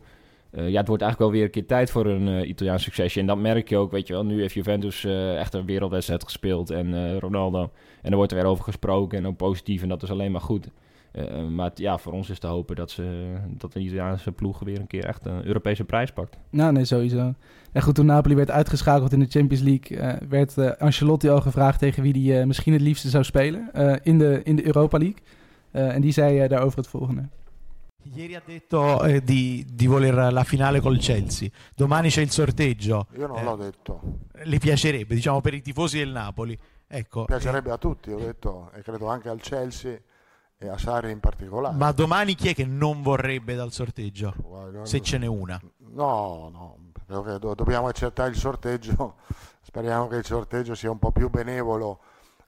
ja, 0.50 0.78
het 0.78 0.88
wordt 0.88 1.02
eigenlijk 1.02 1.18
wel 1.18 1.30
weer 1.30 1.42
een 1.42 1.50
keer 1.50 1.66
tijd 1.66 1.90
voor 1.90 2.06
een 2.06 2.48
Italiaans 2.48 2.82
succesje. 2.82 3.20
En 3.20 3.26
dat 3.26 3.38
merk 3.38 3.68
je 3.68 3.76
ook, 3.76 3.90
weet 3.90 4.06
je 4.06 4.12
wel. 4.12 4.24
Nu 4.24 4.40
heeft 4.40 4.54
Juventus 4.54 5.04
echt 5.36 5.54
een 5.54 5.66
wereldwedstrijd 5.66 6.24
gespeeld 6.24 6.70
en 6.70 7.18
Ronaldo. 7.18 7.70
En 8.02 8.10
er 8.10 8.16
wordt 8.16 8.32
er 8.32 8.38
weer 8.38 8.46
over 8.46 8.64
gesproken 8.64 9.18
en 9.18 9.26
ook 9.26 9.36
positief. 9.36 9.82
En 9.82 9.88
dat 9.88 10.02
is 10.02 10.10
alleen 10.10 10.32
maar 10.32 10.40
goed. 10.40 10.68
Eh, 11.12 11.46
maar 11.48 11.68
het- 11.68 11.78
ja, 11.78 11.98
voor 11.98 12.12
ons 12.12 12.30
is 12.30 12.38
te 12.38 12.46
hopen 12.46 12.76
dat, 12.76 12.90
ze, 12.90 13.34
dat 13.48 13.72
de 13.72 13.80
Italiaanse 13.80 14.32
ploeg 14.32 14.58
weer 14.58 14.80
een 14.80 14.86
keer 14.86 15.04
echt 15.04 15.26
een 15.26 15.46
Europese 15.46 15.84
prijs 15.84 16.10
pakt. 16.12 16.36
Nou, 16.50 16.72
nee, 16.72 16.84
sowieso. 16.84 17.34
En 17.72 17.82
goed, 17.82 17.94
toen 17.94 18.06
Napoli 18.06 18.34
werd 18.34 18.50
uitgeschakeld 18.50 19.12
in 19.12 19.18
de 19.18 19.26
Champions 19.28 19.62
League, 19.62 19.98
eh, 19.98 20.28
werd 20.28 20.58
eh, 20.58 20.70
Ancelotti 20.78 21.28
al 21.28 21.40
gevraagd 21.40 21.78
tegen 21.78 22.02
wie 22.02 22.32
hij 22.32 22.46
misschien 22.46 22.72
het 22.72 22.82
liefste 22.82 23.08
zou 23.08 23.24
spelen 23.24 23.68
eh, 23.72 23.96
in, 24.02 24.18
de, 24.18 24.40
in 24.44 24.56
de 24.56 24.66
Europa 24.66 24.98
League. 24.98 25.18
Eh, 25.70 25.94
en 25.94 26.00
die 26.00 26.12
zei 26.12 26.40
eh, 26.40 26.48
daarover 26.48 26.78
het 26.78 26.88
volgende. 26.88 27.28
Ieri 28.14 28.34
ha 28.34 28.42
detto 28.46 29.02
eh, 29.02 29.20
di, 29.24 29.64
di 29.72 29.86
voler 29.86 30.32
la 30.32 30.44
finale 30.44 30.80
col 30.80 30.98
Chelsea. 30.98 31.48
Domani 31.74 32.08
c'è 32.08 32.20
il 32.20 32.30
sorteggio. 32.30 33.06
Io 33.16 33.26
non 33.26 33.36
Eh. 33.38 33.44
l'ho 33.44 33.56
detto. 33.56 34.00
Le 34.32 34.58
piacerebbe, 34.58 35.14
diciamo, 35.14 35.40
per 35.40 35.54
i 35.54 35.62
tifosi 35.62 35.98
del 35.98 36.10
Napoli. 36.10 36.58
Ecco, 36.86 37.24
Piacerebbe 37.24 37.70
a 37.70 37.78
tutti, 37.78 38.10
ho 38.12 38.18
detto, 38.18 38.70
e 38.74 38.82
credo 38.82 39.06
anche 39.08 39.28
al 39.28 39.38
Chelsea 39.40 39.96
e 40.62 40.68
a 40.68 40.78
Sarri 40.78 41.10
in 41.10 41.20
particolare. 41.20 41.76
ma 41.76 41.92
domani 41.92 42.34
chi 42.34 42.48
è 42.48 42.54
che 42.54 42.64
non 42.64 43.02
vorrebbe 43.02 43.54
dal 43.54 43.72
sorteggio? 43.72 44.34
Guarda, 44.36 44.84
Se 44.84 45.00
ce 45.00 45.18
n'è 45.18 45.26
una. 45.26 45.60
No, 45.94 46.48
no, 46.52 46.76
credo 47.06 47.22
che 47.22 47.38
do- 47.38 47.54
dobbiamo 47.54 47.88
accettare 47.88 48.30
il 48.30 48.36
sorteggio. 48.36 49.14
Speriamo 49.62 50.06
che 50.08 50.16
il 50.16 50.24
sorteggio 50.24 50.74
sia 50.74 50.90
un 50.90 50.98
po' 50.98 51.10
più 51.12 51.28
benevolo 51.30 51.98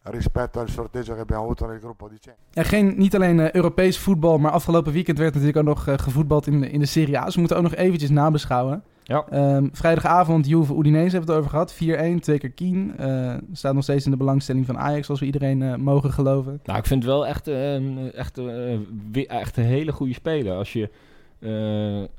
rispetto 0.06 0.60
al 0.60 0.68
sorteggio 0.68 1.14
che 1.14 1.20
abbiamo 1.20 1.42
avuto 1.44 1.66
nel 1.66 1.78
gruppo 1.80 2.08
di 2.08 2.16
Champions. 2.20 2.54
Ja, 2.54 2.62
geen, 2.62 2.94
niet 2.96 3.14
alleen 3.14 3.40
eh, 3.40 3.50
Europees 3.54 3.98
voetbal, 3.98 4.38
maar 4.38 4.52
afgelopen 4.52 4.92
weekend 4.92 5.18
werd 5.18 5.34
natuurlijk 5.34 5.58
ook 5.68 5.74
nog 5.76 5.86
eh, 5.86 5.94
gevoetbald 5.98 6.46
in 6.46 6.62
in 6.64 6.80
de 6.80 6.86
Serie 6.86 7.18
A. 7.18 7.24
Dus 7.24 7.34
we 7.34 7.40
moeten 7.40 7.56
ook 7.56 7.62
nog 7.62 7.74
eventjes 7.74 8.10
nabeschouwen. 8.10 8.84
Ja. 9.06 9.24
Ehm, 9.30 9.68
vrijdagavond 9.72 10.46
Juve 10.48 10.74
Udinese 10.74 11.16
hebben 11.16 11.26
we 11.26 11.32
het 11.32 11.36
over 11.38 11.50
gehad. 11.50 11.72
4-1, 11.74 12.20
twee 12.20 12.38
keer 12.38 12.50
Kien. 12.50 12.96
Eh, 12.96 13.34
staat 13.52 13.74
nog 13.74 13.82
steeds 13.82 14.04
in 14.04 14.10
de 14.10 14.16
belangstelling 14.16 14.66
van 14.66 14.78
Ajax, 14.78 15.10
als 15.10 15.20
we 15.20 15.26
iedereen 15.26 15.62
eh, 15.62 15.74
mogen 15.74 16.12
geloven. 16.12 16.60
Nou, 16.64 16.78
ik 16.78 16.86
vind 16.86 17.02
het 17.02 17.12
wel 17.12 17.26
echt, 17.26 17.46
een, 17.46 18.10
echt, 18.14 18.38
eh, 18.38 19.30
echt 19.30 19.56
een 19.56 19.64
hele 19.64 19.92
goede 19.92 20.12
speler. 20.14 20.56
Als 20.56 20.72
je, 20.72 20.90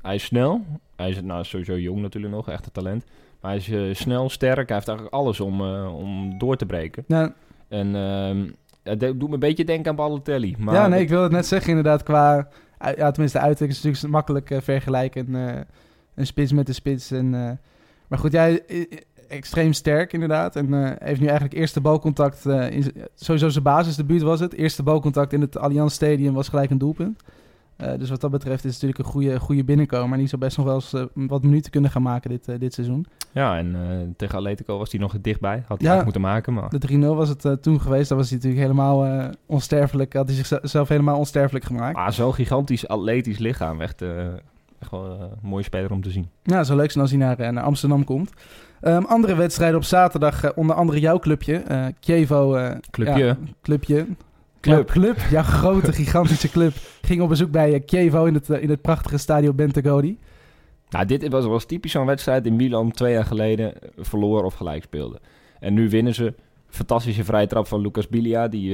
hij 0.02 0.14
is 0.14 0.24
snel. 0.24 0.64
Hij 0.96 1.08
is 1.10 1.22
nou, 1.22 1.44
sowieso 1.44 1.78
jong 1.78 2.00
natuurlijk 2.00 2.34
nog, 2.34 2.48
echt 2.48 2.66
een 2.66 2.72
talent. 2.72 3.04
Maar 3.40 3.50
hij 3.50 3.88
is 3.90 3.98
snel, 3.98 4.28
sterk. 4.28 4.66
Hij 4.68 4.76
heeft 4.76 4.88
eigenlijk 4.88 5.16
alles 5.16 5.40
om, 5.40 5.60
om 5.86 6.38
door 6.38 6.56
te 6.56 6.66
breken. 6.66 7.04
Nou, 7.06 7.30
En 7.68 7.94
ehm, 7.94 8.48
het 8.82 9.00
de- 9.00 9.16
doet 9.16 9.28
me 9.28 9.34
een 9.34 9.40
beetje 9.40 9.64
denken 9.64 9.90
aan 9.90 9.96
Balotelli. 9.96 10.54
Maar 10.58 10.74
ja, 10.74 10.88
nee, 10.88 11.00
ik 11.00 11.08
wil 11.08 11.22
het 11.22 11.32
net 11.32 11.46
zeggen 11.46 11.68
inderdaad 11.68 12.02
qua... 12.02 12.48
Ja, 12.96 13.10
tenminste, 13.10 13.38
de 13.38 13.44
uitdrukking 13.44 13.70
is 13.78 13.82
natuurlijk 13.84 14.12
makkelijk 14.12 14.50
vergelijken. 14.62 15.26
Een 16.16 16.26
spits 16.26 16.52
met 16.52 16.68
een 16.68 16.74
spits. 16.74 17.10
En, 17.10 17.34
eh, 17.34 17.50
maar 18.08 18.18
goed, 18.18 18.32
jij 18.32 18.62
extreem 19.28 19.72
sterk 19.72 20.12
inderdaad. 20.12 20.56
En 20.56 20.74
eh, 20.74 20.90
heeft 20.98 21.20
nu 21.20 21.26
eigenlijk 21.26 21.58
eerste 21.58 21.80
balcontact... 21.80 22.46
eh, 22.46 22.70
in, 22.70 22.92
sowieso 23.14 23.48
zijn 23.48 23.64
basisdebuut 23.64 24.22
was 24.22 24.40
het. 24.40 24.52
Eerste 24.54 24.82
balcontact 24.82 25.32
in 25.32 25.40
het 25.40 25.58
Allianz 25.58 25.94
Stadium 25.94 26.34
was 26.34 26.48
gelijk 26.48 26.70
een 26.70 26.78
doelpunt. 26.78 27.22
Dus 27.98 28.10
wat 28.10 28.20
dat 28.20 28.30
betreft 28.30 28.64
is 28.64 28.72
het 28.74 28.82
natuurlijk 28.82 28.98
een 28.98 29.12
goede, 29.14 29.40
goede 29.40 29.64
binnenkomer. 29.64 30.08
Maar 30.08 30.18
die 30.18 30.26
zou 30.26 30.40
best 30.40 30.56
nog 30.56 30.66
wel 30.66 30.74
eens 30.74 30.94
wat 31.14 31.42
minuten 31.42 31.70
kunnen 31.70 31.90
gaan 31.90 32.02
maken 32.02 32.30
dit, 32.30 32.60
dit 32.60 32.74
seizoen. 32.74 33.06
Ja, 33.32 33.58
en 33.58 33.76
tegen 34.16 34.36
Atletico 34.38 34.78
was 34.78 34.90
hij 34.90 35.00
nog 35.00 35.16
dichtbij. 35.20 35.64
Had 35.66 35.80
hij 35.80 35.96
Ja. 35.96 36.02
moeten 36.02 36.20
maken, 36.20 36.52
maar... 36.54 36.68
De 36.68 36.78
3-0 36.78 36.98
was 36.98 37.28
het 37.28 37.62
toen 37.62 37.80
geweest. 37.80 38.08
Dan 38.08 38.18
was 38.18 38.28
hij 38.28 38.36
natuurlijk 38.36 38.62
helemaal 38.62 39.30
onsterfelijk. 39.46 40.12
Had 40.12 40.28
hij 40.28 40.36
zichzelf 40.44 40.88
helemaal 40.88 41.18
onsterfelijk 41.18 41.64
gemaakt. 41.64 41.96
Maar 41.96 42.12
zo'n 42.12 42.34
gigantisch 42.34 42.88
atletisch 42.88 43.38
lichaam. 43.38 43.80
Echt, 43.80 44.02
echt 44.78 44.90
wel 44.90 45.04
eh, 45.04 45.20
een 45.20 45.48
mooie 45.48 45.64
speler 45.64 45.90
om 45.90 46.02
te 46.02 46.10
zien. 46.10 46.28
Ja, 46.42 46.64
zou 46.64 46.78
leuk 46.78 46.90
zijn 46.90 47.02
als 47.02 47.12
hij 47.12 47.20
naar, 47.20 47.38
eh, 47.38 47.50
naar 47.50 47.64
Amsterdam 47.64 48.04
komt. 48.04 48.32
Ehm, 48.80 49.02
andere 49.02 49.34
wedstrijden 49.34 49.76
op 49.76 49.84
zaterdag, 49.84 50.44
eh, 50.44 50.50
onder 50.54 50.76
andere 50.76 51.00
jouw 51.00 51.18
clubje, 51.18 51.56
eh 51.56 51.86
Kievo. 52.00 52.70
Clubje. 52.90 53.24
ja, 53.24 53.36
clubje. 53.62 54.06
Club. 54.60 54.88
Ja, 54.88 54.92
club, 54.92 55.18
jouw 55.30 55.42
grote, 55.42 55.92
gigantische 55.92 56.50
club. 56.50 56.72
Ging 57.02 57.22
op 57.22 57.28
bezoek 57.28 57.50
bij 57.50 57.80
Kievo 57.80 58.24
in 58.24 58.34
het, 58.34 58.48
in 58.48 58.70
het 58.70 58.82
prachtige 58.82 59.18
stadio 59.18 59.52
Bentegodi. 59.52 60.18
Nou, 60.90 61.06
dit 61.06 61.28
was, 61.28 61.44
was 61.44 61.64
typisch 61.64 61.92
zo'n 61.92 62.06
wedstrijd 62.06 62.42
die 62.42 62.52
Milan 62.52 62.90
twee 62.90 63.12
jaar 63.12 63.24
geleden 63.24 63.72
verloor 63.96 64.44
of 64.44 64.54
gelijk 64.54 64.82
speelde. 64.82 65.20
En 65.60 65.74
nu 65.74 65.88
winnen 65.90 66.14
ze. 66.14 66.34
Fantastische 66.68 67.24
vrije 67.24 67.46
trap 67.46 67.66
van 67.66 67.80
Lucas 67.80 68.08
Bilia. 68.08 68.48
Die 68.48 68.70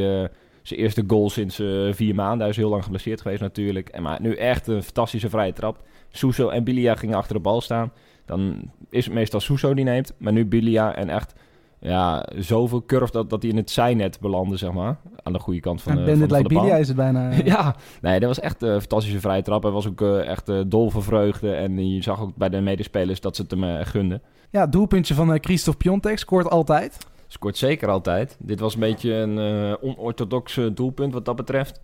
zijn 0.63 0.81
eerste 0.81 1.05
goal 1.07 1.31
sinds 1.31 1.63
vier 1.91 2.15
maanden. 2.15 2.41
Hij 2.41 2.49
is 2.49 2.57
heel 2.57 2.71
lang 2.71 2.83
geblesseerd 2.83 3.21
geweest 3.21 3.41
natuurlijk. 3.41 3.89
En 3.89 4.03
maar 4.03 4.21
nu 4.21 4.35
echt 4.35 4.67
een 4.67 4.83
fantastische 4.83 5.31
vrije 5.31 5.53
trap. 5.53 5.83
Suso 6.13 6.49
en 6.49 6.65
Bilia 6.65 6.95
gingen 6.95 7.17
achter 7.17 7.35
de 7.35 7.41
bal 7.41 7.61
staan. 7.61 7.93
Dan 8.25 8.71
is 8.91 9.05
het 9.05 9.15
meestal 9.15 9.41
Suso 9.41 9.75
die 9.75 9.85
neemt. 9.85 10.15
Maar 10.19 10.33
nu 10.33 10.47
Bilia 10.47 10.95
en 10.95 11.09
echt 11.09 11.35
ja, 11.79 12.27
zoveel 12.37 12.85
curve 12.87 13.13
dat, 13.13 13.31
dat 13.31 13.43
hij 13.43 13.51
in 13.51 13.57
het 13.57 13.71
zijnet 13.71 14.21
belandde, 14.21 14.57
zeg 14.57 14.73
maar. 14.73 14.97
Aan 15.23 15.33
de 15.33 15.39
goede 15.39 15.61
kant 15.61 15.83
van, 15.83 15.97
de, 15.97 16.17
van, 16.17 16.19
de 16.19 16.27
bal. 16.27 16.43
Bilia 16.43 16.77
is 16.77 16.89
het 16.89 16.97
bijna. 16.97 17.31
eh. 17.31 17.47
Ja, 17.47 17.77
nee, 18.01 18.21
dat 18.21 18.29
was 18.29 18.41
echt 18.41 18.63
een 18.63 18.81
fantastische 18.81 19.21
vrije 19.21 19.43
trap. 19.43 19.63
Hij 19.63 19.73
was 19.73 19.89
ook 19.89 20.01
eh, 20.01 20.29
echt 20.29 20.49
eh, 20.49 20.61
dol 20.67 20.91
van 20.91 21.03
vreugde. 21.03 21.53
En 21.53 21.95
je 21.95 22.03
zag 22.03 22.21
ook 22.21 22.37
bij 22.37 22.49
de 22.49 22.61
medespelers 22.61 23.21
dat 23.21 23.37
ze 23.37 23.43
het 23.43 23.51
hem 23.51 23.65
eh, 23.65 23.87
gunden. 23.87 24.23
Ja, 24.53 24.67
doelpuntje 24.67 25.15
van 25.15 25.33
eh, 25.33 25.41
Christophe 25.41 25.79
Piontek 25.79 26.19
scoort 26.19 26.51
altijd. 26.51 26.99
Scoort 27.27 27.57
zeker 27.57 27.89
altijd. 27.89 28.37
Dit 28.39 28.61
was 28.61 28.75
een 28.75 28.81
beetje 28.81 29.13
een 29.13 29.39
eh 29.39 29.75
onorthodoxe 29.81 30.73
doelpunt 30.73 31.13
wat 31.13 31.25
dat 31.25 31.37
betreft. 31.37 31.81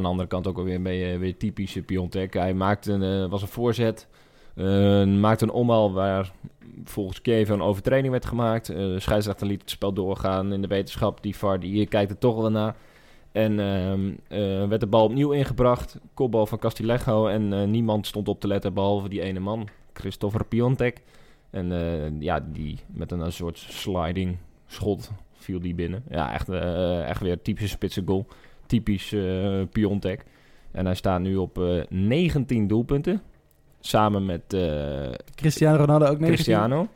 Aan 0.00 0.06
de 0.06 0.12
andere 0.12 0.28
kant 0.28 0.46
ook 0.46 0.58
alweer 0.58 0.82
beetje 0.82 1.18
weer 1.18 1.36
typische 1.36 1.82
Piontek. 1.82 2.34
Hij 2.34 2.54
maakte 2.54 2.92
een, 2.92 3.24
eh, 3.24 3.30
was 3.30 3.42
een 3.42 3.48
voorzet. 3.48 4.08
maakte 5.20 5.44
een 5.44 5.50
omhaal 5.50 5.92
waar 5.92 6.32
volgens 6.84 7.22
Kiev 7.22 7.48
een 7.48 7.62
overtreding 7.62 8.10
werd 8.10 8.26
gemaakt. 8.26 8.68
Eh, 8.68 8.76
de 8.76 9.00
scheidsrechter 9.00 9.46
liet 9.46 9.60
het 9.60 9.70
spel 9.70 9.92
doorgaan 9.92 10.52
in 10.52 10.62
de 10.62 10.68
wetenschap. 10.68 11.22
Die 11.22 11.36
VAR 11.36 11.60
die 11.60 11.86
kijkt 11.86 12.10
er 12.10 12.18
toch 12.18 12.36
wel 12.36 12.50
naar. 12.50 12.76
En 13.32 13.60
ehm, 13.60 14.12
eh, 14.28 14.68
werd 14.68 14.80
de 14.80 14.86
bal 14.86 15.04
opnieuw 15.04 15.30
ingebracht. 15.30 15.98
Kopbal 16.14 16.46
van 16.46 16.58
Castillejo. 16.58 17.26
En 17.26 17.70
niemand 17.70 18.06
stond 18.06 18.28
op 18.28 18.40
te 18.40 18.46
letten 18.46 18.74
behalve 18.74 19.08
die 19.08 19.22
ene 19.22 19.40
man. 19.40 19.68
Christopher 19.92 20.44
Piontek. 20.44 21.02
En 21.50 22.16
ja, 22.20 22.40
die 22.52 22.78
met 22.86 23.12
een, 23.12 23.20
een 23.20 23.32
soort 23.32 23.58
sliding 23.58 24.36
schot 24.66 25.10
viel 25.32 25.60
die 25.60 25.74
binnen. 25.74 26.04
Ja, 26.08 26.32
echt, 26.32 26.48
echt 27.04 27.20
weer 27.20 27.42
typische 27.42 27.68
spitse 27.68 28.02
goal. 28.06 28.26
Typisch 28.70 29.12
eh 29.12 29.62
Piontek. 29.72 30.24
En 30.70 30.84
hij 30.84 30.94
staat 30.94 31.20
nu 31.20 31.36
op 31.36 31.58
eh 31.58 31.82
19 31.88 32.66
doelpunten. 32.66 33.22
Samen 33.80 34.26
met 34.26 34.52
eh, 34.52 34.60
Cristiano 35.34 35.76
Ronaldo 35.76 36.04
ook 36.04 36.18
19. 36.18 36.26
Cristiano. 36.26 36.88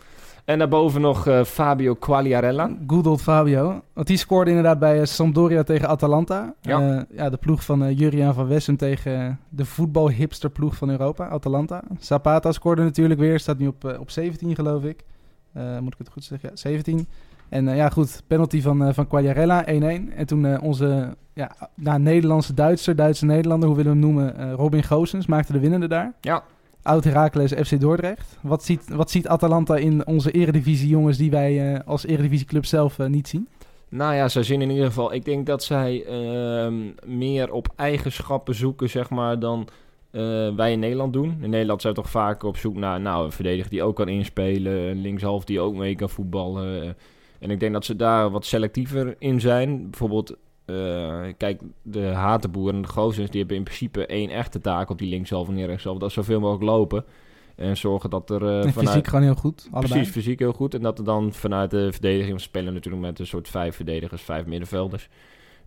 En 0.45 0.59
daarboven 0.59 1.01
nog 1.01 1.27
eh, 1.27 1.45
Fabio 1.45 1.95
Quagliarella. 1.95 2.71
Good 2.87 3.07
old 3.07 3.23
Fabio. 3.23 3.83
Want 3.93 4.07
die 4.07 4.17
scoorde 4.17 4.51
inderdaad 4.51 4.79
bij 4.79 5.01
eh, 5.01 5.07
Sampdoria 5.07 5.63
tegen 5.63 5.89
Atalanta. 5.89 6.55
Ja. 6.61 6.81
Eh, 6.81 7.03
ja, 7.17 7.31
de 7.31 7.37
ploeg 7.37 7.65
van 7.65 7.83
uh, 7.83 7.99
Juriaan 7.99 8.35
van 8.35 8.47
Wessem 8.47 8.77
tegen 8.77 9.27
eh, 9.27 9.33
de 9.49 9.65
voetbalhipsterploeg 9.65 10.77
van 10.77 10.91
Europa, 10.91 11.29
Atalanta. 11.29 11.83
Zapata 11.99 12.53
scoorde 12.53 12.83
natuurlijk 12.83 13.21
weer. 13.21 13.41
Staat 13.41 13.59
nu 13.59 13.67
op, 13.67 13.85
eh, 13.85 14.01
op 14.01 14.11
17 14.11 14.55
geloof 14.55 14.85
ik. 14.85 15.05
Eh, 15.53 15.79
moet 15.79 15.93
ik 15.93 15.99
het 15.99 16.09
goed 16.09 16.25
zeggen? 16.25 16.49
Ja, 16.49 16.57
17. 16.57 17.07
En 17.49 17.67
uh, 17.67 17.77
ja, 17.77 17.89
goed, 17.89 18.23
penalty 18.27 18.63
van, 18.63 18.83
uh, 18.83 18.93
van 18.93 19.07
Quagliarella, 19.07 19.65
1-1. 19.65 19.69
En 19.69 20.27
toen 20.27 20.45
uh, 20.45 20.63
onze 20.63 21.17
ja, 21.33 21.57
nou, 21.75 22.01
Nederlandse 22.01 22.55
Duitser, 22.55 22.97
Duitse 22.97 23.25
Nederlander, 23.25 23.69
hoe 23.69 23.77
willen 23.77 24.01
we 24.01 24.07
hem 24.07 24.15
noemen, 24.15 24.53
Robin 24.53 24.83
Goossens, 24.83 25.27
maakte 25.27 25.53
de 25.53 25.61
winnende 25.61 25.89
daar. 25.89 26.13
Ja. 26.21 26.43
Oud 26.83 27.05
Heracles 27.05 27.53
FC 27.53 27.81
Dordrecht. 27.81 28.39
Wat 28.41 28.65
ziet, 28.65 28.89
wat 28.89 29.11
ziet 29.11 29.29
Atalanta 29.29 29.77
in 29.77 30.07
onze 30.07 30.31
eredivisie 30.31 30.89
jongens 30.89 31.17
die 31.17 31.31
wij 31.31 31.83
als 31.85 32.07
eredivisieclub 32.07 32.65
zelf 32.65 32.99
niet 32.99 33.29
zien? 33.29 33.49
Nou 33.95 34.15
ja, 34.15 34.29
zij 34.29 34.43
zien 34.43 34.63
in 34.63 34.71
ieder 34.71 34.87
geval... 34.87 35.13
Ik 35.13 35.25
denk 35.25 35.47
dat 35.47 35.65
zij 35.65 36.05
uh, 36.07 36.73
meer 37.07 37.53
op 37.53 37.69
eigenschappen 37.77 38.55
zoeken, 38.55 38.91
zeg 38.91 39.11
maar, 39.11 39.39
dan 39.39 39.69
uh, 40.11 40.55
wij 40.55 40.73
in 40.73 40.79
Nederland 40.79 41.13
doen. 41.13 41.39
In 41.41 41.51
Nederland 41.51 41.81
zijn 41.81 41.95
we 41.95 42.01
toch 42.01 42.11
vaak 42.11 42.43
op 42.43 42.57
zoek 42.57 42.77
naar 42.77 43.01
nou, 43.01 43.25
een 43.25 43.33
verdediger 43.33 43.71
die 43.71 43.83
ook 43.83 43.97
kan 43.97 44.09
inspelen. 44.09 44.73
Een 44.73 45.01
linkshalf 45.01 45.45
die 45.45 45.61
ook 45.61 45.75
mee 45.75 45.95
kan 45.95 46.09
voetballen. 46.09 46.97
En 47.45 47.51
ik 47.51 47.61
denk 47.61 47.73
dat 47.73 47.85
ze 47.85 47.97
daar 47.97 48.31
wat 48.31 48.45
selectiever 48.45 49.17
in 49.19 49.41
zijn. 49.41 49.91
Bijvoorbeeld, 49.91 50.37
uh, 50.67 51.23
kijk, 51.37 51.63
de 51.83 52.01
Hatenboer 52.01 52.73
en 52.73 52.83
de 52.83 52.89
Gozens... 52.89 53.31
die 53.31 53.39
hebben 53.39 53.57
in 53.57 53.63
principe 53.65 54.07
één 54.07 54.31
echte 54.31 54.61
taak 54.61 54.91
op 54.91 54.99
die 54.99 55.09
linkshalf 55.09 55.49
en 55.49 55.55
die 55.55 55.67
rechtshalf. 55.67 55.99
Dat 55.99 56.09
is 56.09 56.15
zoveel 56.15 56.41
mogelijk 56.41 56.65
lopen. 56.65 57.05
En 57.57 57.77
zorgen 57.77 58.11
dat 58.11 58.31
er... 58.31 58.43
Uh, 58.43 58.65
en 58.65 58.73
vanuit... 58.73 58.89
fysiek 58.89 59.07
gewoon 59.07 59.25
heel 59.25 59.35
goed, 59.35 59.69
allebei. 59.71 59.93
Precies, 59.93 60.13
fysiek 60.13 60.39
heel 60.39 60.53
goed. 60.53 60.75
En 60.75 60.83
dat 60.83 60.99
er 60.99 61.05
dan 61.05 61.33
vanuit 61.33 61.71
de 61.71 61.93
verdediging... 61.93 62.35
We 62.35 62.41
spelen 62.41 62.73
natuurlijk 62.75 63.03
met 63.03 63.19
een 63.19 63.27
soort 63.27 63.49
vijf 63.49 63.77
verdedigers, 63.77 64.23
vijf 64.23 64.47
middenvelders. 64.47 65.09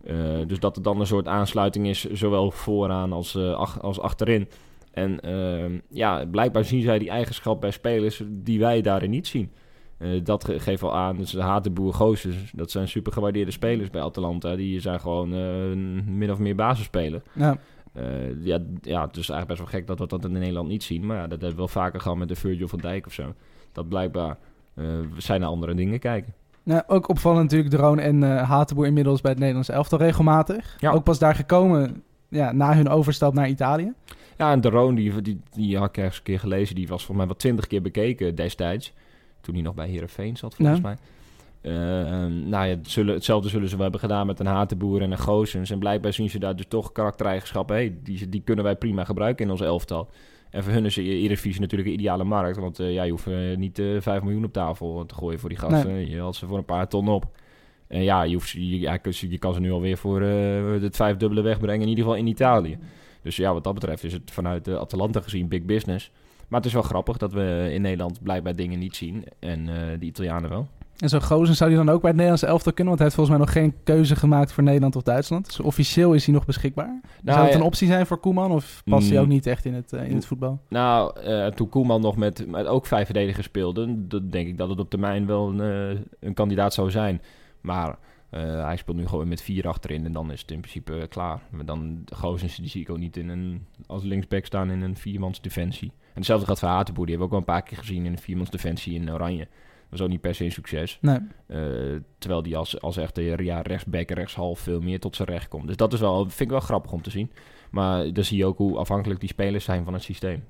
Uh, 0.04 0.16
dus 0.46 0.60
dat 0.60 0.76
er 0.76 0.82
dan 0.82 1.00
een 1.00 1.06
soort 1.06 1.26
aansluiting 1.26 1.86
is, 1.86 2.04
zowel 2.04 2.50
vooraan 2.50 3.12
als, 3.12 3.36
ach, 3.36 3.82
als 3.82 4.00
achterin. 4.00 4.48
En 4.90 5.18
uh, 5.24 5.80
ja, 5.90 6.26
blijkbaar 6.26 6.64
zien 6.64 6.82
zij 6.82 6.98
die 6.98 7.10
eigenschap 7.10 7.60
bij 7.60 7.70
spelers 7.70 8.22
die 8.26 8.58
wij 8.58 8.80
daarin 8.80 9.10
niet 9.10 9.26
zien. 9.26 9.50
Uh, 9.98 10.24
dat 10.24 10.44
ge 10.44 10.60
geeft 10.60 10.82
al 10.82 10.96
aan. 10.96 11.16
Dus 11.16 11.30
de 11.30 11.42
Hatenboer 11.42 11.94
Goossens, 11.94 12.50
dat 12.52 12.70
zijn 12.70 12.88
super 12.88 13.12
gewaardeerde 13.12 13.50
spelers 13.50 13.90
bij 13.90 14.02
Atalanta. 14.02 14.56
Die 14.56 14.80
zijn 14.80 15.00
gewoon 15.00 15.34
uh, 15.34 15.76
min 16.06 16.30
of 16.30 16.38
meer 16.38 16.54
basisspeler. 16.54 17.22
Ja. 17.32 17.56
Uh, 17.96 18.44
ja, 18.44 18.58
ja, 18.80 19.06
het 19.06 19.16
is 19.16 19.28
eigenlijk 19.30 19.46
best 19.46 19.58
wel 19.58 19.68
gek 19.68 19.86
dat 19.86 19.98
we 19.98 20.06
dat 20.06 20.24
in 20.24 20.32
Nederland 20.32 20.68
niet 20.68 20.82
zien. 20.82 21.06
Maar 21.06 21.16
ja, 21.16 21.22
dat 21.22 21.30
hebben 21.30 21.50
we 21.50 21.56
wel 21.56 21.68
vaker 21.68 22.00
gehad 22.00 22.18
met 22.18 22.28
de 22.28 22.36
Virgil 22.36 22.68
van 22.68 22.78
Dijk 22.78 23.06
of 23.06 23.12
zo. 23.12 23.34
Dat 23.72 23.88
blijkbaar 23.88 24.38
zijn 25.16 25.40
naar 25.40 25.48
andere 25.48 25.74
dingen 25.74 25.98
kijken. 25.98 26.34
Nou, 26.62 26.82
ook 26.86 27.08
opvallend 27.08 27.42
natuurlijk 27.42 27.74
Drone 27.74 28.02
en 28.02 28.22
Hatenboer 28.22 28.86
inmiddels 28.86 29.20
bij 29.20 29.30
het 29.30 29.40
Nederlands 29.40 29.68
elftal 29.68 29.98
regelmatig. 29.98 30.76
Ja. 30.78 30.90
Ook 30.90 31.04
pas 31.04 31.18
daar 31.18 31.34
gekomen 31.34 32.02
ja, 32.28 32.52
na 32.52 32.74
hun 32.74 32.88
overstap 32.88 33.34
naar 33.34 33.48
Italië. 33.48 33.92
Ja, 34.36 34.52
en 34.52 34.60
de 34.60 34.68
Roon, 34.68 34.94
die, 34.94 35.22
die, 35.22 35.40
die 35.50 35.78
had 35.78 35.88
ik 35.88 35.96
ergens 35.96 36.16
een 36.16 36.22
keer 36.22 36.38
gelezen, 36.38 36.74
die 36.74 36.88
was 36.88 36.98
volgens 36.98 37.16
mij 37.16 37.26
wel 37.26 37.36
twintig 37.36 37.66
keer 37.66 37.82
bekeken 37.82 38.34
destijds. 38.34 38.92
Toen 39.48 39.56
hij 39.56 39.66
nog 39.66 39.74
bij 39.74 39.88
Herenveen 39.88 40.36
zat, 40.36 40.54
volgens 40.54 40.80
mij. 40.80 40.96
Ehm, 41.60 42.48
nou 42.48 42.66
ja, 42.66 42.76
het 42.76 42.90
zullen, 42.90 43.14
hetzelfde 43.14 43.48
zullen 43.48 43.68
ze 43.68 43.74
wel 43.74 43.82
hebben 43.82 44.00
gedaan 44.00 44.26
met 44.26 44.40
een 44.40 44.46
Hatenboer 44.46 45.02
en 45.02 45.10
een 45.10 45.18
Goosens. 45.18 45.70
En 45.70 45.78
blijkbaar 45.78 46.12
zien 46.12 46.30
ze 46.30 46.38
daar 46.38 46.56
dus 46.56 46.66
toch 46.68 46.92
karaktereigenschappen. 46.92 47.76
Hey, 47.76 47.98
die, 48.02 48.28
die 48.28 48.42
kunnen 48.44 48.64
wij 48.64 48.76
prima 48.76 49.04
gebruiken 49.04 49.44
in 49.44 49.50
ons 49.50 49.60
elftal. 49.60 50.10
En 50.50 50.62
voor 50.62 50.72
hun 50.72 50.84
is 50.84 50.94
de 50.94 51.02
Eredivisie 51.02 51.60
natuurlijk 51.60 51.88
een 51.88 51.94
ideale 51.94 52.24
markt. 52.24 52.58
Want 52.58 52.78
eh, 52.78 52.92
ja, 52.92 53.02
je 53.02 53.10
hoeft 53.10 53.26
eh, 53.26 53.56
niet 53.56 53.78
eh 53.78 54.00
5 54.00 54.22
miljoen 54.22 54.44
op 54.44 54.52
tafel 54.52 55.06
te 55.06 55.14
gooien 55.14 55.38
voor 55.38 55.48
die 55.48 55.58
gasten. 55.58 56.08
Je 56.08 56.20
haalt 56.20 56.36
ze 56.36 56.46
voor 56.46 56.58
een 56.58 56.64
paar 56.64 56.88
ton 56.88 57.08
op. 57.08 57.36
En 57.86 58.02
ja, 58.02 58.22
je, 58.22 58.34
hoeft, 58.34 58.50
je, 58.50 58.78
ja, 58.78 58.98
je 59.10 59.38
kan 59.38 59.54
ze 59.54 59.60
nu 59.60 59.72
alweer 59.72 59.96
voor 59.96 60.20
het 60.20 60.96
vijfdubbele 60.96 61.40
wegbrengen. 61.40 61.82
In 61.82 61.88
ieder 61.88 62.04
geval 62.04 62.18
in 62.18 62.26
Italië. 62.26 62.78
Dus 63.22 63.36
ja, 63.36 63.52
wat 63.52 63.64
dat 63.64 63.74
betreft 63.74 64.04
is 64.04 64.12
het 64.12 64.30
vanuit 64.30 64.64
de 64.64 64.78
Atalanta 64.78 65.20
gezien 65.20 65.48
big 65.48 65.64
business. 65.64 66.10
Maar 66.48 66.58
het 66.58 66.68
is 66.68 66.72
wel 66.74 66.82
grappig 66.82 67.16
dat 67.16 67.32
we 67.32 67.68
in 67.72 67.82
Nederland 67.82 68.22
blijkbaar 68.22 68.56
dingen 68.56 68.78
niet 68.78 68.96
zien. 68.96 69.24
En 69.38 69.68
eh 69.68 69.98
de 69.98 70.06
Italianen 70.06 70.50
wel. 70.50 70.68
En 70.98 71.08
zo'n 71.08 71.22
Gozen 71.22 71.54
zou 71.56 71.70
hij 71.70 71.78
dan 71.84 71.88
ook 71.94 72.00
bij 72.00 72.08
het 72.10 72.16
Nederlandse 72.18 72.46
elftal 72.46 72.72
kunnen? 72.72 72.96
Want 72.96 72.98
hij 72.98 73.12
heeft 73.12 73.14
volgens 73.28 73.36
mij 73.36 73.62
nog 73.64 73.72
geen 73.72 73.82
keuze 73.84 74.16
gemaakt 74.16 74.52
voor 74.52 74.62
Nederland 74.62 74.96
of 74.96 75.02
Duitsland. 75.02 75.46
Dus 75.46 75.60
officieel 75.60 76.12
is 76.14 76.24
hij 76.24 76.34
nog 76.34 76.44
beschikbaar. 76.44 77.00
zou 77.24 77.40
het 77.40 77.48
ja, 77.52 77.54
een 77.58 77.62
optie 77.64 77.86
zijn 77.88 78.06
voor 78.06 78.18
Koeman? 78.18 78.50
Of 78.52 78.82
past 78.84 79.06
hij 79.08 79.16
Mm. 79.16 79.22
ook 79.22 79.28
niet 79.28 79.46
echt 79.46 79.64
in 79.64 79.74
het, 79.74 79.92
eh, 79.92 80.08
in 80.08 80.14
het 80.14 80.26
voetbal? 80.26 80.60
Nou, 80.68 81.20
eh, 81.20 81.46
toen 81.46 81.68
Koeman 81.68 82.00
nog 82.00 82.16
met, 82.16 82.46
met 82.46 82.66
ook 82.66 82.86
vijf 82.86 83.04
verdedigers 83.04 83.46
speelde, 83.46 84.06
dan 84.08 84.28
denk 84.28 84.48
ik 84.48 84.58
dat 84.58 84.68
het 84.68 84.78
op 84.80 84.90
termijn 84.90 85.26
wel 85.26 85.48
een, 85.60 86.04
een 86.20 86.34
kandidaat 86.34 86.74
zou 86.74 86.90
zijn. 86.90 87.22
Maar 87.60 87.98
hij 88.30 88.76
speelt 88.76 88.96
nu 88.96 89.06
gewoon 89.06 89.28
met 89.28 89.42
vier 89.42 89.68
achterin 89.68 90.04
en 90.04 90.12
dan 90.12 90.32
is 90.32 90.40
het 90.40 90.50
in 90.50 90.60
principe 90.60 91.06
klaar. 91.08 91.42
Maar 91.50 91.64
dan 91.64 92.02
Gozens, 92.14 92.56
die 92.56 92.68
zie 92.68 92.80
ik 92.80 92.90
ook 92.90 92.98
niet 92.98 93.16
in 93.16 93.28
een, 93.28 93.66
als 93.86 94.02
linksback 94.02 94.44
staan 94.44 94.70
in 94.70 94.80
een 94.82 94.96
viermans 94.96 95.40
defensie. 95.40 95.92
En 96.18 96.24
hetzelfde 96.24 96.46
gaat 96.46 96.58
voor 96.58 96.68
Hatenboer, 96.68 97.06
die 97.06 97.16
hebben 97.16 97.30
we 97.30 97.36
ook 97.36 97.46
wel 97.46 97.54
een 97.54 97.62
paar 97.62 97.70
keer 97.70 97.78
gezien 97.78 98.04
in 98.04 98.12
een 98.12 98.18
viermans 98.18 98.50
defensie 98.50 98.94
in 98.94 99.12
Oranje. 99.12 99.38
Dat 99.38 99.98
was 99.98 100.00
ook 100.00 100.08
niet 100.08 100.20
per 100.20 100.34
se 100.34 100.44
een 100.44 100.52
succes. 100.52 100.98
Nee. 101.00 101.18
Eh, 101.46 101.58
terwijl 102.18 102.42
die 102.42 102.56
als, 102.56 102.80
als 102.80 102.96
echte 102.96 103.44
ja, 103.44 103.60
rechtsback, 103.60 104.10
rechtshalf 104.10 104.58
veel 104.58 104.80
meer 104.80 105.00
tot 105.00 105.16
zijn 105.16 105.28
recht 105.28 105.48
komt. 105.48 105.66
Dus 105.66 105.76
dat 105.76 105.92
is 105.92 106.00
wel, 106.00 106.22
vind 106.22 106.40
ik 106.40 106.50
wel 106.50 106.60
grappig 106.60 106.92
om 106.92 107.02
te 107.02 107.10
zien. 107.10 107.30
Maar 107.70 108.12
dan 108.12 108.24
zie 108.24 108.36
je 108.36 108.44
ook 108.44 108.58
hoe 108.58 108.78
afhankelijk 108.78 109.20
die 109.20 109.28
spelers 109.28 109.64
zijn 109.64 109.84
van 109.84 109.92
het 109.92 110.02
systeem. 110.02 110.44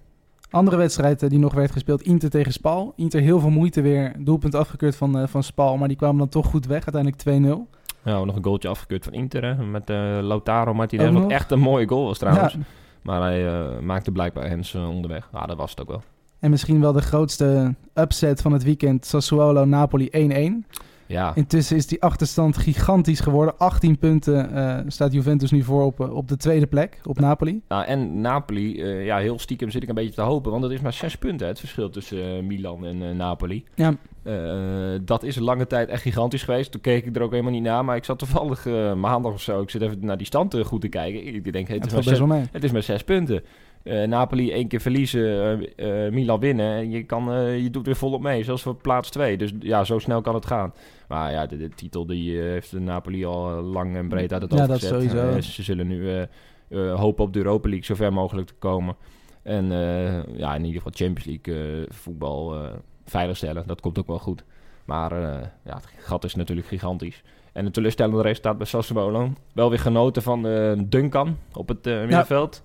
Andere 0.51 0.77
wedstrijd 0.77 1.23
eh, 1.23 1.29
die 1.29 1.39
nog 1.39 1.55
werd 1.55 1.71
gespeeld, 1.71 2.03
Inter 2.03 2.31
tegen 2.31 2.53
Spal. 2.53 2.93
Inter 2.97 3.21
heel 3.21 3.41
veel 3.41 3.51
moeite 3.51 3.81
weer, 3.81 4.15
doelpunt 4.19 4.55
afgekeurd 4.55 4.97
van, 4.97 5.19
eh, 5.19 5.27
van 5.27 5.43
Spal, 5.43 5.77
maar 5.77 5.89
die 5.89 5.97
kwamen 5.97 6.19
dan 6.19 6.29
toch 6.29 6.47
goed 6.47 6.67
weg, 6.67 6.93
uiteindelijk 6.93 7.23
2-0. 7.23 7.69
Nou, 8.03 8.27
nog 8.27 8.37
een 8.37 8.45
goaltje 8.45 8.69
afgekeurd 8.69 9.05
van 9.05 9.13
Inter 9.13 9.45
hè, 9.45 9.65
met 9.65 9.91
eh 9.91 10.19
Lautaro 10.21 10.75
Martinez. 10.75 11.13
Wat 11.13 11.31
echt 11.31 11.51
een 11.51 11.61
mooie 11.61 11.89
goal 11.89 12.05
was 12.05 12.19
trouwens. 12.19 12.53
Ja. 12.53 12.59
Maar 13.09 13.21
hij 13.21 13.47
eh, 13.47 13.79
maakte 13.79 14.13
blijkbaar 14.13 14.49
hens 14.49 14.75
eh, 14.75 14.89
onderweg. 14.89 15.29
Ja, 15.33 15.47
dat 15.47 15.57
was 15.57 15.71
het 15.71 15.81
ook 15.81 15.89
wel. 15.89 16.03
En 16.39 16.51
misschien 16.51 16.81
wel 16.81 16.93
de 16.93 17.01
grootste 17.01 17.75
upset 17.95 18.41
van 18.41 18.53
het 18.53 18.63
weekend, 18.63 19.07
Sassuolo-Napoli 19.07 20.09
1-1. 20.65 20.67
Ja, 21.09 21.35
Intussen 21.35 21.77
is 21.77 21.87
die 21.87 22.03
achterstand 22.03 22.57
gigantisch 22.57 23.21
geworden. 23.21 23.59
18 23.59 23.99
punten 23.99 24.55
eh, 24.55 24.79
staat 24.87 25.13
Juventus 25.13 25.51
nu 25.51 25.63
voor 25.63 25.85
op, 25.85 26.01
eh, 26.01 26.15
op 26.15 26.29
de 26.29 26.37
tweede 26.37 26.67
plek, 26.67 27.01
op 27.05 27.19
Napoli. 27.19 27.63
nou, 27.69 27.85
en 27.85 28.21
Napoli, 28.21 28.83
eh, 28.83 29.05
ja, 29.05 29.19
heel 29.19 29.39
stiekem 29.39 29.71
zit 29.71 29.83
ik 29.83 29.89
een 29.89 29.95
beetje 29.95 30.15
te 30.15 30.21
hopen. 30.21 30.51
Want 30.51 30.63
het 30.63 30.73
is 30.73 30.81
maar 30.81 30.93
zes 30.93 31.17
punten 31.17 31.47
hè, 31.47 31.53
het 31.53 31.61
verschil 31.61 31.91
tussen 31.91 32.47
Milan 32.47 32.87
en 32.87 33.17
Napoli. 33.17 33.65
Ja, 33.75 33.95
dat 35.05 35.23
is 35.23 35.37
een 35.37 35.43
lange 35.43 35.67
tijd 35.67 35.89
echt 35.89 36.03
gigantisch 36.03 36.43
geweest. 36.43 36.71
Toen 36.71 36.81
keek 36.81 37.07
ik 37.07 37.17
er 37.17 37.23
ook 37.23 37.31
helemaal 37.31 37.53
niet 37.53 37.63
naar. 37.63 37.85
Maar 37.85 37.97
ik 37.97 38.05
zat 38.05 38.19
toevallig 38.19 38.65
maandag 38.97 39.33
of 39.33 39.41
zo. 39.41 39.63
Ik 39.63 39.71
zit 39.71 39.83
even 39.83 39.99
naar 40.01 40.17
die 40.17 40.27
stand 40.27 40.57
goed 40.65 40.81
te 40.81 40.89
kijken. 40.89 41.35
Ik 41.35 41.53
denk, 41.53 41.69
hey, 41.69 41.77
het, 41.77 41.91
het 41.91 42.07
is 42.07 42.19
zes, 42.19 42.49
het 42.53 42.65
is 42.65 42.73
maar 42.73 42.83
zes 42.83 43.05
punten. 43.05 43.43
Napoli 44.07 44.53
één 44.53 44.69
keer 44.69 44.81
verliezen, 44.81 45.59
Milan 46.11 46.41
winnen. 46.41 46.73
En 46.77 46.91
je, 46.91 47.05
kan, 47.05 47.51
je 47.63 47.71
doet 47.71 47.87
weer 47.87 47.97
volop 47.97 48.21
mee, 48.21 48.45
zelfs 48.45 48.63
voor 48.63 48.75
plaats 48.75 49.11
2. 49.11 49.37
Dus 49.37 49.53
ja, 49.61 49.85
zo 49.85 49.99
snel 49.99 50.21
kan 50.21 50.35
het 50.35 50.47
gaan. 50.47 50.73
Maar 51.09 51.33
ja, 51.33 51.47
de, 51.47 51.57
de 51.57 51.69
titel 51.69 52.07
die 52.07 52.39
eh, 52.41 52.45
heeft 52.49 52.71
de 52.71 52.81
Napoli 52.81 53.25
al 53.25 53.51
eh, 53.51 53.71
lang 53.73 53.97
en 53.97 54.09
breed 54.09 54.33
uit 54.33 54.43
het 54.43 54.53
Ja, 54.53 54.67
dat 54.67 54.79
gezet. 54.79 54.89
sowieso. 54.89 55.29
Eh, 55.29 55.41
ze 55.41 55.63
zullen 55.63 55.87
nu 55.87 56.27
hopen 56.77 57.25
op 57.25 57.33
de 57.33 57.39
Europa 57.39 57.69
League 57.69 57.85
zo 57.87 57.95
ver 57.95 58.13
mogelijk 58.13 58.47
te 58.47 58.55
komen. 58.55 58.97
En 59.43 59.67
ja, 60.37 60.55
in 60.55 60.65
ieder 60.65 60.83
geval 60.83 61.07
Champions 61.07 61.25
League 61.25 61.87
voetbal 61.89 62.71
veiligstellen. 63.05 63.67
Dat 63.67 63.81
komt 63.81 63.99
ook 63.99 64.07
wel 64.07 64.19
goed. 64.19 64.45
Maar 64.85 65.13
ja, 65.65 65.75
het 65.75 65.89
gat 65.99 66.25
is 66.25 66.35
natuurlijk 66.35 66.67
gigantisch. 66.67 67.23
En 67.53 67.67
een 67.67 67.73
teleurstellende 67.73 68.23
resultaat 68.23 68.57
bij 68.59 68.67
Sassuolo. 68.67 69.33
Wel 69.53 69.69
weer 69.71 69.79
genoten 69.79 70.23
van 70.23 70.43
Duncan 70.89 71.37
op 71.53 71.69
het 71.69 71.85
middenveld. 71.85 72.63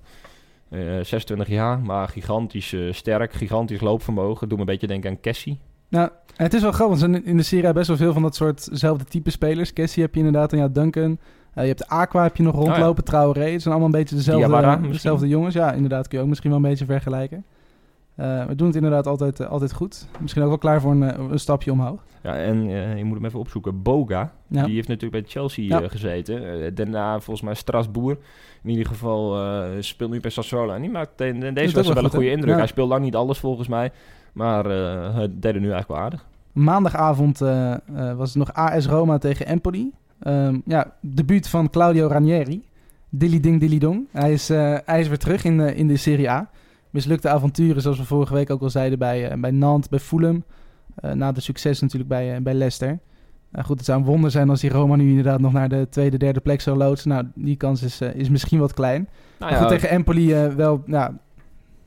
Eh, 0.70 0.80
26 0.80 1.48
jaar, 1.48 1.80
maar 1.80 2.08
gigantisch 2.08 2.76
sterk, 2.90 3.34
gigantisch 3.34 3.82
loopvermogen. 3.82 4.50
Doe 4.50 4.58
me 4.58 4.64
een 4.64 4.70
beetje 4.72 4.88
denken 4.88 5.10
aan 5.10 5.20
Cassie. 5.20 5.60
Nou, 5.94 6.10
het 6.36 6.54
is 6.54 6.62
wel 6.62 6.72
grappig, 6.72 7.00
want 7.00 7.26
in 7.26 7.38
de 7.38 7.44
Serie 7.44 7.74
best 7.74 7.88
wel 7.88 7.98
veel 7.98 8.14
van 8.14 8.22
dat 8.22 8.36
soortzelfde 8.36 9.04
type 9.06 9.30
spelers. 9.32 9.74
Cassie 9.74 10.04
heb 10.04 10.14
je 10.14 10.20
inderdaad, 10.20 10.52
en 10.54 10.58
ja, 10.60 10.68
Duncan. 10.68 11.18
Eh, 11.54 11.62
je 11.64 11.70
hebt 11.70 11.88
Aqua 11.88 12.24
heb 12.24 12.36
je 12.38 12.44
nog 12.44 12.56
rondlopen, 12.56 13.04
Traoré. 13.04 13.50
Het 13.52 13.62
zijn 13.62 13.74
allemaal 13.74 13.94
een 13.94 14.00
beetje 14.00 14.16
dezelfde, 14.16 14.48
misschien. 14.48 14.92
dezelfde 14.92 15.28
jongens. 15.28 15.54
Ja, 15.54 15.72
inderdaad, 15.72 16.08
kun 16.08 16.18
je 16.18 16.24
ook 16.24 16.30
misschien 16.30 16.50
wel 16.50 16.60
een 16.60 16.66
beetje 16.70 16.86
vergelijken. 16.86 17.46
Eh, 18.16 18.46
we 18.46 18.56
doen 18.56 18.68
het 18.68 18.76
inderdaad 18.76 19.08
altijd, 19.08 19.40
eh, 19.40 19.48
altijd 19.48 19.74
goed. 19.74 20.08
Misschien 20.20 20.42
ook 20.42 20.48
wel 20.50 20.58
klaar 20.58 20.82
voor 20.82 20.92
een, 20.92 21.04
eh, 21.04 21.26
een 21.32 21.40
stapje 21.40 21.72
omhoog. 21.72 22.04
Ja, 22.22 22.36
en 22.38 22.68
eh, 22.68 22.98
je 22.98 23.04
moet 23.04 23.16
hem 23.18 23.26
even 23.26 23.40
opzoeken. 23.40 23.82
Boga, 23.82 24.32
Ja. 24.48 24.64
die 24.66 24.76
heeft 24.76 24.88
natuurlijk 24.88 25.22
bij 25.24 25.32
Chelsea 25.32 25.64
Ja. 25.66 25.82
eh, 25.82 25.90
gezeten. 25.90 26.64
Eh, 26.66 26.72
daarna 26.74 27.20
volgens 27.20 27.42
mij 27.46 27.54
Strasbourg. 27.54 28.18
In 28.64 28.70
ieder 28.70 28.86
geval 28.86 29.40
eh, 29.42 29.64
speelt 29.80 30.12
nu 30.12 30.20
bij 30.20 30.32
Sassuolo. 30.32 30.74
En 30.74 30.82
die 30.82 30.90
maakt 30.90 31.22
in, 31.22 31.44
in 31.44 31.48
ook 31.50 31.56
deze 31.56 31.74
wel 31.76 31.84
was 31.84 31.94
wel 31.94 32.04
een 32.04 32.10
goede 32.10 32.32
indruk. 32.32 32.56
Hij 32.56 32.68
speelt 32.68 32.90
lang 32.90 33.04
niet 33.04 33.16
alles 33.16 33.38
volgens 33.38 33.68
mij. 33.68 33.92
Maar 34.34 34.66
eh 34.66 35.16
hij 35.16 35.28
deed 35.32 35.54
nu 35.54 35.72
eigenlijk 35.72 35.88
wel 35.88 35.98
aardig. 35.98 36.26
Maandagavond 36.52 37.42
eh, 37.42 37.72
eh, 37.74 37.80
was 38.18 38.30
het 38.30 38.38
nog 38.38 38.54
AS 38.54 38.88
Roma 38.88 39.18
tegen 39.18 39.46
Empoli. 39.46 39.92
Ehm, 40.20 40.60
ja, 40.66 40.94
debuut 41.02 41.48
van 41.48 41.70
Claudio 41.70 42.08
Ranieri. 42.08 42.64
Dilly 43.10 43.40
ding 43.40 43.60
dilly 43.60 43.78
dong. 43.78 44.08
Hij 44.12 44.34
is, 44.34 44.48
hij 44.86 45.00
is 45.00 45.08
weer 45.08 45.18
terug 45.18 45.44
in, 45.44 45.58
de 45.58 45.76
in 45.76 45.88
de 45.88 45.98
Serie 45.98 46.30
A. 46.30 46.50
Mislukte 46.90 47.30
avonturen, 47.30 47.82
zoals 47.82 47.98
we 47.98 48.06
vorige 48.06 48.34
week 48.34 48.50
ook 48.50 48.62
al 48.62 48.70
zeiden, 48.70 49.00
bij, 49.00 49.40
bij 49.40 49.52
Nantes, 49.52 49.90
bij 49.90 50.00
Fulham. 50.00 50.44
Na 51.14 51.32
de 51.32 51.42
succes 51.42 51.80
natuurlijk 51.82 52.10
bij, 52.10 52.42
bij 52.42 52.54
Leicester. 52.54 53.00
Goed, 53.62 53.78
het 53.78 53.86
zou 53.86 54.00
een 54.00 54.06
wonder 54.06 54.32
zijn 54.32 54.50
als 54.50 54.62
die 54.62 54.70
Roma 54.70 54.96
nu 54.96 55.10
inderdaad 55.10 55.40
nog 55.40 55.54
naar 55.54 55.70
de 55.70 55.88
tweede, 55.90 56.18
derde 56.18 56.40
plek 56.40 56.62
zou 56.62 56.78
loodsen. 56.78 57.10
Nou, 57.10 57.26
die 57.36 57.56
kans 57.56 57.84
is, 57.84 58.02
is 58.02 58.30
misschien 58.30 58.60
wat 58.60 58.74
klein. 58.74 59.10
Nou 59.40 59.52
Maar 59.52 59.62
goed, 59.62 59.70
tegen 59.70 59.90
Empoli 59.90 60.34
wel, 60.56 60.84
nou, 60.86 61.14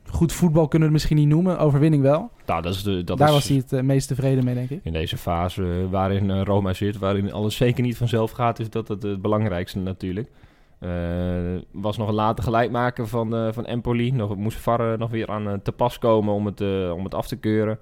goed 0.09 0.33
voetbal 0.33 0.67
kunnen 0.67 0.87
we 0.87 0.93
het 0.93 1.03
misschien 1.03 1.27
niet 1.27 1.35
noemen. 1.35 1.59
Overwinning 1.59 2.03
wel. 2.03 2.29
nou, 2.45 2.61
dat 2.61 2.73
is 2.73 2.83
de, 2.83 3.03
dat 3.03 3.17
Daar 3.17 3.27
is 3.27 3.33
was 3.33 3.47
hij 3.47 3.57
het 3.57 3.73
eh, 3.73 3.81
meest 3.81 4.07
tevreden 4.07 4.43
mee, 4.43 4.55
denk 4.55 4.69
ik. 4.69 4.79
in 4.83 4.93
deze 4.93 5.17
fase 5.17 5.63
eh, 5.63 5.91
waarin 5.91 6.31
eh, 6.31 6.41
Roma 6.43 6.73
zit, 6.73 6.97
waarin 6.97 7.33
alles 7.33 7.55
zeker 7.55 7.83
niet 7.83 7.97
vanzelf 7.97 8.31
gaat, 8.31 8.59
is 8.59 8.69
dat 8.69 8.87
het 8.87 9.03
het 9.03 9.21
belangrijkste 9.21 9.79
natuurlijk. 9.79 10.29
Was 11.71 11.97
nog 11.97 12.07
een 12.07 12.13
late 12.13 12.41
gelijkmaker 12.41 13.07
van, 13.07 13.53
van 13.53 13.65
Empoli. 13.65 14.11
Nog, 14.11 14.35
moest 14.35 14.57
VAR 14.57 14.91
eh, 14.93 14.99
nog 14.99 15.09
weer 15.09 15.27
aan 15.27 15.59
te 15.63 15.71
pas 15.71 15.99
komen 15.99 16.33
om 16.33 16.45
het, 16.45 16.61
om 16.91 17.03
het 17.03 17.13
af 17.13 17.27
te 17.27 17.35
keuren. 17.35 17.79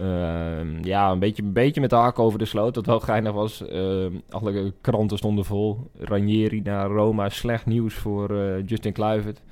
Eh, 0.00 0.82
ja, 0.82 1.10
een 1.10 1.18
beetje, 1.18 1.42
een 1.42 1.52
beetje 1.52 1.80
met 1.80 1.90
de 1.90 1.96
hak 1.96 2.18
over 2.18 2.38
de 2.38 2.44
sloot. 2.44 2.74
Dat 2.74 2.86
wel 2.86 3.00
geinig 3.00 3.32
was. 3.32 3.66
Eh, 3.66 4.06
alle 4.28 4.72
kranten 4.80 5.18
stonden 5.18 5.44
vol. 5.44 5.90
Ranieri 5.98 6.60
naar 6.60 6.86
Roma. 6.86 7.28
Slecht 7.28 7.66
nieuws 7.66 7.94
voor 7.94 8.60
Justin 8.66 8.92
Kluivert. 8.92 9.42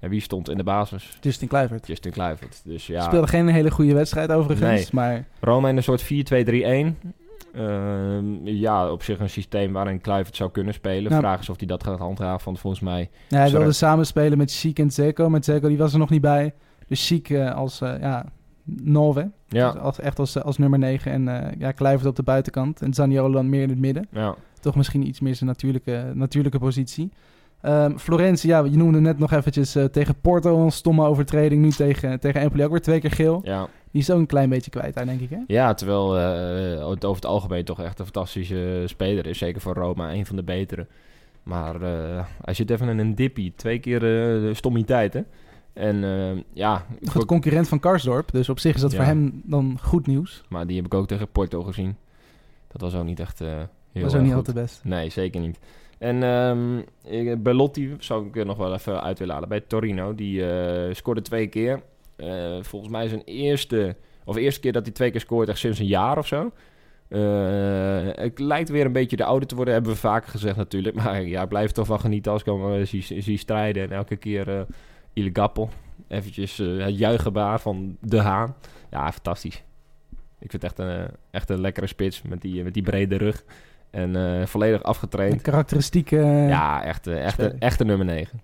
En 0.00 0.10
wie 0.10 0.20
stond 0.20 0.48
in 0.50 0.56
de 0.56 0.62
basis? 0.64 1.18
Justin 1.20 1.48
Kluivert. 1.48 1.86
Justin 1.86 2.12
Kluivert. 2.12 2.60
Dus 2.64 2.86
ja, 2.86 3.00
Speelde 3.02 3.26
geen 3.26 3.48
hele 3.48 3.70
goede 3.70 3.94
wedstrijd 3.94 4.30
overigens, 4.32 4.70
Nee. 4.70 4.86
maar 4.92 5.24
Roma 5.40 5.68
in 5.68 5.76
een 5.76 5.82
soort 5.82 6.02
4-2-3-1. 6.02 6.96
Ehm, 7.54 8.46
ja, 8.46 8.90
op 8.90 9.02
zich 9.02 9.18
een 9.18 9.30
systeem 9.30 9.72
waarin 9.72 10.00
Kluivert 10.00 10.36
zou 10.36 10.50
kunnen 10.50 10.74
spelen. 10.74 11.12
Ja. 11.12 11.18
Vraag 11.18 11.40
is 11.40 11.48
of 11.48 11.58
hij 11.58 11.66
dat 11.66 11.84
gaat 11.84 11.98
handhaven. 11.98 12.44
Want 12.44 12.60
volgens 12.60 12.82
mij... 12.82 13.10
ja, 13.28 13.38
hij 13.38 13.50
wilde 13.50 13.72
samenspelen 13.72 14.38
met 14.38 14.52
Chic 14.52 14.78
en 14.78 14.90
Zeko. 14.90 15.28
Met 15.30 15.44
Zeko 15.44 15.68
die 15.68 15.78
was 15.78 15.92
er 15.92 15.98
nog 15.98 16.10
niet 16.10 16.20
bij. 16.20 16.54
Dus 16.86 17.06
Chic 17.06 17.30
eh, 17.30 17.54
als 17.54 17.80
eh, 17.80 18.00
ja, 18.00 18.24
Nove, 18.64 19.30
Ja, 19.48 19.72
dus 19.72 19.80
als, 19.80 20.00
echt 20.00 20.18
als, 20.18 20.42
als 20.42 20.58
nummer 20.58 20.78
9. 20.78 21.12
En 21.12 21.28
eh 21.28 21.52
ja, 21.58 21.72
Kluivert 21.72 22.08
op 22.08 22.16
de 22.16 22.22
buitenkant. 22.22 22.82
En 22.82 22.94
Zaniolo 22.94 23.32
dan 23.32 23.48
meer 23.48 23.62
in 23.62 23.68
het 23.68 23.78
midden. 23.78 24.06
ja. 24.10 24.34
Toch 24.60 24.76
misschien 24.76 25.06
iets 25.06 25.20
meer 25.20 25.34
zijn 25.34 25.48
natuurlijke, 25.48 26.10
natuurlijke 26.14 26.58
positie. 26.58 27.12
Ehm 27.66 27.96
Florentie, 27.96 28.48
ja, 28.50 28.64
je 28.64 28.76
noemde 28.76 29.00
net 29.00 29.18
nog 29.18 29.32
eventjes 29.32 29.74
eh, 29.74 29.84
tegen 29.84 30.20
Porto 30.20 30.64
een 30.64 30.70
stomme 30.72 31.06
overtreding. 31.06 31.62
Nu 31.62 31.70
tegen, 31.70 32.20
tegen 32.20 32.40
Empoli 32.40 32.64
ook 32.64 32.70
weer 32.70 32.80
twee 32.80 33.00
keer 33.00 33.10
geel. 33.10 33.40
ja. 33.44 33.68
Die 33.90 34.04
is 34.04 34.10
ook 34.10 34.18
een 34.18 34.26
klein 34.26 34.48
beetje 34.48 34.70
kwijt 34.70 34.94
daar, 34.94 35.04
denk 35.06 35.20
ik, 35.20 35.30
hè? 35.30 35.38
ja, 35.46 35.74
terwijl 35.74 36.18
eh, 36.18 36.90
het 36.90 37.04
over 37.04 37.22
het 37.22 37.26
algemeen 37.30 37.64
toch 37.64 37.80
echt 37.80 37.98
een 37.98 38.04
fantastische 38.04 38.82
speler 38.86 39.26
is. 39.26 39.38
Zeker 39.38 39.60
voor 39.60 39.74
Roma, 39.74 40.12
een 40.12 40.26
van 40.26 40.36
de 40.36 40.42
betere. 40.42 40.86
Maar 41.42 41.82
eh, 41.82 42.24
hij 42.42 42.54
zit 42.54 42.70
even 42.70 42.88
in 42.88 42.98
een 42.98 43.14
dippie. 43.14 43.52
Twee 43.56 43.78
keer 43.78 43.94
eh, 43.96 44.40
de 44.42 44.50
stommiteit, 44.54 45.12
hè. 45.12 45.20
En 45.72 46.04
eh, 46.04 46.42
ja, 46.52 46.86
Goed 47.10 47.24
concurrent 47.24 47.68
van 47.68 47.80
Karsdorp. 47.80 48.32
Dus 48.32 48.48
op 48.48 48.58
zich 48.58 48.74
is 48.74 48.80
dat 48.80 48.90
Ja. 48.90 48.96
voor 48.96 49.06
hem 49.06 49.42
dan 49.44 49.78
goed 49.82 50.06
nieuws. 50.06 50.42
maar 50.48 50.66
die 50.66 50.76
heb 50.76 50.84
ik 50.86 50.94
ook 50.94 51.06
tegen 51.06 51.28
Porto 51.28 51.62
gezien. 51.62 51.96
Dat 52.68 52.80
was 52.80 52.94
ook 52.94 53.04
niet 53.04 53.20
echt 53.20 53.40
eh 53.40 53.48
heel 53.48 54.02
Dat 54.02 54.12
is 54.12 54.14
ook 54.18 54.24
niet 54.24 54.34
altijd 54.34 54.56
best. 54.56 54.80
Nee, 54.84 55.10
zeker 55.10 55.40
niet. 55.40 55.58
En 55.98 56.22
um, 56.22 56.84
Belotti 57.42 57.94
zou 57.98 58.26
ik 58.26 58.44
nog 58.44 58.56
wel 58.56 58.72
even 58.72 59.02
uit 59.02 59.18
willen 59.18 59.34
halen 59.34 59.48
bij 59.48 59.60
Torino. 59.60 60.14
Die 60.14 60.44
scoorde 60.94 61.22
twee 61.22 61.46
keer. 61.46 61.82
volgens 62.60 62.92
mij 62.92 63.08
zijn 63.08 63.22
eerste, 63.24 63.96
of 64.24 64.36
eerste 64.36 64.60
keer 64.60 64.72
dat 64.72 64.84
hij 64.84 64.94
twee 64.94 65.10
keer 65.10 65.20
scoort 65.20 65.48
echt 65.48 65.58
sinds 65.58 65.78
een 65.78 65.86
jaar 65.86 66.18
of 66.18 66.26
zo. 66.26 66.52
het 68.22 68.38
lijkt 68.38 68.68
weer 68.68 68.84
een 68.84 68.92
beetje 68.92 69.16
de 69.16 69.24
oude 69.24 69.46
te 69.46 69.54
worden, 69.54 69.74
hebben 69.74 69.92
we 69.92 69.98
vaker 69.98 70.30
gezegd 70.30 70.56
natuurlijk. 70.56 70.96
Maar 71.02 71.22
ja, 71.22 71.42
ik 71.42 71.48
blijf 71.48 71.70
toch 71.70 71.86
wel 71.86 71.98
genieten 71.98 72.32
als 72.32 72.42
ik 72.42 72.46
hem 72.46 72.84
zie 73.22 73.38
strijden. 73.38 73.82
En 73.82 73.90
elke 73.90 74.16
keer 74.16 74.48
uh, 74.48 74.60
Il 75.12 75.30
Gappel. 75.32 75.70
Eventjes 76.08 76.56
het 76.56 76.98
juichenbaar 76.98 77.60
van 77.60 77.96
De 78.00 78.20
Haan. 78.20 78.54
Ja, 78.90 79.12
fantastisch. 79.12 79.64
Ik 80.38 80.50
vind 80.50 80.62
het 80.62 80.64
echt 80.64 80.78
een, 80.78 81.08
echt 81.30 81.50
een 81.50 81.60
lekkere 81.60 81.86
spits 81.86 82.22
met 82.22 82.40
die, 82.40 82.64
met 82.64 82.74
die 82.74 82.82
brede 82.82 83.16
rug. 83.16 83.44
En 83.90 84.16
uh, 84.16 84.46
volledig 84.46 84.82
afgetraind. 84.82 85.32
Een 85.32 85.40
karakteristieke... 85.40 86.16
ja, 86.48 86.84
echt, 86.84 87.06
echt, 87.06 87.38
een, 87.38 87.58
echt 87.58 87.80
een 87.80 87.86
nummer 87.86 88.06
9. 88.06 88.40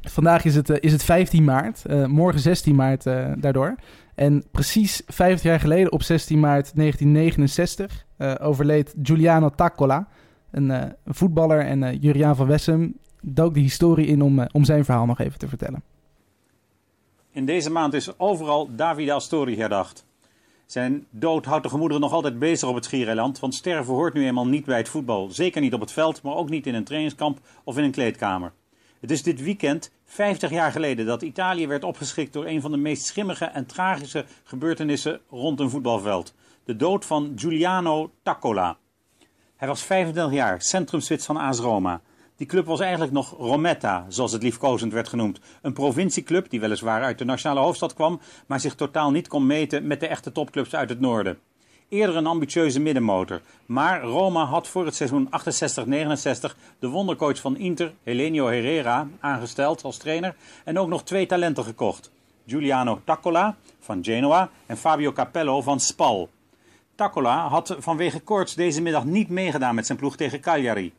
Vandaag 0.00 0.44
is 0.44 0.54
het, 0.54 0.68
is 0.68 0.92
het 0.92 1.04
15 1.04 1.44
maart. 1.44 1.82
Uh, 1.86 2.06
morgen 2.06 2.40
16 2.40 2.74
maart 2.74 3.04
daardoor. 3.38 3.74
En 4.14 4.44
precies 4.50 5.02
50 5.06 5.42
jaar 5.42 5.60
geleden, 5.60 5.92
op 5.92 6.02
16 6.02 6.40
maart 6.40 6.76
1969, 6.76 8.06
overleed 8.40 8.94
Giuliano 9.02 9.50
Taccola. 9.50 10.08
Een, 10.50 10.68
een 10.70 10.94
voetballer 11.04 11.60
en 11.60 11.98
Juriaan 11.98 12.36
van 12.36 12.46
Wessem 12.46 12.96
dook 13.24 13.54
de 13.54 13.60
historie 13.60 14.06
in 14.06 14.22
om, 14.22 14.46
om 14.52 14.64
zijn 14.64 14.84
verhaal 14.84 15.06
nog 15.06 15.18
even 15.18 15.38
te 15.38 15.48
vertellen. 15.48 15.82
In 17.30 17.44
deze 17.44 17.70
maand 17.70 17.94
is 17.94 18.18
overal 18.18 18.74
Davide 18.74 19.12
Astori 19.12 19.56
herdacht. 19.56 20.06
Zijn 20.66 21.06
dood 21.10 21.44
houdt 21.44 21.62
de 21.62 21.68
gemoederen 21.68 22.02
nog 22.02 22.12
altijd 22.12 22.38
bezig 22.38 22.68
op 22.68 22.74
het 22.74 22.84
Schiereiland, 22.84 23.38
want 23.38 23.54
sterven 23.54 23.94
hoort 23.94 24.14
nu 24.14 24.26
eenmaal 24.26 24.46
niet 24.46 24.64
bij 24.64 24.76
het 24.76 24.88
voetbal. 24.88 25.30
Zeker 25.30 25.60
niet 25.60 25.74
op 25.74 25.80
het 25.80 25.92
veld, 25.92 26.22
maar 26.22 26.34
ook 26.34 26.48
niet 26.48 26.66
in 26.66 26.74
een 26.74 26.84
trainingskamp 26.84 27.38
of 27.64 27.78
in 27.78 27.84
een 27.84 27.90
kleedkamer. 27.90 28.52
Het 29.00 29.10
is 29.10 29.22
dit 29.22 29.42
weekend 29.42 29.90
50 30.04 30.50
jaar 30.50 30.72
geleden 30.72 31.06
dat 31.06 31.22
Italië 31.22 31.66
werd 31.66 31.84
opgeschikt 31.84 32.32
door 32.32 32.46
een 32.46 32.60
van 32.60 32.70
de 32.70 32.76
meest 32.76 33.04
schimmige 33.04 33.44
en 33.44 33.66
tragische 33.66 34.24
gebeurtenissen 34.44 35.20
rond 35.30 35.60
een 35.60 35.70
voetbalveld. 35.70 36.34
De 36.64 36.76
dood 36.76 37.04
van 37.04 37.32
Giuliano 37.36 38.10
Taccola. 38.22 38.76
Hij 39.56 39.68
was 39.68 39.82
35 39.82 40.32
jaar, 40.32 40.62
centrumspits 40.62 41.26
van 41.26 41.36
AS 41.36 41.58
Roma. 41.58 42.00
Die 42.36 42.46
club 42.46 42.66
was 42.66 42.80
eigenlijk 42.80 43.12
nog 43.12 43.34
Rometta, 43.38 44.06
zoals 44.08 44.32
het 44.32 44.42
liefkozend 44.42 44.92
werd 44.92 45.08
genoemd. 45.08 45.40
Een 45.62 45.72
provincieclub 45.72 46.50
die 46.50 46.60
weliswaar 46.60 47.02
uit 47.02 47.18
de 47.18 47.24
nationale 47.24 47.60
hoofdstad 47.60 47.94
kwam, 47.94 48.20
maar 48.46 48.60
zich 48.60 48.74
totaal 48.74 49.10
niet 49.10 49.28
kon 49.28 49.46
meten 49.46 49.86
met 49.86 50.00
de 50.00 50.06
echte 50.06 50.32
topclubs 50.32 50.74
uit 50.74 50.88
het 50.88 51.00
noorden. 51.00 51.38
Eerder 51.88 52.16
een 52.16 52.26
ambitieuze 52.26 52.80
middenmotor. 52.80 53.40
Maar 53.66 54.02
Roma 54.02 54.44
had 54.44 54.68
voor 54.68 54.84
het 54.84 54.94
seizoen 54.94 55.28
68-69 55.28 56.56
de 56.78 56.88
wondercoach 56.88 57.38
van 57.38 57.56
Inter, 57.56 57.92
Helenio 58.02 58.46
Herrera, 58.46 59.08
aangesteld 59.20 59.84
als 59.84 59.96
trainer 59.96 60.36
en 60.64 60.78
ook 60.78 60.88
nog 60.88 61.04
twee 61.04 61.26
talenten 61.26 61.64
gekocht. 61.64 62.10
Giuliano 62.46 63.00
Taccola 63.04 63.56
van 63.80 64.04
Genoa 64.04 64.50
en 64.66 64.76
Fabio 64.76 65.12
Capello 65.12 65.60
van 65.60 65.80
Spal. 65.80 66.28
Taccola 66.94 67.48
had 67.48 67.76
vanwege 67.78 68.20
koorts 68.20 68.54
deze 68.54 68.82
middag 68.82 69.04
niet 69.04 69.28
meegedaan 69.28 69.74
met 69.74 69.86
zijn 69.86 69.98
ploeg 69.98 70.16
tegen 70.16 70.40
Cagliari. 70.40 70.92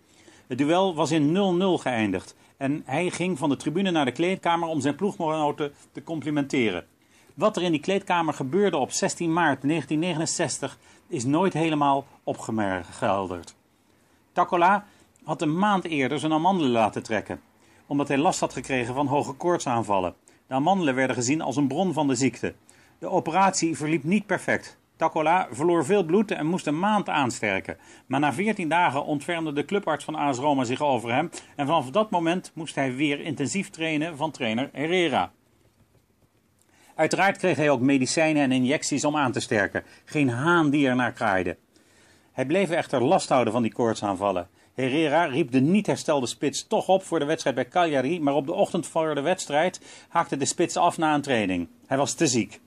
Het 0.48 0.58
duel 0.58 0.96
was 0.96 1.12
in 1.12 1.34
0-0 1.62 1.82
geëindigd 1.82 2.36
en 2.58 2.84
hij 2.86 3.10
ging 3.10 3.38
van 3.38 3.50
de 3.50 3.56
tribune 3.56 3.91
naar 3.91 4.06
de 4.06 4.12
kleedkamer 4.12 4.68
om 4.68 4.82
zijn 4.82 4.96
ploeggenoten 4.96 5.74
te 5.91 6.04
complimenteren. 6.04 6.86
Wat 7.34 7.58
er 7.58 7.64
in 7.64 7.72
die 7.72 7.82
kleedkamer 7.82 8.34
gebeurde 8.34 8.78
op 8.78 8.91
16 8.91 9.34
maart 9.34 9.62
1969 9.62 10.78
is 11.08 11.26
nooit 11.26 11.54
helemaal 11.54 12.06
opgehelderd. 12.24 13.56
Tacola 14.32 14.86
had 15.24 15.41
een 15.41 15.58
maand 15.58 15.84
eerder 15.86 16.20
zijn 16.20 16.34
amandelen 16.34 16.72
laten 16.72 17.04
trekken, 17.04 17.41
omdat 17.86 18.08
hij 18.08 18.18
last 18.18 18.39
had 18.39 18.54
gekregen 18.54 18.93
van 18.93 19.08
hoge 19.08 19.34
koortsaanvallen. 19.34 20.16
De 20.48 20.54
amandelen 20.54 20.96
werden 20.96 21.16
gezien 21.16 21.41
als 21.41 21.56
een 21.56 21.68
bron 21.68 21.93
van 21.93 22.08
de 22.08 22.16
ziekte. 22.16 22.54
De 23.00 23.10
operatie 23.10 23.78
verliep 23.78 24.04
niet 24.04 24.26
perfect. 24.26 24.78
Tacola 24.96 25.48
verloor 25.52 25.86
veel 25.86 26.04
bloed 26.04 26.32
en 26.32 26.46
moest 26.46 26.68
een 26.68 26.80
maand 26.80 27.10
aansterken. 27.10 27.78
Maar 28.06 28.20
na 28.20 28.34
14 28.34 28.70
dagen 28.70 29.06
ontfermde 29.06 29.54
de 29.54 29.66
clubarts 29.66 30.06
van 30.06 30.16
AS 30.16 30.38
Roma 30.38 30.64
zich 30.64 30.82
over 30.82 31.14
hem. 31.14 31.30
En 31.56 31.66
vanaf 31.66 31.89
dat 31.89 32.10
moment 32.10 32.52
moest 32.54 32.76
hij 32.76 32.96
weer 32.96 33.20
intensief 33.20 33.70
trainen 33.70 34.18
van 34.18 34.32
trainer 34.32 34.70
Herrera. 34.72 35.32
Uiteraard 36.96 37.38
kreeg 37.38 37.58
hij 37.58 37.70
ook 37.70 37.80
medicijnen 37.80 38.43
en 38.43 38.52
injecties 38.52 39.06
om 39.06 39.18
aan 39.18 39.32
te 39.32 39.39
sterken. 39.39 39.84
Geen 40.06 40.30
haan 40.30 40.70
die 40.70 40.88
er 40.88 40.96
naar 40.96 41.12
kraaide. 41.12 41.58
Hij 42.32 42.46
bleef 42.46 42.70
echter 42.70 43.04
last 43.04 43.30
houden 43.30 43.54
van 43.54 43.62
die 43.62 43.74
koortsaanvallen. 43.74 44.48
Herrera 44.74 45.26
riep 45.26 45.52
de 45.52 45.60
niet 45.60 45.88
herstelde 45.88 46.28
spits 46.28 46.68
toch 46.68 46.88
op 46.88 47.04
voor 47.04 47.20
de 47.20 47.26
wedstrijd 47.26 47.56
bij 47.56 47.68
Cagliari, 47.68 48.22
maar 48.22 48.34
op 48.34 48.46
de 48.46 48.54
ochtend 48.54 48.88
voor 48.88 49.16
de 49.16 49.22
wedstrijd 49.22 49.82
haakte 50.10 50.38
de 50.38 50.46
spits 50.46 50.78
af 50.78 50.98
na 50.98 51.14
een 51.14 51.22
training. 51.22 51.68
Hij 51.86 51.98
was 51.98 52.14
te 52.14 52.28
ziek. 52.28 52.60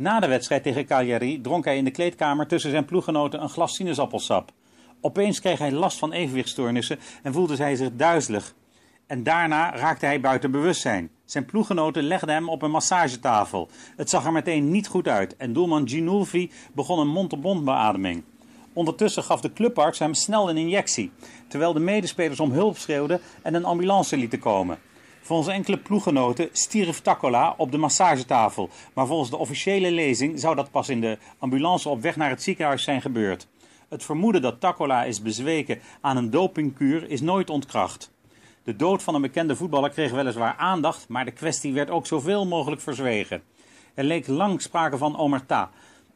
Na 0.00 0.20
de 0.20 0.26
wedstrijd 0.26 0.62
tegen 0.62 0.86
Cagliari 0.86 1.40
dronk 1.40 1.64
hij 1.64 1.76
in 1.76 1.84
de 1.84 1.90
kleedkamer 1.90 2.46
tussen 2.46 2.70
zijn 2.70 2.84
ploeggenoten 2.84 3.42
een 3.42 3.48
glas 3.48 3.74
sinaasappelsap. 3.74 4.52
Opeens 5.00 5.40
kreeg 5.40 5.58
hij 5.58 5.72
last 5.72 5.98
van 5.98 6.12
evenwichtstoornissen 6.12 6.98
en 7.22 7.32
voelde 7.32 7.56
hij 7.56 7.76
zich 7.76 7.88
duizelig. 7.92 8.54
En 9.06 9.22
daarna 9.22 9.76
raakte 9.76 10.06
hij 10.06 10.20
buiten 10.20 10.50
bewustzijn. 10.50 11.10
Zijn 11.24 11.44
ploeggenoten 11.44 12.02
legden 12.02 12.34
hem 12.34 12.48
op 12.48 12.62
een 12.62 12.70
massagetafel. 12.70 13.68
Het 13.96 14.10
zag 14.10 14.24
er 14.24 14.32
meteen 14.32 14.70
niet 14.70 14.86
goed 14.86 15.08
uit 15.08 15.36
en 15.36 15.52
doelman 15.52 15.88
Ginulfi 15.88 16.50
begon 16.72 16.98
een 16.98 17.08
mond-op-mond 17.08 17.64
beademing. 17.64 18.22
Ondertussen 18.72 19.22
gaf 19.22 19.40
de 19.40 19.52
clubarts 19.52 19.98
hem 19.98 20.14
snel 20.14 20.50
een 20.50 20.56
injectie, 20.56 21.12
terwijl 21.48 21.72
de 21.72 21.80
medespelers 21.80 22.40
om 22.40 22.52
hulp 22.52 22.78
schreeuwden 22.78 23.20
en 23.42 23.54
een 23.54 23.64
ambulance 23.64 24.16
lieten 24.16 24.38
komen. 24.38 24.78
Volgens 25.30 25.54
enkele 25.54 25.78
ploeggenoten 25.78 26.48
stierf 26.52 27.00
Tacola 27.00 27.54
op 27.56 27.70
de 27.70 27.78
massagetafel, 27.78 28.68
maar 28.94 29.06
volgens 29.06 29.30
de 29.30 29.36
officiële 29.36 29.90
lezing 29.90 30.40
zou 30.40 30.54
dat 30.54 30.70
pas 30.70 30.88
in 30.88 31.00
de 31.00 31.18
ambulance 31.38 31.88
op 31.88 32.02
weg 32.02 32.16
naar 32.16 32.30
het 32.30 32.42
ziekenhuis 32.42 32.82
zijn 32.82 33.00
gebeurd. 33.00 33.46
Het 33.88 34.04
vermoeden 34.04 34.42
dat 34.42 34.60
Tacola 34.60 35.04
is 35.04 35.22
bezweken 35.22 35.80
aan 36.00 36.16
een 36.16 36.30
dopingkuur 36.30 37.10
is 37.10 37.20
nooit 37.20 37.50
ontkracht. 37.50 38.12
De 38.64 38.76
dood 38.76 39.02
van 39.02 39.14
een 39.14 39.20
bekende 39.20 39.56
voetballer 39.56 39.90
kreeg 39.90 40.12
weliswaar 40.12 40.54
aandacht, 40.56 41.08
maar 41.08 41.24
de 41.24 41.30
kwestie 41.30 41.72
werd 41.72 41.90
ook 41.90 42.06
zoveel 42.06 42.46
mogelijk 42.46 42.80
verzwegen. 42.80 43.42
Er 43.94 44.04
leek 44.04 44.26
lang 44.26 44.62
sprake 44.62 44.98
van 44.98 45.18
omerta, 45.18 45.70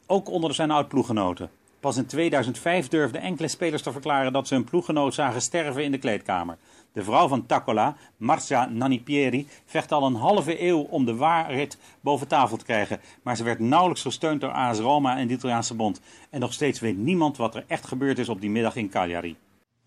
ook 0.07 0.31
onder 0.31 0.55
zijn 0.55 0.71
oud-ploeggenoten. 0.71 1.51
Pas 1.81 1.97
in 1.97 2.07
2005 2.07 2.89
durfden 2.89 3.21
enkele 3.21 3.49
spelers 3.49 3.83
te 3.83 3.93
verklaren 3.93 4.33
dat 4.33 4.49
ze 4.49 4.55
hun 4.55 4.65
ploeggenoot 4.65 5.15
zagen 5.15 5.41
sterven 5.41 5.85
in 5.85 5.91
de 5.91 5.99
kleedkamer. 5.99 6.57
De 6.95 7.05
vrouw 7.05 7.29
van 7.29 7.47
Tacola, 7.47 7.97
Marcia 8.17 8.67
Nanipieri, 8.67 9.49
vecht 9.65 9.93
al 9.93 10.07
een 10.07 10.15
halve 10.15 10.63
eeuw 10.63 10.81
om 10.81 11.05
de 11.05 11.15
waarheid 11.15 11.79
boven 12.01 12.29
tafel 12.29 12.57
te 12.57 12.65
krijgen. 12.65 13.01
Maar 13.23 13.37
ze 13.37 13.45
werd 13.45 13.59
nauwelijks 13.59 14.03
gesteund 14.03 14.41
door 14.41 14.51
AS 14.51 14.79
Roma 14.79 15.19
en 15.19 15.27
de 15.27 15.35
Italiaanse 15.35 15.75
bond. 15.75 16.01
En 16.31 16.41
nog 16.41 16.53
steeds 16.53 16.81
weet 16.81 16.97
niemand 16.97 17.37
wat 17.37 17.55
er 17.55 17.65
echt 17.67 17.87
gebeurd 17.87 18.19
is 18.19 18.29
op 18.29 18.41
die 18.41 18.51
middag 18.51 18.77
in 18.77 18.89
Cagliari. 18.89 19.37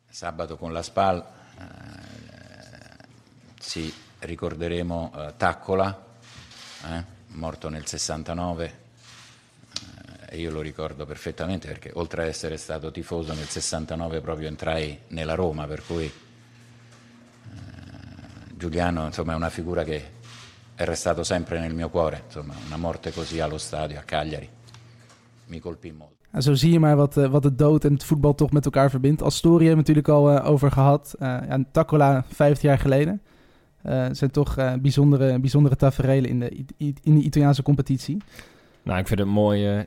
Sabato 0.09 0.57
con 0.57 0.71
la 0.71 0.81
SPAL 0.81 1.25
uh, 3.75 3.91
ricorderemo 4.19 5.11
uh, 5.15 5.27
Taccola, 5.37 6.03
eh, 6.83 7.03
morto 7.27 7.69
nel 7.69 7.85
69. 7.85 8.71
Uh, 8.71 8.73
e 10.29 10.37
io 10.37 10.51
lo 10.51 10.61
ricordo 10.61 11.05
perfettamente 11.05 11.67
perché 11.67 11.91
oltre 11.93 12.21
ad 12.21 12.27
essere 12.27 12.57
stato 12.57 12.91
tifoso 12.91 13.33
nel 13.33 13.47
69 13.47 14.21
proprio 14.21 14.47
entrai 14.47 14.99
nella 15.07 15.35
Roma, 15.35 15.65
per 15.67 15.85
cui 15.85 16.11
Giuliano 18.57 19.05
insomma, 19.05 19.33
è 19.33 19.35
una 19.35 19.49
figura 19.49 19.83
che 19.83 20.03
è 20.75 20.83
restato 20.83 21.23
sempre 21.23 21.59
nel 21.59 21.73
mio 21.73 21.89
cuore. 21.89 22.23
Insomma, 22.25 22.53
una 22.65 22.77
morte 22.77 23.11
così 23.11 23.39
allo 23.39 23.57
stadio 23.57 23.99
a 23.99 24.01
Cagliari 24.01 24.49
mi 25.47 25.59
colpì 25.59 25.91
molto. 25.91 26.15
En 26.31 26.41
zo 26.41 26.55
zie 26.55 26.71
je 26.71 26.79
maar 26.79 26.95
wat, 26.95 27.17
uh, 27.17 27.27
wat 27.27 27.41
de 27.41 27.55
dood 27.55 27.85
en 27.85 27.93
het 27.93 28.03
voetbal 28.03 28.35
toch 28.35 28.51
met 28.51 28.65
elkaar 28.65 28.89
verbindt. 28.89 29.21
Astoria 29.21 29.67
hebben 29.67 29.85
we 29.85 29.91
natuurlijk 29.91 30.07
al 30.07 30.31
uh, 30.31 30.49
over 30.49 30.71
gehad. 30.71 31.15
Uh, 31.19 31.27
ja, 31.47 31.63
Tacola 31.71 32.25
50 32.27 32.61
jaar 32.61 32.79
geleden. 32.79 33.21
Het 33.81 34.17
zijn 34.17 34.31
toch 34.31 34.55
bijzondere, 34.81 35.39
bijzondere 35.39 35.75
tafereelen 35.75 36.29
in 36.29 36.39
de, 36.39 36.65
in 36.77 37.15
de 37.15 37.21
Italiaanse 37.21 37.63
competitie. 37.63 38.17
Nou, 38.83 38.99
ik 38.99 39.07
vind 39.07 39.19
het 39.19 39.27
mooi 39.27 39.85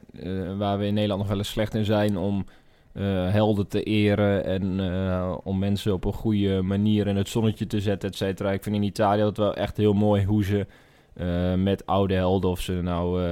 waar 0.59 0.79
we 0.79 0.87
in 0.87 0.95
Nederland 0.95 1.21
nog 1.21 1.29
wel 1.29 1.39
eens 1.39 1.49
slecht 1.49 1.75
in 1.75 1.85
zijn 1.85 2.17
om 2.17 2.45
uh, 2.95 3.31
helden 3.31 3.69
te 3.69 3.83
eren 3.83 4.45
en 4.45 4.79
uh, 4.79 5.37
om 5.43 5.59
mensen 5.59 5.93
op 5.93 6.05
een 6.05 6.13
goede 6.13 6.63
manier 6.63 7.07
in 7.07 7.17
het 7.17 7.29
zonnetje 7.29 7.67
te 7.67 7.81
zetten, 7.81 8.09
et 8.09 8.17
cetera. 8.17 8.53
Ik 8.53 8.63
vind 8.63 8.77
in 8.77 8.83
Italië 8.83 9.21
dat 9.21 9.37
wel 9.37 9.55
echt 9.55 9.77
heel 9.77 9.93
mooi 9.93 10.25
hoe 10.25 10.45
ze 10.45 10.67
uh, 11.17 11.55
met 11.55 11.87
oude 11.87 12.15
helden, 12.15 12.51
of 12.51 12.61
ze 12.61 12.73
nou 12.73 13.23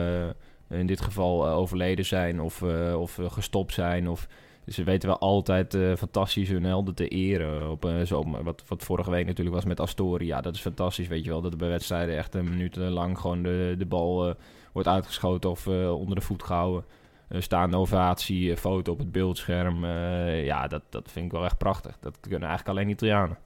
in 0.70 0.86
dit 0.86 1.00
geval 1.00 1.48
overleden 1.48 2.04
zijn 2.04 2.40
of, 2.40 2.62
of 2.96 3.18
gestopt 3.22 3.72
zijn, 3.72 4.08
of 4.08 4.28
ze 4.66 4.84
weten 4.84 5.08
wel 5.08 5.18
altijd 5.18 5.78
fantastisch 5.96 6.48
hun 6.48 6.64
helden 6.64 6.94
te 6.94 7.08
eren. 7.08 7.70
Op, 7.70 7.92
zo, 8.04 8.24
wat, 8.42 8.62
wat 8.66 8.84
vorige 8.84 9.10
week 9.10 9.26
natuurlijk 9.26 9.56
was 9.56 9.64
met 9.64 9.80
Astoria. 9.80 10.40
Dat 10.40 10.54
is 10.54 10.60
fantastisch, 10.60 11.08
weet 11.08 11.24
je 11.24 11.30
wel. 11.30 11.40
Dat 11.40 11.52
er 11.52 11.58
bij 11.58 11.68
wedstrijden 11.68 12.16
echt 12.16 12.34
een 12.34 12.48
minuut 12.48 12.76
lang 12.76 13.18
gewoon 13.18 13.42
de, 13.42 13.74
de 13.78 13.86
bal 13.86 14.34
wordt 14.72 14.88
uitgeschoten 14.88 15.50
of 15.50 15.66
onder 15.66 16.14
de 16.14 16.20
voet 16.20 16.42
gehouden 16.42 16.84
staande 17.28 17.76
ovatie, 17.76 18.56
foto 18.56 18.92
op 18.92 18.98
het 18.98 19.12
beeldscherm. 19.12 19.84
Uh, 19.84 20.44
ja, 20.44 20.66
dat, 20.66 20.82
dat 20.88 21.10
vind 21.10 21.24
ik 21.24 21.32
wel 21.32 21.44
echt 21.44 21.58
prachtig. 21.58 21.96
Dat 22.00 22.16
kunnen 22.20 22.48
eigenlijk 22.48 22.78
alleen 22.78 22.90
Italianen. 22.90 23.38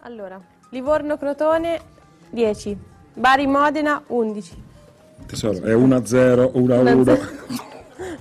Allora, 0.00 0.40
Livorno-Crotone 0.70 1.78
10, 2.34 2.80
Bari-Modena 3.14 4.02
11. 4.08 4.54
Tesoro, 5.26 5.60
è 5.60 5.74
1-0, 5.74 5.80
1-1. 7.06 7.20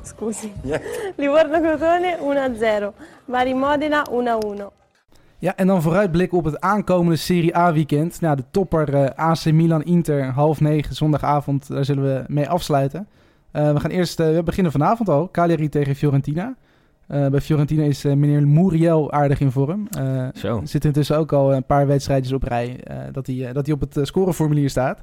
Scusi. 0.09 0.53
Livorno-Crotone 1.15 2.17
1-0, 2.17 2.93
Bari-Modena 3.25 4.05
1-1. 4.09 4.77
Ja, 5.39 5.55
en 5.55 5.67
dan 5.67 5.81
vooruitblik 5.81 6.33
op 6.33 6.43
het 6.43 6.59
aankomende 6.59 7.15
Serie 7.15 7.57
A 7.57 7.73
weekend. 7.73 8.21
Nou, 8.21 8.35
de 8.35 8.43
topper 8.51 8.93
eh, 8.93 9.29
AC 9.29 9.45
Milan-Inter, 9.51 10.25
half 10.25 10.59
negen 10.59 10.95
zondagavond, 10.95 11.67
daar 11.67 11.85
zullen 11.85 12.03
we 12.03 12.23
mee 12.27 12.49
afsluiten. 12.49 13.07
Eh, 13.57 13.73
we 13.73 13.79
gaan 13.79 13.91
eerst, 13.91 14.19
eh, 14.19 14.33
we 14.33 14.43
beginnen 14.43 14.71
vanavond 14.71 15.09
al, 15.09 15.31
Cagliari 15.31 15.69
tegen 15.69 15.95
Fiorentina. 15.95 16.55
Eh, 17.07 17.27
bij 17.27 17.41
Fiorentina 17.41 17.83
is 17.83 18.03
meneer 18.03 18.47
Muriel 18.47 19.11
aardig 19.11 19.39
in 19.39 19.51
vorm. 19.51 19.87
Zo. 20.33 20.61
zit 20.63 20.85
intussen 20.85 21.17
ook 21.17 21.33
al 21.33 21.53
een 21.53 21.65
paar 21.65 21.87
wedstrijdjes 21.87 22.33
op 22.33 22.43
rij 22.43 22.79
dat, 23.11 23.27
hij, 23.27 23.53
dat 23.53 23.65
hij 23.65 23.75
op 23.75 23.81
het 23.81 23.99
scoreformulier 24.01 24.69
staat. 24.69 25.01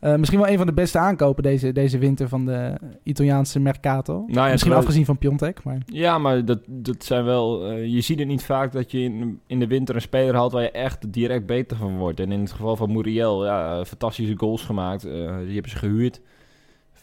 Misschien 0.00 0.38
wel 0.38 0.48
een 0.48 0.56
van 0.56 0.66
de 0.66 0.72
beste 0.72 0.98
aankopen 0.98 1.42
deze, 1.42 1.72
deze 1.72 1.98
winter 1.98 2.28
van 2.28 2.46
de 2.46 2.78
Italiaanse 3.02 3.60
Mercato. 3.60 4.24
ja, 4.26 4.50
misschien 4.50 4.72
afgezien 4.72 5.04
van 5.04 5.18
Piontek, 5.18 5.62
maar... 5.64 5.78
Ja, 5.86 6.18
maar 6.18 6.44
dat, 6.44 6.58
dat 6.66 7.04
zijn 7.04 7.24
wel. 7.24 7.72
je 7.72 8.00
ziet 8.00 8.18
het 8.18 8.28
niet 8.28 8.44
vaak 8.44 8.72
dat 8.72 8.90
je 8.90 9.00
in, 9.00 9.40
in 9.46 9.58
de 9.58 9.66
winter 9.66 9.94
een 9.94 10.00
speler 10.00 10.34
haalt 10.34 10.52
waar 10.52 10.62
je 10.62 10.70
echt 10.70 11.12
direct 11.12 11.46
beter 11.46 11.76
van 11.76 11.96
wordt. 11.96 12.20
En 12.20 12.32
in 12.32 12.40
het 12.40 12.52
geval 12.52 12.76
van 12.76 12.92
Muriel, 12.92 13.44
ja, 13.44 13.84
fantastische 13.84 14.38
goals 14.38 14.62
gemaakt. 14.62 15.04
eh, 15.04 15.10
die 15.38 15.52
hebben 15.52 15.70
ze 15.70 15.76
gehuurd 15.76 16.20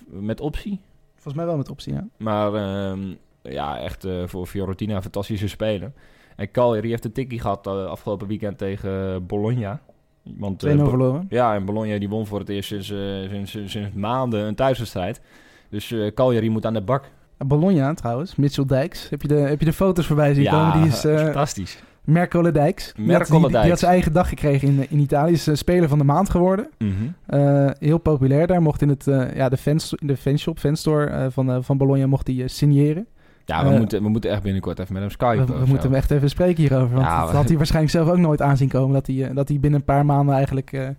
met 0.10 0.42
optie. 0.42 0.80
Volgens 1.22 1.34
mij 1.34 1.46
wel 1.46 1.58
met 1.58 1.70
optie, 1.70 1.94
ja. 1.94 2.08
Maar 2.18 2.54
ehm, 2.54 3.00
ja, 3.42 3.80
echt 3.80 4.04
eh, 4.06 4.24
voor 4.26 4.46
Fiorentina 4.48 4.96
een 4.96 5.02
fantastische 5.02 5.48
speler. 5.48 5.92
En 6.36 6.52
Cagliari 6.52 6.90
heeft 6.90 7.06
een 7.06 7.12
tikkie 7.12 7.40
gehad 7.40 7.68
eh, 7.68 7.86
afgelopen 7.86 8.28
weekend 8.28 8.58
tegen 8.58 9.26
Bologna. 9.26 9.82
Want, 10.24 10.64
eh, 10.64 10.74
2-0 10.74 10.78
Bo- 10.84 10.90
verloren. 10.90 11.26
Ja, 11.30 11.56
en 11.56 11.66
Bologna 11.66 11.98
die 12.00 12.10
won 12.10 12.26
voor 12.28 12.40
het 12.40 12.50
eerst 12.50 12.70
sinds, 12.70 12.92
eh, 12.92 12.98
sinds, 13.30 13.52
sinds, 13.52 13.72
sinds 13.72 13.94
maanden 13.96 14.40
een 14.46 14.56
thuiswedstrijd. 14.56 15.22
Dus 15.70 15.92
eh 15.92 16.14
Cagliari 16.14 16.50
moet 16.50 16.66
aan 16.66 16.74
de 16.74 16.82
bak. 16.82 17.04
Bologna 17.38 17.94
trouwens, 17.94 18.36
Mitchell 18.36 18.66
Dijks. 18.66 19.10
Heb 19.10 19.22
je 19.22 19.28
de, 19.28 19.36
heb 19.36 19.60
je 19.60 19.66
de 19.66 19.74
foto's 19.74 20.06
voorbij 20.06 20.34
zien 20.34 20.44
Ja, 20.44 20.52
komen? 20.52 20.82
Die 20.84 20.92
is, 20.92 21.06
eh, 21.06 21.18
fantastisch. 21.18 21.84
Mercole 22.12 22.52
Dijks. 22.52 22.94
Die 22.96 23.06
had- 23.08 23.18
Mercole 23.18 23.40
die, 23.40 23.48
die, 23.48 23.52
Dijks. 23.56 23.70
had 23.70 23.80
zijn 23.80 23.92
eigen 23.92 24.14
dag 24.14 24.30
gekregen 24.30 24.68
in, 24.68 24.86
in 24.90 25.00
Italië. 25.00 25.32
Is 25.32 25.48
eh, 25.48 25.56
speler 25.56 25.90
van 25.90 25.98
de 25.98 26.04
maand 26.04 26.30
geworden. 26.30 26.70
Mhm. 26.78 26.92
Eh, 27.26 27.70
heel 27.80 27.98
populair 27.98 28.48
daar. 28.48 28.62
Mocht 28.62 28.82
in, 28.82 28.90
het, 28.90 29.08
eh, 29.08 29.36
ja, 29.36 29.50
de, 29.50 29.58
fans, 29.58 29.94
in 29.94 30.08
de 30.08 30.18
fanshop, 30.18 30.60
fanstore 30.60 31.32
van, 31.32 31.64
van 31.64 31.78
Bologna 31.78 32.08
mocht 32.08 32.28
hij 32.28 32.48
signeren. 32.48 33.08
Ja, 33.46 33.70
we, 33.70 33.78
moeten, 33.78 34.04
we 34.04 34.10
moeten 34.10 34.32
echt 34.32 34.42
binnenkort 34.44 34.80
even 34.80 34.94
met 34.94 35.02
hem 35.02 35.12
skypen. 35.12 35.60
we 35.60 35.66
moeten 35.66 35.88
hem 35.90 35.94
echt 35.98 36.12
even 36.12 36.30
spreken 36.30 36.62
hierover. 36.62 36.94
Want 36.96 37.06
Ja, 37.08 37.22
dat 37.26 37.32
had 37.34 37.48
hij 37.48 37.58
waarschijnlijk 37.58 37.94
zelf 37.96 38.10
ook 38.10 38.18
nooit 38.18 38.42
aanzien 38.42 38.70
komen. 38.70 38.94
Dat 38.94 39.08
hij, 39.08 39.34
dat 39.34 39.48
hij 39.50 39.60
binnen 39.60 39.80
een 39.80 39.86
paar 39.86 40.06
maanden 40.06 40.36
eigenlijk 40.36 40.94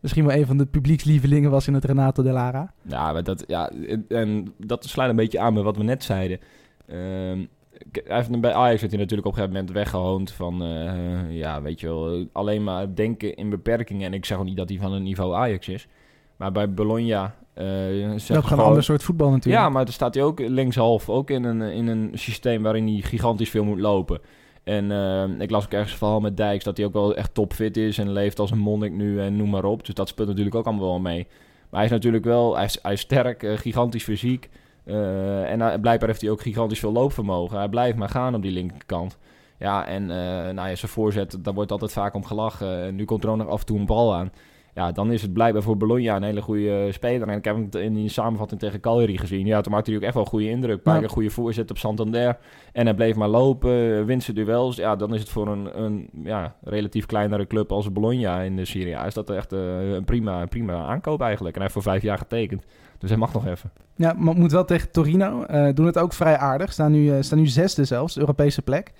misschien 0.00 0.26
wel 0.26 0.36
een 0.36 0.46
van 0.46 0.56
de 0.56 0.66
publiekslievelingen 0.66 1.50
was 1.50 1.66
in 1.66 1.74
het 1.74 1.84
Renato 1.84 2.22
de 2.22 2.30
Lara. 2.32 2.72
Ja, 2.82 3.12
maar 3.12 3.22
dat, 3.22 3.44
ja, 3.46 3.70
en- 4.08 4.52
dat 4.58 4.84
sluit 4.84 5.10
een 5.10 5.16
beetje 5.16 5.40
aan 5.40 5.54
met 5.54 5.62
wat 5.62 5.76
we 5.76 5.82
net 5.82 6.04
zeiden. 6.04 6.38
Ehm, 6.86 7.38
hij 7.92 8.16
heeft, 8.16 8.40
bij 8.40 8.52
Ajax 8.52 8.80
werd 8.80 8.92
hij 8.92 9.00
natuurlijk 9.00 9.28
op 9.28 9.32
een 9.32 9.38
gegeven 9.38 9.58
moment 9.58 9.72
weggehoond 9.72 10.30
van... 10.30 10.62
eh, 10.62 11.36
ja, 11.36 11.62
weet 11.62 11.80
je 11.80 11.86
wel, 11.86 12.26
alleen 12.32 12.64
maar 12.64 12.94
denken 12.94 13.34
in 13.34 13.50
beperkingen. 13.50 14.06
En 14.06 14.14
ik 14.14 14.24
zeg 14.24 14.38
ook 14.38 14.44
niet 14.44 14.56
dat 14.56 14.68
hij 14.68 14.78
van 14.78 14.92
een 14.92 15.02
niveau 15.02 15.34
Ajax 15.34 15.68
is. 15.68 15.88
Maar 16.36 16.52
bij 16.52 16.72
Bologna... 16.72 17.34
eh 17.54 17.64
Dat 18.10 18.44
gewoon 18.44 18.58
een 18.58 18.64
ander 18.64 18.82
soort 18.82 19.02
voetbal 19.02 19.30
natuurlijk. 19.30 19.62
Ja, 19.62 19.68
maar 19.68 19.84
dan 19.84 19.94
staat 19.94 20.14
hij 20.14 20.22
ook 20.22 20.38
linkshalf. 20.38 21.08
Ook 21.08 21.30
in 21.30 21.44
een, 21.44 21.60
in 21.60 21.86
een 21.86 22.10
systeem 22.14 22.62
waarin 22.62 22.86
hij 22.86 23.00
gigantisch 23.00 23.50
veel 23.50 23.64
moet 23.64 23.80
lopen. 23.80 24.20
En 24.64 24.90
eh, 24.90 25.40
ik 25.40 25.50
las 25.50 25.64
ook 25.64 25.72
ergens 25.72 25.92
een 25.92 25.98
verhaal 25.98 26.20
met 26.20 26.36
Dijks... 26.36 26.64
dat 26.64 26.76
hij 26.76 26.86
ook 26.86 26.92
wel 26.92 27.14
echt 27.14 27.34
topfit 27.34 27.76
is 27.76 27.98
en 27.98 28.12
leeft 28.12 28.38
als 28.38 28.50
een 28.50 28.58
monnik 28.58 28.92
nu 28.92 29.20
en 29.20 29.36
noem 29.36 29.50
maar 29.50 29.64
op. 29.64 29.86
Dus 29.86 29.94
dat 29.94 30.08
speelt 30.08 30.28
natuurlijk 30.28 30.56
ook 30.56 30.66
allemaal 30.66 30.88
wel 30.88 31.00
mee. 31.00 31.26
Maar 31.70 31.80
hij 31.80 31.84
is 31.84 31.90
natuurlijk 31.90 32.24
wel, 32.24 32.56
hij 32.56 32.64
is, 32.64 32.78
hij 32.82 32.92
is 32.92 33.00
sterk, 33.00 33.42
eh, 33.42 33.56
gigantisch 33.56 34.04
fysiek. 34.04 34.48
Eh, 34.86 35.50
en 35.52 35.60
hij- 35.60 35.78
blijkbaar 35.78 36.08
heeft 36.08 36.20
hij 36.20 36.30
ook 36.30 36.40
gigantisch 36.40 36.78
veel 36.78 36.92
loopvermogen. 36.92 37.58
Hij 37.58 37.68
blijft 37.68 37.96
maar 37.98 38.08
gaan 38.08 38.34
op 38.34 38.42
die 38.42 38.52
linkerkant. 38.52 39.18
Ja, 39.58 39.86
en 39.86 40.10
eh 40.10 40.54
nou 40.54 40.68
ja, 40.68 40.74
zijn 40.74 40.90
voorzet, 40.90 41.38
daar 41.44 41.54
wordt 41.54 41.72
altijd 41.72 41.92
vaak 41.92 42.14
om 42.14 42.24
gelachen. 42.24 42.82
En 42.82 42.94
nu 42.94 43.04
komt 43.04 43.24
er 43.24 43.30
ook 43.30 43.36
nog 43.36 43.48
af 43.48 43.60
en 43.60 43.66
toe 43.66 43.78
een 43.78 43.86
bal 43.86 44.14
aan. 44.14 44.30
Ja, 44.74 44.92
dan 44.92 45.12
is 45.12 45.22
het 45.22 45.32
blijkbaar 45.32 45.62
voor 45.62 45.76
Bologna 45.76 46.16
een 46.16 46.22
hele 46.22 46.42
goede 46.42 46.92
speler. 46.92 47.28
En 47.28 47.36
ik 47.38 47.44
heb 47.44 47.56
hem 47.56 47.68
in 47.82 47.94
die 47.94 48.08
samenvatting 48.08 48.60
tegen 48.60 48.80
Cagliari 48.80 49.18
gezien. 49.18 49.46
Ja, 49.46 49.60
toen 49.60 49.72
maakte 49.72 49.90
hij 49.90 49.98
ook 49.98 50.04
echt 50.04 50.14
wel 50.14 50.22
een 50.22 50.28
goede 50.28 50.48
indruk. 50.48 50.76
Een 50.76 50.82
paar 50.82 50.94
Ja. 50.94 51.00
keer 51.00 51.10
goede 51.10 51.30
voorzet 51.30 51.70
op 51.70 51.78
Santander. 51.78 52.36
En 52.72 52.86
hij 52.86 52.94
bleef 52.94 53.16
maar 53.16 53.28
lopen, 53.28 54.04
wint 54.06 54.22
zijn 54.22 54.36
duels. 54.36 54.76
Ja, 54.76 54.96
dan 54.96 55.14
is 55.14 55.20
het 55.20 55.28
voor 55.28 55.48
een, 55.48 55.82
een 55.82 56.08
ja, 56.24 56.54
relatief 56.62 57.06
kleinere 57.06 57.46
club 57.46 57.72
als 57.72 57.92
Bologna 57.92 58.40
in 58.40 58.56
de 58.56 58.64
Serie 58.64 58.96
A... 58.96 59.06
is 59.06 59.14
dat 59.14 59.30
echt 59.30 59.52
eh, 59.52 59.92
een 59.92 60.04
prima, 60.04 60.46
prima 60.46 60.84
aankoop 60.84 61.20
eigenlijk. 61.20 61.54
En 61.56 61.60
hij 61.62 61.70
heeft 61.72 61.72
voor 61.84 61.92
vijf 61.92 62.02
jaar 62.02 62.18
getekend. 62.18 62.64
Dus 62.98 63.10
hij 63.10 63.18
mag 63.18 63.32
nog 63.32 63.46
even. 63.46 63.70
Ja, 63.96 64.14
maar 64.18 64.34
moet 64.34 64.52
wel 64.52 64.64
tegen 64.64 64.90
Torino. 64.90 65.42
eh, 65.42 65.74
doen 65.74 65.86
het 65.86 65.98
ook 65.98 66.12
vrij 66.12 66.36
aardig. 66.38 66.72
Staan 66.72 66.92
nu, 66.92 67.10
eh, 67.10 67.22
staan 67.22 67.38
nu 67.38 67.46
zesde 67.46 67.84
zelfs, 67.84 68.18
Europese 68.18 68.62
plek. 68.62 68.92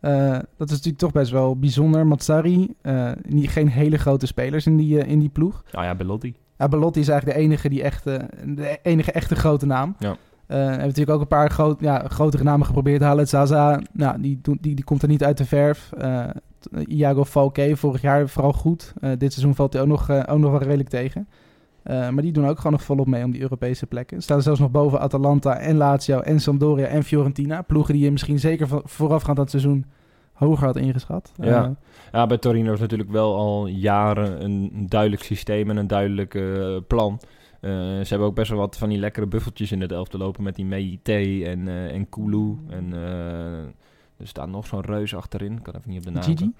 Eh, 0.00 0.38
dat 0.56 0.68
is 0.68 0.76
natuurlijk 0.76 0.98
toch 0.98 1.12
best 1.12 1.30
wel 1.30 1.58
bijzonder. 1.58 2.06
Mazzari, 2.06 2.74
eh, 2.82 3.10
niet, 3.28 3.50
geen 3.50 3.68
hele 3.68 3.98
grote 3.98 4.26
spelers 4.26 4.66
in 4.66 4.76
die, 4.76 5.06
in 5.06 5.18
die 5.18 5.28
ploeg. 5.28 5.62
Nou 5.72 5.84
ja, 5.84 5.94
Belotti. 5.94 6.34
Ja, 6.58 6.68
Belotti 6.68 7.00
is 7.00 7.08
eigenlijk 7.08 7.38
de 7.38 7.44
enige, 7.44 7.68
die 7.68 7.82
echte, 7.82 8.28
de 8.44 8.78
enige 8.82 9.12
echte 9.12 9.34
grote 9.34 9.66
naam. 9.66 9.96
Ja. 9.98 10.16
Hebben 10.46 10.78
natuurlijk 10.78 11.10
ook 11.10 11.20
een 11.20 11.26
paar 11.26 11.50
groot, 11.50 11.80
ja, 11.80 12.04
grotere 12.08 12.42
namen 12.42 12.66
geprobeerd 12.66 12.98
te 12.98 13.04
halen. 13.04 13.28
Zaza, 13.28 13.80
nou, 13.92 14.20
die, 14.20 14.40
die, 14.42 14.74
die 14.74 14.84
komt 14.84 15.02
er 15.02 15.08
niet 15.08 15.24
uit 15.24 15.38
de 15.38 15.44
verf. 15.44 15.92
Iago 16.84 17.24
Falque, 17.24 17.76
vorig 17.76 18.00
jaar 18.00 18.28
vooral 18.28 18.52
goed. 18.52 18.92
Dit 19.18 19.32
seizoen 19.32 19.54
valt 19.54 19.72
hij 19.72 19.82
ook 19.82 19.88
nog, 19.88 20.10
ook 20.10 20.38
nog 20.38 20.50
wel 20.50 20.62
redelijk 20.62 20.88
tegen. 20.88 21.28
Eh, 21.86 22.08
maar 22.08 22.22
die 22.22 22.32
doen 22.32 22.46
ook 22.46 22.56
gewoon 22.56 22.72
nog 22.72 22.82
volop 22.82 23.06
mee 23.06 23.24
om 23.24 23.30
die 23.30 23.40
Europese 23.40 23.86
plekken. 23.86 24.22
Staan 24.22 24.42
zelfs 24.42 24.60
nog 24.60 24.70
boven 24.70 25.00
Atalanta 25.00 25.58
en 25.58 25.76
Lazio 25.76 26.20
en 26.20 26.40
Sampdoria 26.40 26.86
en 26.86 27.02
Fiorentina. 27.02 27.62
Ploegen 27.62 27.94
die 27.94 28.04
je 28.04 28.10
misschien 28.10 28.38
zeker 28.38 28.68
voorafgaand 28.84 29.38
aan 29.38 29.42
het 29.44 29.52
seizoen 29.52 29.84
hoger 30.32 30.66
had 30.66 30.76
ingeschat. 30.76 31.32
Ja. 31.40 31.64
Eh, 31.64 31.70
ja, 32.12 32.26
bij 32.26 32.38
Torino 32.38 32.72
is 32.72 32.80
natuurlijk 32.80 33.10
wel 33.10 33.36
al 33.36 33.66
jaren 33.66 34.44
een, 34.44 34.86
duidelijk 34.88 35.22
systeem 35.22 35.70
en 35.70 35.76
een 35.76 35.86
duidelijk 35.86 36.34
eh, 36.34 36.76
plan. 36.86 37.20
Ze 37.60 38.06
hebben 38.08 38.28
ook 38.28 38.34
best 38.34 38.50
wel 38.50 38.58
wat 38.58 38.78
van 38.78 38.88
die 38.88 38.98
lekkere 38.98 39.26
buffeltjes 39.26 39.72
in 39.72 39.80
het 39.80 39.92
elftal 39.92 40.20
lopen 40.20 40.42
met 40.42 40.54
die 40.54 40.64
Meite 40.64 41.44
en, 41.44 41.68
en 41.68 42.08
Kulu. 42.08 42.56
En 42.68 42.92
er 44.18 44.26
staat 44.26 44.48
nog 44.48 44.66
zo'n 44.66 44.80
reus 44.80 45.14
achterin. 45.14 45.52
Ik 45.52 45.62
kan 45.62 45.74
even 45.74 45.90
niet 45.90 45.98
op 45.98 46.04
de 46.04 46.10
naam. 46.10 46.22
Gigi? 46.22 46.52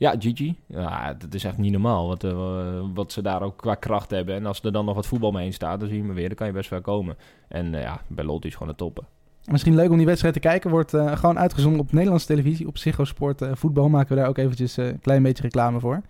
Ja, 0.00 0.14
Gigi. 0.18 0.56
Ja, 0.66 1.14
dat 1.14 1.34
is 1.34 1.44
echt 1.44 1.58
niet 1.58 1.72
normaal 1.72 2.06
wat, 2.06 2.24
eh, 2.24 2.80
wat 2.94 3.12
ze 3.12 3.22
daar 3.22 3.42
ook 3.42 3.56
qua 3.56 3.74
kracht 3.74 4.10
hebben. 4.10 4.34
En 4.34 4.46
als 4.46 4.62
er 4.62 4.72
dan 4.72 4.84
nog 4.84 4.94
wat 4.94 5.06
voetbal 5.06 5.30
mee 5.30 5.52
staat, 5.52 5.80
dan 5.80 5.88
zie 5.88 5.98
je 5.98 6.04
me 6.04 6.12
weer. 6.12 6.26
Dan 6.26 6.36
kan 6.36 6.46
je 6.46 6.52
best 6.52 6.70
wel 6.70 6.80
komen. 6.80 7.16
En 7.48 7.74
eh, 7.74 7.82
ja, 7.82 8.00
Belotti 8.06 8.48
is 8.48 8.54
gewoon 8.54 8.68
een 8.68 8.74
toppen. 8.74 9.04
Misschien 9.44 9.74
leuk 9.74 9.90
om 9.90 9.96
die 9.96 10.06
wedstrijd 10.06 10.34
te 10.34 10.40
kijken. 10.40 10.70
Wordt 10.70 10.94
eh, 10.94 11.16
gewoon 11.16 11.38
uitgezonden 11.38 11.80
op 11.80 11.92
Nederlandse 11.92 12.26
televisie. 12.26 12.66
Op 12.66 12.78
Ziggo 12.78 13.04
Sport 13.04 13.42
eh, 13.42 13.50
Voetbal 13.54 13.88
maken 13.88 14.08
we 14.08 14.20
daar 14.20 14.28
ook 14.28 14.38
eventjes 14.38 14.76
een 14.76 15.00
klein 15.00 15.22
beetje 15.22 15.42
reclame 15.42 15.80
voor. 15.80 16.00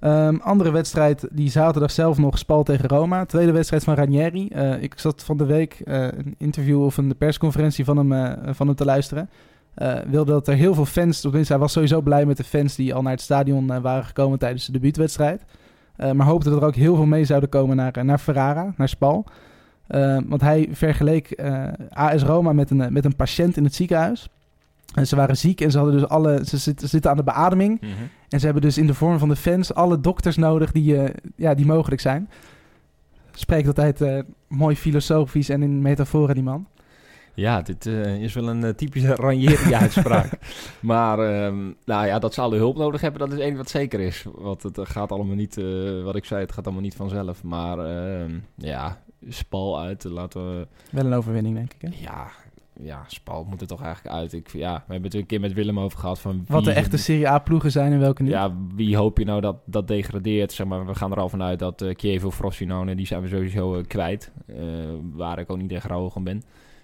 Ehm, 0.00 0.36
andere 0.36 0.70
wedstrijd, 0.70 1.28
die 1.30 1.50
zaterdag 1.50 1.90
zelf 1.90 2.18
nog, 2.18 2.38
Spal 2.38 2.62
tegen 2.62 2.88
Roma. 2.88 3.24
Tweede 3.24 3.52
wedstrijd 3.52 3.84
van 3.84 3.94
Ranieri. 3.94 4.46
Ik 4.80 4.98
zat 4.98 5.24
van 5.24 5.36
de 5.36 5.46
week 5.46 5.80
een 5.84 6.34
interview 6.38 6.84
of 6.84 6.96
een 6.96 7.16
persconferentie 7.16 7.84
van 7.84 7.96
hem, 7.96 8.54
van 8.54 8.66
hem 8.66 8.76
te 8.76 8.84
luisteren. 8.84 9.30
Eh, 9.78 9.98
wilde 10.06 10.32
dat 10.32 10.48
er 10.48 10.54
heel 10.54 10.74
veel 10.74 10.84
fans, 10.84 11.20
tenminste 11.20 11.52
hij 11.52 11.62
was 11.62 11.72
sowieso 11.72 12.00
blij 12.00 12.26
met 12.26 12.36
de 12.36 12.44
fans 12.44 12.74
die 12.74 12.94
al 12.94 13.02
naar 13.02 13.12
het 13.12 13.20
stadion 13.20 13.72
eh, 13.72 13.80
waren 13.80 14.04
gekomen 14.04 14.38
tijdens 14.38 14.66
de 14.66 14.72
debuutwedstrijd. 14.72 15.42
Eh, 15.96 16.12
maar 16.12 16.26
hoopte 16.26 16.50
dat 16.50 16.60
er 16.60 16.66
ook 16.66 16.74
heel 16.74 16.94
veel 16.96 17.06
mee 17.06 17.24
zouden 17.24 17.48
komen 17.48 17.76
naar, 17.76 18.04
naar 18.04 18.18
Ferrara, 18.18 18.74
naar 18.76 18.88
Spal. 18.88 19.26
Want 20.26 20.40
hij 20.40 20.68
vergeleek 20.72 21.42
AS 21.90 22.22
Roma 22.22 22.52
met 22.52 22.70
een, 22.70 22.92
met 22.92 23.04
een 23.04 23.16
patiënt 23.16 23.56
in 23.56 23.64
het 23.64 23.74
ziekenhuis. 23.74 24.28
En 24.94 25.06
ze 25.06 25.16
waren 25.16 25.36
ziek 25.36 25.60
en 25.60 25.70
ze, 25.70 25.78
hadden 25.78 25.96
dus 25.98 26.08
alle, 26.08 26.40
ze 26.44 26.56
zitten, 26.56 26.88
zitten 26.88 27.10
aan 27.10 27.16
de 27.16 27.22
beademing. 27.22 27.80
En 28.28 28.38
ze 28.38 28.44
hebben 28.44 28.62
dus 28.62 28.78
in 28.78 28.86
de 28.86 28.94
vorm 28.94 29.18
van 29.18 29.28
de 29.28 29.36
fans 29.36 29.74
alle 29.74 30.00
dokters 30.00 30.36
nodig 30.36 30.72
die, 30.72 31.00
ja, 31.36 31.54
die 31.54 31.66
mogelijk 31.66 32.00
zijn. 32.00 32.28
Spreekt 33.38 33.66
altijd 33.66 34.00
eh, 34.00 34.18
mooi 34.48 34.76
filosofisch 34.76 35.48
en 35.48 35.62
in 35.62 35.82
metaforen, 35.82 36.34
die 36.34 36.44
man. 36.44 36.66
Ja, 37.38 37.62
dit 37.62 37.86
eh, 37.86 38.22
is 38.22 38.34
wel 38.34 38.48
een 38.48 38.64
eh, 38.64 38.70
typische 38.70 39.14
Ranieri-uitspraak. 39.14 40.38
maar 40.80 41.18
ehm, 41.18 41.72
nou 41.84 42.06
ja, 42.06 42.18
dat 42.18 42.34
ze 42.34 42.40
alle 42.40 42.56
hulp 42.56 42.76
nodig 42.76 43.00
hebben, 43.00 43.20
dat 43.20 43.38
is 43.38 43.44
één 43.44 43.56
wat 43.56 43.70
zeker 43.70 44.00
is. 44.00 44.24
Want 44.34 44.62
het 44.62 44.78
eh, 44.78 44.86
gaat 44.86 45.12
allemaal 45.12 45.34
niet, 45.34 45.60
wat 46.04 46.16
ik 46.16 46.24
zei, 46.24 46.40
het 46.40 46.52
gaat 46.52 46.64
allemaal 46.64 46.82
niet 46.82 46.94
vanzelf. 46.94 47.42
Maar 47.42 47.78
ehm, 47.78 48.38
ja, 48.54 49.00
Spal 49.28 49.80
uit, 49.80 50.04
laten 50.04 50.58
we... 50.58 50.66
Wel 50.90 51.06
een 51.06 51.12
overwinning, 51.12 51.54
denk 51.54 51.72
ik. 51.72 51.80
Hè? 51.80 51.88
Ja, 52.00 52.28
ja, 52.80 53.04
Spal 53.06 53.44
moet 53.44 53.60
er 53.60 53.66
toch 53.66 53.82
eigenlijk 53.82 54.16
uit. 54.16 54.32
Ik, 54.32 54.52
ja, 54.52 54.74
we 54.74 54.92
hebben 54.92 55.10
het 55.10 55.20
een 55.20 55.26
keer 55.26 55.40
met 55.40 55.52
Willem 55.52 55.80
over 55.80 55.98
gehad 55.98 56.20
van... 56.20 56.44
Wat 56.48 56.64
de 56.64 56.72
echte 56.72 56.96
Serie 56.96 57.28
A-ploegen 57.28 57.70
zijn 57.70 57.92
en 57.92 57.98
welke 57.98 58.22
niet. 58.22 58.32
Ja, 58.32 58.54
wie 58.74 58.96
hoop 58.96 59.18
je 59.18 59.24
nou 59.24 59.40
dat 59.40 59.56
dat 59.64 59.88
degradeert? 59.88 60.52
Zeg 60.52 60.66
maar, 60.66 60.86
we 60.86 60.94
gaan 60.94 61.12
er 61.12 61.20
al 61.20 61.28
vanuit 61.28 61.58
dat 61.58 61.82
eh 61.82 61.94
Chievo, 61.96 62.30
Frosinone, 62.30 62.94
die 62.94 63.06
zijn 63.06 63.22
we 63.22 63.28
sowieso 63.28 63.82
kwijt. 63.86 64.30
Waar 65.12 65.38
ik 65.38 65.50
ook 65.50 65.58
niet 65.58 65.72
echt 65.72 65.86
rouwig 65.86 66.16
om 66.16 66.24
ben. 66.24 66.42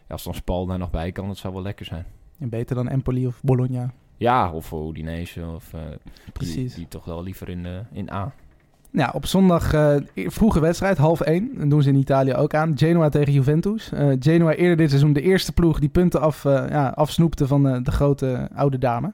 Als 0.08 0.24
dan 0.24 0.34
Spal 0.34 0.66
daar 0.66 0.78
nog 0.78 0.90
bij 0.90 1.12
kan, 1.12 1.26
dat 1.26 1.36
zou 1.36 1.54
wel 1.54 1.62
lekker 1.62 1.86
zijn. 1.86 2.04
En 2.38 2.48
beter 2.48 2.76
dan 2.76 2.88
Empoli 2.88 3.26
of 3.26 3.40
Bologna. 3.42 3.92
Ja, 4.16 4.52
of 4.52 4.72
Udinese. 4.72 5.46
Of, 5.46 5.74
eh, 5.74 5.80
Precies. 6.32 6.54
Die, 6.54 6.74
die 6.74 6.88
toch 6.88 7.04
wel 7.04 7.22
liever 7.22 7.48
in, 7.48 7.66
eh, 7.66 7.72
in 7.92 8.10
A. 8.10 8.32
Ja, 8.90 9.10
op 9.14 9.26
zondag 9.26 9.72
eh, 9.72 9.96
vroege 10.14 10.60
wedstrijd, 10.60 10.98
half 10.98 11.20
één. 11.20 11.50
Dat 11.58 11.70
doen 11.70 11.82
ze 11.82 11.88
in 11.88 11.94
Italië 11.94 12.34
ook 12.34 12.54
aan. 12.54 12.78
Genoa 12.78 13.08
tegen 13.08 13.32
Juventus. 13.32 13.92
Eh, 13.92 14.12
Genoa 14.18 14.52
eerder 14.52 14.76
dit 14.76 14.88
seizoen 14.88 15.12
de 15.12 15.22
eerste 15.22 15.52
ploeg 15.52 15.78
die 15.78 15.88
punten 15.88 16.20
af, 16.20 16.42
ja, 16.42 16.88
afsnoepte 16.88 17.46
van 17.46 17.82
de 17.82 17.90
grote 17.90 18.48
oude 18.54 18.78
dame. 18.78 19.12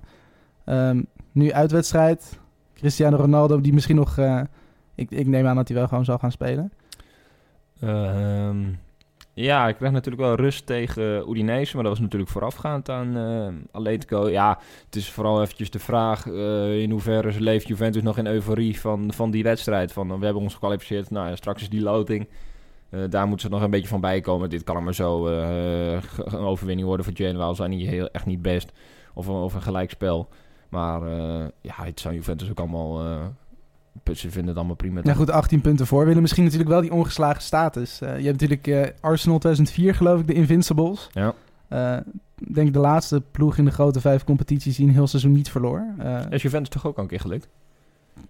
Ehm, 0.64 1.02
nu 1.32 1.52
uitwedstrijd. 1.52 2.38
Cristiano 2.74 3.16
Ronaldo, 3.16 3.60
die 3.60 3.72
misschien 3.72 3.96
nog... 3.96 4.18
ik, 4.94 5.10
ik 5.10 5.26
neem 5.26 5.46
aan 5.46 5.56
dat 5.56 5.68
hij 5.68 5.76
wel 5.76 5.88
gewoon 5.88 6.04
zal 6.04 6.18
gaan 6.18 6.32
spelen. 6.32 6.72
Ehm, 7.80 8.58
ja, 9.32 9.68
ik 9.68 9.76
kreeg 9.76 9.90
natuurlijk 9.90 10.22
wel 10.22 10.34
rust 10.34 10.66
tegen 10.66 11.30
Udinese, 11.30 11.74
maar 11.74 11.84
dat 11.84 11.92
was 11.92 12.02
natuurlijk 12.02 12.30
voorafgaand 12.30 12.88
aan 12.88 13.16
eh, 13.16 13.48
Atletico. 13.70 14.28
Ja, 14.28 14.58
het 14.84 14.96
is 14.96 15.10
vooral 15.10 15.42
eventjes 15.42 15.70
de 15.70 15.78
vraag 15.78 16.26
eh, 16.26 16.80
in 16.80 16.90
hoeverre 16.90 17.40
leeft 17.40 17.68
Juventus 17.68 18.02
nog 18.02 18.18
in 18.18 18.26
euforie 18.26 18.80
van, 18.80 19.12
van 19.12 19.30
die 19.30 19.42
wedstrijd. 19.42 19.92
Van, 19.92 20.18
we 20.18 20.24
hebben 20.24 20.42
ons 20.42 20.52
gekwalificeerd, 20.52 21.10
nou 21.10 21.28
ja, 21.28 21.36
straks 21.36 21.62
is 21.62 21.68
die 21.68 21.82
loting. 21.82 22.28
Eh, 22.90 23.00
daar 23.10 23.26
moeten 23.26 23.48
ze 23.48 23.54
nog 23.54 23.62
een 23.62 23.70
beetje 23.70 23.88
van 23.88 24.00
bijkomen. 24.00 24.50
Dit 24.50 24.64
kan 24.64 24.84
maar 24.84 24.94
zo 24.94 25.26
een 25.26 26.34
overwinning 26.34 26.86
worden 26.86 27.06
voor 27.06 27.14
Genoa, 27.16 27.44
al 27.44 27.54
zijn 27.54 27.70
die 27.70 27.88
heel, 27.88 28.08
echt 28.10 28.26
niet 28.26 28.42
best. 28.42 28.72
Of, 29.14 29.28
of 29.28 29.54
een 29.54 29.62
gelijkspel. 29.62 30.28
Maar 30.68 31.00
ja, 31.60 31.74
het 31.74 32.00
zou 32.00 32.14
Juventus 32.14 32.50
ook 32.50 32.58
allemaal... 32.58 33.18
ze 34.12 34.30
vinden 34.30 34.46
het 34.46 34.56
allemaal 34.56 34.76
prima. 34.76 35.00
Ja 35.04 35.14
goed, 35.14 35.30
18 35.30 35.60
punten 35.60 35.86
voor. 35.86 36.06
Willen 36.06 36.22
misschien 36.22 36.44
natuurlijk 36.44 36.70
wel 36.70 36.80
die 36.80 36.92
ongeslagen 36.92 37.42
status. 37.42 38.00
Eh, 38.00 38.18
je 38.18 38.26
hebt 38.26 38.40
natuurlijk 38.40 38.66
eh, 38.66 38.94
Arsenal 39.00 39.38
2004 39.38 39.94
geloof 39.94 40.20
ik, 40.20 40.26
de 40.26 40.32
Invincibles. 40.32 41.08
Ja. 41.12 41.34
Eh, 41.68 41.96
Ik 42.38 42.54
denk 42.54 42.72
de 42.72 42.78
laatste 42.78 43.22
ploeg 43.30 43.56
in 43.56 43.64
de 43.64 43.70
grote 43.70 44.00
vijf 44.00 44.24
competities 44.24 44.76
die 44.76 44.86
een 44.86 44.92
heel 44.92 45.06
seizoen 45.06 45.32
niet 45.32 45.50
verloor. 45.50 45.84
Is 46.30 46.42
Juventus 46.42 46.68
toch 46.68 46.86
ook 46.86 46.96
al 46.96 47.02
een 47.02 47.08
keer 47.08 47.20
gelukt? 47.20 47.48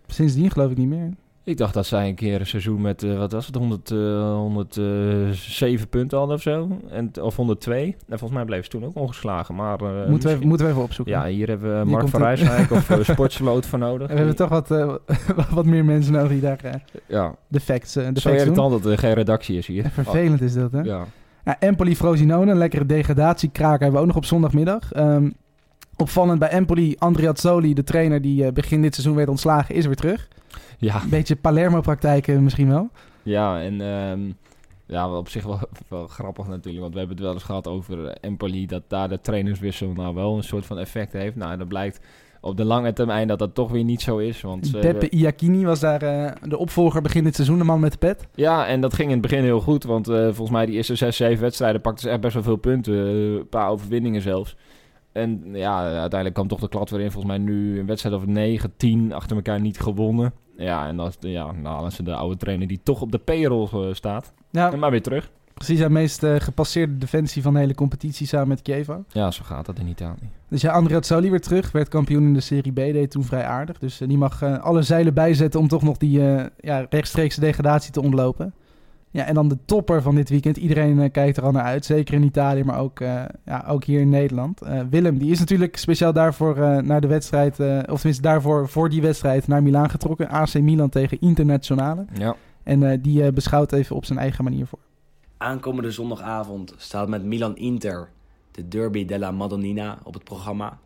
sindsdien 0.06 0.50
geloof 0.50 0.70
ik 0.70 0.76
niet 0.76 0.88
meer. 0.88 1.10
Ik 1.50 1.56
dacht 1.56 1.74
dat 1.74 1.86
zij 1.86 2.08
een 2.08 2.14
keer 2.14 2.40
een 2.40 2.46
seizoen 2.46 2.80
met, 2.80 3.02
eh, 3.02 3.18
wat 3.18 3.32
was 3.32 3.46
het, 3.46 3.54
100, 3.54 3.90
eh 3.90 3.96
107 4.34 5.88
punten 5.88 6.18
hadden 6.18 6.36
of 6.36 6.42
zo. 6.42 6.68
En, 6.90 7.10
of 7.20 7.36
102. 7.36 7.82
En 7.84 7.94
volgens 8.18 8.30
mij 8.32 8.44
bleef 8.44 8.64
ze 8.64 8.70
toen 8.70 8.84
ook 8.84 8.96
ongeslagen. 8.96 9.54
Maar, 9.54 9.80
eh, 9.80 10.08
Moeten 10.08 10.28
we, 10.28 10.34
even, 10.34 10.48
moeten 10.48 10.66
we 10.66 10.72
even 10.72 10.84
opzoeken. 10.84 11.14
Ja, 11.14 11.26
hier 11.26 11.48
hebben 11.48 11.78
we 11.78 11.90
Mark 11.90 12.08
van. 12.08 12.20
Rijswijk 12.20 12.70
of 12.70 12.98
Sportsloot 13.02 13.66
voor 13.66 13.78
nodig. 13.78 14.08
We 14.08 14.14
hebben 14.14 14.36
toch 14.36 14.48
wat, 14.48 14.70
eh, 14.70 14.94
wat 15.50 15.64
meer 15.64 15.84
mensen 15.84 16.12
nodig 16.12 16.30
die 16.30 16.40
daar 16.40 16.58
eh, 16.62 16.72
Ja. 17.06 17.34
de 17.48 17.60
facts, 17.60 17.96
eh, 17.96 18.02
de 18.12 18.20
Zo 18.20 18.30
facts 18.30 18.44
doen. 18.44 18.52
irritant 18.54 18.82
dat 18.82 18.92
er 18.92 18.98
geen 18.98 19.14
redactie 19.14 19.58
is 19.58 19.66
hier. 19.66 19.90
Vervelend 19.92 20.40
is 20.40 20.54
dat, 20.54 20.72
hè? 20.72 20.80
Ja. 20.80 21.04
Ja, 21.44 21.56
Empoli 21.60 21.96
Frosinone, 21.96 22.50
een 22.50 22.58
lekkere 22.58 22.86
degradatiekraker 22.86 23.78
hebben 23.80 23.92
we 23.92 23.98
ook 24.00 24.06
nog 24.06 24.16
op 24.16 24.24
zondagmiddag. 24.24 24.92
Ehm, 24.92 25.30
opvallend 25.96 26.38
bij 26.38 26.48
Empoli, 26.48 26.94
Andriazzoli, 26.98 27.74
de 27.74 27.84
trainer 27.84 28.22
die 28.22 28.44
eh, 28.44 28.52
begin 28.52 28.82
dit 28.82 28.94
seizoen 28.94 29.16
werd 29.16 29.28
ontslagen, 29.28 29.74
is 29.74 29.86
weer 29.86 29.96
terug. 29.96 30.28
Ja. 30.80 31.02
Een 31.02 31.08
beetje 31.08 31.36
Palermo-praktijken 31.36 32.42
misschien 32.44 32.68
wel. 32.68 32.88
Ja, 33.22 33.60
en 33.60 33.80
ehm, 33.80 34.20
ja, 34.86 35.16
op 35.16 35.28
zich 35.28 35.44
wel, 35.44 35.58
wel 35.88 36.06
grappig 36.06 36.46
natuurlijk. 36.48 36.80
Want 36.82 36.92
we 36.92 36.98
hebben 36.98 37.16
het 37.16 37.24
wel 37.26 37.34
eens 37.34 37.44
gehad 37.44 37.66
over 37.68 38.04
eh, 38.06 38.14
Empoli. 38.20 38.66
Dat 38.66 38.82
daar 38.88 39.08
de 39.08 39.20
trainerswissel 39.20 39.92
nou 39.92 40.14
wel 40.14 40.36
een 40.36 40.42
soort 40.42 40.66
van 40.66 40.78
effect 40.78 41.12
heeft. 41.12 41.36
Nou, 41.36 41.56
dat 41.56 41.68
blijkt 41.68 42.00
op 42.40 42.56
de 42.56 42.64
lange 42.64 42.92
termijn 42.92 43.28
dat 43.28 43.38
dat 43.38 43.54
toch 43.54 43.70
weer 43.70 43.84
niet 43.84 44.00
zo 44.02 44.18
is. 44.18 44.40
Want 44.40 44.66
ze 44.66 44.72
Beppe 44.72 44.86
hebben- 44.86 45.14
Iacchini 45.14 45.64
was 45.64 45.80
daar 45.80 46.02
eh, 46.02 46.32
de 46.48 46.58
opvolger 46.58 47.02
begin 47.02 47.24
dit 47.24 47.34
seizoen, 47.34 47.58
de 47.58 47.64
man 47.64 47.80
met 47.80 47.92
de 47.92 47.98
pet. 47.98 48.26
Ja, 48.34 48.66
en 48.66 48.80
dat 48.80 48.94
ging 48.94 49.08
in 49.08 49.18
het 49.18 49.22
begin 49.30 49.42
heel 49.44 49.60
goed. 49.60 49.84
Want 49.84 50.08
eh, 50.08 50.22
volgens 50.24 50.50
mij 50.50 50.66
die 50.66 50.74
eerste 50.74 50.94
zes, 50.94 51.16
zeven 51.16 51.42
wedstrijden 51.42 51.80
pakten 51.80 52.02
ze 52.02 52.10
echt 52.10 52.20
best 52.20 52.34
wel 52.34 52.42
veel 52.42 52.56
punten. 52.56 52.94
eh, 52.94 53.10
Een 53.12 53.48
paar 53.48 53.68
overwinningen 53.68 54.22
zelfs. 54.22 54.56
En 55.12 55.42
ja, 55.52 55.78
uiteindelijk 55.82 56.34
kwam 56.34 56.48
toch 56.48 56.60
de 56.60 56.68
klad 56.68 56.90
weer 56.90 57.00
in. 57.00 57.10
Volgens 57.10 57.32
mij 57.36 57.42
nu 57.44 57.78
een 57.78 57.86
wedstrijd 57.86 58.14
of 58.16 58.26
9, 58.26 58.72
10 58.76 59.12
achter 59.12 59.36
elkaar 59.36 59.60
niet 59.60 59.80
gewonnen. 59.80 60.32
Ja, 60.60 60.86
en 60.86 60.96
de- 60.96 61.30
ja, 61.30 61.52
nou, 61.52 61.78
dan 61.78 61.86
is 61.86 61.96
de 61.96 62.14
oude 62.14 62.36
trainer 62.36 62.66
die 62.68 62.80
toch 62.82 63.00
op 63.00 63.12
de 63.12 63.18
payroll 63.18 63.68
eh, 63.72 63.94
staat. 63.94 64.32
Ja. 64.50 64.72
En 64.72 64.78
maar 64.78 64.90
weer 64.90 65.02
terug. 65.02 65.30
Precies, 65.54 65.78
zijn 65.78 65.92
meest 65.92 66.22
eh, 66.22 66.34
gepasseerde 66.38 66.96
defensie 66.98 67.42
van 67.42 67.52
de 67.52 67.58
hele 67.58 67.74
competitie 67.74 68.26
samen 68.26 68.48
met 68.48 68.60
Chievo. 68.62 69.04
Ja, 69.08 69.30
zo 69.30 69.42
gaat 69.44 69.66
dat 69.66 69.78
in 69.78 69.86
Italië. 69.88 70.30
Dus 70.48 70.60
ja, 70.60 70.72
Andriazzoli 70.72 71.30
weer 71.30 71.40
terug, 71.40 71.72
werd 71.72 71.88
kampioen 71.88 72.22
in 72.22 72.34
de 72.34 72.40
Serie 72.40 72.72
B, 72.72 72.76
deed 72.76 73.10
toen 73.10 73.24
vrij 73.24 73.44
aardig. 73.44 73.78
Dus 73.78 74.00
eh, 74.00 74.08
die 74.08 74.18
mag 74.18 74.42
alle 74.42 74.82
zeilen 74.82 75.14
bijzetten 75.14 75.60
om 75.60 75.68
toch 75.68 75.82
nog 75.82 75.96
die 75.96 76.20
ja, 76.60 76.86
rechtstreekse 76.90 77.40
degradatie 77.40 77.92
te 77.92 78.02
ontlopen. 78.02 78.54
Ja, 79.12 79.24
en 79.24 79.34
dan 79.34 79.48
de 79.48 79.58
topper 79.64 80.02
van 80.02 80.14
dit 80.14 80.28
weekend. 80.28 80.56
Iedereen 80.56 81.00
eh, 81.00 81.10
kijkt 81.10 81.36
er 81.36 81.42
al 81.42 81.52
naar 81.52 81.64
uit, 81.64 81.84
zeker 81.84 82.14
in 82.14 82.22
Italië, 82.22 82.64
maar 82.64 82.78
ook, 82.78 83.00
eh, 83.00 83.22
ja, 83.44 83.64
ook 83.68 83.84
hier 83.84 84.00
in 84.00 84.08
Nederland. 84.08 84.62
Eh, 84.62 84.80
Willem, 84.90 85.18
die 85.18 85.30
is 85.30 85.38
natuurlijk 85.38 85.76
speciaal 85.76 86.12
daarvoor 86.12 86.56
eh, 86.56 86.76
naar 86.76 87.00
de 87.00 87.06
wedstrijd, 87.06 87.60
eh, 87.60 87.78
of 87.78 87.96
tenminste 87.96 88.22
daarvoor 88.22 88.68
voor 88.68 88.88
die 88.88 89.02
wedstrijd 89.02 89.46
naar 89.46 89.62
Milaan 89.62 89.90
getrokken. 89.90 90.28
AC 90.28 90.54
Milan 90.60 90.88
tegen 90.88 91.20
Internationale. 91.20 92.04
Ja. 92.14 92.36
En 92.62 92.82
eh, 92.90 92.98
die 93.02 93.32
beschouwt 93.32 93.72
even 93.72 93.96
op 93.96 94.04
zijn 94.04 94.18
eigen 94.18 94.44
manier 94.44 94.66
voor. 94.66 94.78
Aankomende 95.36 95.90
zondagavond 95.90 96.74
staat 96.76 97.08
met 97.08 97.24
Milan 97.24 97.56
Inter 97.56 98.08
de 98.50 98.68
Derby 98.68 99.04
della 99.04 99.30
Madonnina 99.30 99.98
op 100.02 100.14
het 100.14 100.24
programma. 100.24 100.78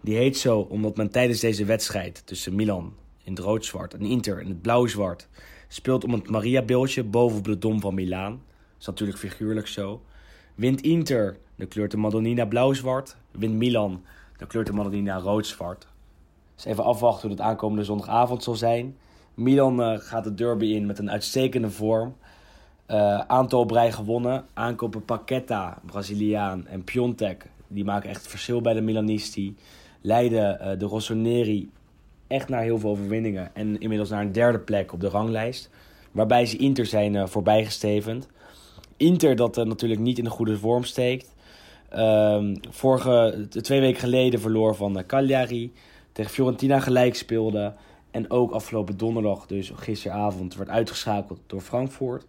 Die 0.00 0.16
heet 0.16 0.36
zo 0.36 0.58
omdat 0.58 0.96
men 0.96 1.10
tijdens 1.10 1.40
deze 1.40 1.64
wedstrijd 1.64 2.22
tussen 2.26 2.54
Milan 2.54 2.92
in 3.24 3.32
het 3.32 3.42
rood-zwart 3.42 3.94
en 3.94 4.00
Inter 4.00 4.40
in 4.40 4.48
het 4.48 4.62
blauw-zwart 4.62 5.28
speelt 5.76 6.04
om 6.04 6.12
het 6.12 6.30
Maria-beeldje 6.30 7.04
boven 7.04 7.38
op 7.38 7.44
de 7.44 7.58
Dom 7.58 7.80
van 7.80 7.94
Milaan. 7.94 8.32
Dat 8.32 8.80
is 8.80 8.86
natuurlijk 8.86 9.18
figuurlijk 9.18 9.66
zo. 9.66 10.02
Wint 10.54 10.80
Inter, 10.80 11.36
dan 11.56 11.68
kleurt 11.68 11.90
de 11.90 11.96
Madonnina 11.96 12.44
blauw-zwart. 12.44 13.16
Wint 13.30 13.54
Milan, 13.54 14.02
dan 14.36 14.48
kleurt 14.48 14.66
de 14.66 14.72
Madonnina 14.72 15.18
rood-zwart. 15.18 15.86
Dus 16.54 16.64
even 16.64 16.84
afwachten 16.84 17.28
hoe 17.28 17.36
het 17.36 17.46
aankomende 17.46 17.84
zondagavond 17.84 18.42
zal 18.42 18.54
zijn. 18.54 18.96
Milan 19.34 19.82
eh, 19.82 19.98
gaat 19.98 20.24
de 20.24 20.34
derby 20.34 20.66
in 20.66 20.86
met 20.86 20.98
een 20.98 21.10
uitstekende 21.10 21.70
vorm. 21.70 22.16
Eh, 22.86 23.18
aantal 23.18 23.66
rij 23.72 23.92
gewonnen. 23.92 24.44
Aankopen 24.54 25.04
Paqueta, 25.04 25.78
Braziliaan, 25.86 26.66
en 26.66 26.84
Piontek. 26.84 27.50
Die 27.68 27.84
maken 27.84 28.10
echt 28.10 28.26
verschil 28.26 28.60
bij 28.60 28.74
de 28.74 28.80
Milanisti. 28.80 29.56
Leiden 30.00 30.60
eh, 30.60 30.78
de 30.78 30.84
Rossoneri 30.84 31.70
echt 32.26 32.48
naar 32.48 32.62
heel 32.62 32.78
veel 32.78 32.90
overwinningen. 32.90 33.54
En 33.54 33.80
inmiddels 33.80 34.10
naar 34.10 34.22
een 34.22 34.32
derde 34.32 34.58
plek 34.58 34.92
op 34.92 35.00
de 35.00 35.08
ranglijst. 35.08 35.70
Waarbij 36.12 36.46
ze 36.46 36.56
Inter 36.56 36.86
zijn 36.86 37.16
eh, 37.16 37.26
voorbijgestevend. 37.26 38.28
Inter 38.96 39.36
dat 39.36 39.58
eh, 39.58 39.64
natuurlijk 39.64 40.00
niet 40.00 40.18
in 40.18 40.24
de 40.24 40.30
goede 40.30 40.58
vorm 40.58 40.84
steekt. 40.84 41.34
Ehm, 41.88 42.56
vorige, 42.70 43.46
twee 43.50 43.80
weken 43.80 44.00
geleden 44.00 44.40
verloor 44.40 44.74
van 44.74 44.98
eh, 44.98 45.06
Cagliari. 45.06 45.72
Tegen 46.12 46.30
Fiorentina 46.30 46.80
gelijk 46.80 47.14
speelde. 47.14 47.74
En 48.10 48.30
ook 48.30 48.52
afgelopen 48.52 48.96
donderdag, 48.96 49.46
dus 49.46 49.72
gisteravond, 49.74 50.54
werd 50.54 50.68
uitgeschakeld 50.68 51.40
door 51.46 51.60
Frankfurt 51.60 52.24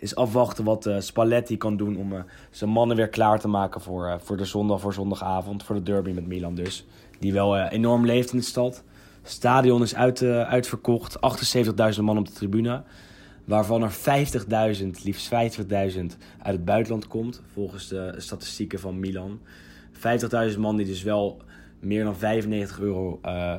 is 0.00 0.14
afwachten 0.14 0.64
wat 0.64 0.90
Spalletti 0.98 1.56
kan 1.56 1.76
doen 1.76 1.96
om 1.96 2.24
zijn 2.50 2.70
mannen 2.70 2.96
weer 2.96 3.08
klaar 3.08 3.40
te 3.40 3.48
maken 3.48 3.80
voor, 3.80 4.20
voor 4.22 4.36
de 4.36 4.44
zondag, 4.44 4.80
voor 4.80 4.92
zondagavond, 4.92 5.62
voor 5.62 5.74
de 5.74 5.82
derby 5.82 6.10
met 6.10 6.26
Milan 6.26 6.54
dus. 6.54 6.86
Die 7.18 7.32
wel 7.32 7.56
eh, 7.56 7.72
enorm 7.72 8.06
leeft 8.06 8.32
in 8.32 8.38
de 8.38 8.44
stad. 8.44 8.84
Stadion 9.22 9.82
is 9.82 9.94
uit, 9.94 10.22
eh, 10.22 10.42
uitverkocht, 10.42 11.20
78.000 11.20 12.04
man 12.04 12.18
op 12.18 12.26
de 12.26 12.32
tribune. 12.32 12.82
Waarvan 13.44 13.82
er 13.82 13.92
50.000, 13.92 15.04
liefst 15.04 15.28
50.000 15.28 16.16
uit 16.38 16.54
het 16.54 16.64
buitenland 16.64 17.06
komt, 17.06 17.42
volgens 17.52 17.88
de 17.88 18.14
statistieken 18.16 18.80
van 18.80 19.00
Milan. 19.00 19.40
50.000 19.92 20.58
man 20.58 20.76
die 20.76 20.86
dus 20.86 21.02
wel 21.02 21.42
meer 21.80 22.04
dan 22.04 22.16
95 22.16 22.80
euro 22.80 23.18
eh, 23.22 23.56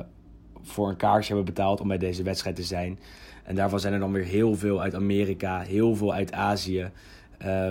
voor 0.62 0.88
een 0.88 0.96
kaartje 0.96 1.34
hebben 1.34 1.54
betaald 1.54 1.80
om 1.80 1.88
bij 1.88 1.98
deze 1.98 2.22
wedstrijd 2.22 2.56
te 2.56 2.62
zijn. 2.62 2.98
En 3.44 3.54
daarvan 3.54 3.80
zijn 3.80 3.92
er 3.92 3.98
dan 3.98 4.12
weer 4.12 4.24
heel 4.24 4.54
veel 4.54 4.82
uit 4.82 4.94
Amerika, 4.94 5.60
heel 5.60 5.96
veel 5.96 6.14
uit 6.14 6.32
Azië. 6.32 6.90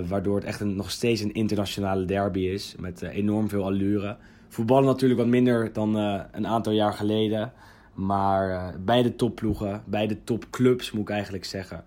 waardoor 0.07 0.35
het 0.35 0.45
echt 0.45 0.63
nog 0.63 0.91
steeds 0.91 1.21
een 1.21 1.33
internationale 1.33 2.05
derby 2.05 2.39
is. 2.39 2.75
Met 2.79 3.01
enorm 3.01 3.49
veel 3.49 3.63
allure. 3.63 4.17
Voetballen 4.49 4.85
natuurlijk 4.85 5.19
wat 5.19 5.29
minder 5.29 5.73
dan 5.73 5.97
eh, 5.97 6.21
een 6.31 6.47
aantal 6.47 6.73
jaar 6.73 6.93
geleden. 6.93 7.53
Maar 7.93 8.49
eh, 8.49 8.67
beide 8.79 9.15
topploegen, 9.15 9.83
beide 9.85 10.23
topclubs 10.23 10.91
moet 10.91 11.01
ik 11.01 11.09
eigenlijk 11.09 11.45
zeggen. 11.45 11.83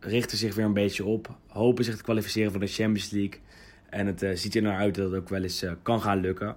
Richten 0.00 0.38
zich 0.38 0.54
weer 0.54 0.64
een 0.64 0.72
beetje 0.72 1.04
op. 1.04 1.36
Hopen 1.46 1.84
zich 1.84 1.96
te 1.96 2.02
kwalificeren 2.02 2.50
voor 2.50 2.60
de 2.60 2.66
Champions 2.66 3.10
League. 3.10 3.40
En 3.88 4.06
het 4.06 4.22
eh, 4.22 4.30
ziet 4.34 4.54
er 4.54 4.62
naar 4.62 4.78
uit 4.78 4.94
dat 4.94 5.10
het 5.10 5.20
ook 5.20 5.28
wel 5.28 5.42
eens 5.42 5.66
kan 5.82 6.00
gaan 6.00 6.20
lukken. 6.20 6.56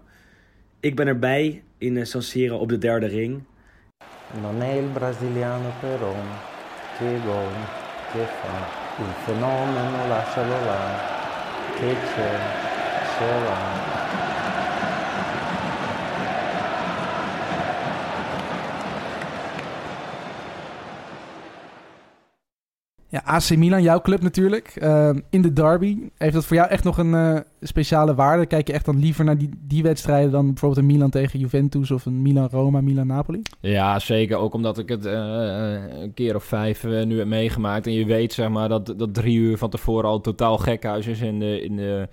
Ik 0.80 0.96
ben 0.96 1.08
erbij 1.08 1.64
in 1.78 2.08
San 2.08 2.22
Siro 2.22 2.58
op 2.58 2.70
de 2.70 2.78
derde 2.78 3.06
ring. 3.06 3.44
Non 4.42 4.62
è 4.62 4.74
il 4.74 4.90
brasiliano 4.94 5.72
però 5.80 6.14
che 6.98 7.20
gol 7.26 7.54
che 8.12 8.26
fa 8.26 9.04
il 9.04 9.14
fenomeno 9.26 10.08
lascialo 10.08 10.66
là 10.66 11.16
Ja, 23.16 23.22
AC 23.26 23.56
Milan, 23.56 23.82
jouw 23.82 24.02
club 24.02 24.22
natuurlijk. 24.22 24.68
Ehm, 24.68 25.20
in 25.30 25.42
de 25.42 25.54
derby. 25.54 25.98
Heeft 26.18 26.34
dat 26.34 26.46
voor 26.46 26.56
jou 26.56 26.70
echt 26.70 26.84
nog 26.84 26.98
een 26.98 27.14
eh, 27.14 27.40
speciale 27.62 28.16
waarde? 28.16 28.46
Kijk 28.46 28.68
je 28.68 28.74
echt 28.74 28.86
dan 28.86 29.00
liever 29.00 29.26
naar 29.26 29.38
die, 29.38 29.50
die 29.62 29.84
wedstrijden 29.84 30.32
dan 30.32 30.46
bijvoorbeeld 30.46 30.82
een 30.82 30.94
Milan 30.94 31.10
tegen 31.10 31.40
Juventus 31.40 31.92
of 31.92 32.06
een 32.06 32.22
Milan-Roma, 32.22 32.82
Milan-Napoli? 32.82 33.42
Ja, 33.60 34.00
zeker. 34.00 34.38
Ook 34.38 34.54
omdat 34.54 34.78
ik 34.78 34.90
het 34.90 35.06
eh, 35.06 35.14
een 36.02 36.14
keer 36.14 36.36
of 36.36 36.44
vijf 36.44 36.84
eh, 36.84 37.06
nu 37.06 37.18
heb 37.18 37.28
meegemaakt. 37.28 37.88
En 37.88 37.94
je 37.94 38.06
weet 38.06 38.34
zeg 38.34 38.50
maar 38.50 38.70
dat, 38.70 38.94
dat 38.98 39.14
drie 39.14 39.38
uur 39.38 39.58
van 39.58 39.70
tevoren 39.70 40.10
al 40.10 40.22
totaal 40.22 40.58
gekhuis 40.58 41.08
is 41.08 41.22
in, 41.22 41.40
de, 41.40 41.62
in, 41.62 41.76
de, 41.76 42.08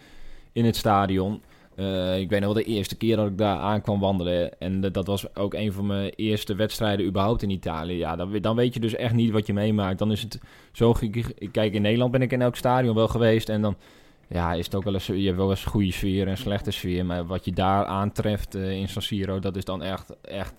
in 0.53 0.65
het 0.65 0.77
stadion. 0.77 1.43
Eh, 1.75 2.19
ik 2.19 2.31
nog 2.31 2.41
wel 2.41 2.53
de 2.53 2.65
eerste 2.65 2.97
keer 2.97 3.17
dat 3.17 3.27
ik 3.27 3.39
daar 3.39 3.59
aan 3.59 3.81
kwam 3.81 4.01
wandelen. 4.01 4.61
En 4.61 4.81
dat 4.81 5.07
was 5.07 5.35
ook 5.37 5.55
een 5.55 5.73
van 5.73 5.87
mijn 5.87 6.13
eerste 6.17 6.55
wedstrijden 6.55 7.07
überhaupt 7.07 7.43
in 7.43 7.51
Italië. 7.51 7.97
Ja, 7.97 8.17
dan, 8.17 8.39
dan 8.41 8.57
weet 8.57 8.75
je 8.75 8.81
dus 8.81 8.95
echt 8.95 9.15
niet 9.15 9.31
wat 9.31 9.47
je 9.47 9.53
meemaakt. 9.53 9.99
Dan 9.99 10.13
is 10.13 10.23
het 10.23 10.41
zo... 10.73 10.95
Kijk, 11.53 11.73
in 11.73 11.83
Nederland 11.83 12.13
ben 12.13 12.23
ik 12.23 12.33
in 12.33 12.43
elk 12.43 12.57
stadion 12.57 12.95
wel 12.95 13.09
geweest. 13.09 13.49
En 13.49 13.63
dan 13.63 13.77
ja, 14.29 14.53
is 14.53 14.65
het 14.65 14.75
ook 14.75 14.85
wel 14.85 14.95
eens... 14.95 15.07
Je 15.07 15.27
hebt 15.27 15.37
wel 15.37 15.51
eens 15.51 15.65
goede 15.65 15.93
sfeer 15.93 16.29
en 16.29 16.37
slechte 16.37 16.71
sfeer. 16.71 17.07
Maar 17.07 17.27
wat 17.27 17.45
je 17.45 17.53
daar 17.53 17.85
aantreft 17.85 18.55
eh, 18.55 18.71
in 18.71 18.89
San 18.89 19.03
Siro, 19.03 19.39
dat 19.39 19.57
is 19.57 19.65
dan 19.65 19.83
echt, 19.83 20.15
echt 20.23 20.55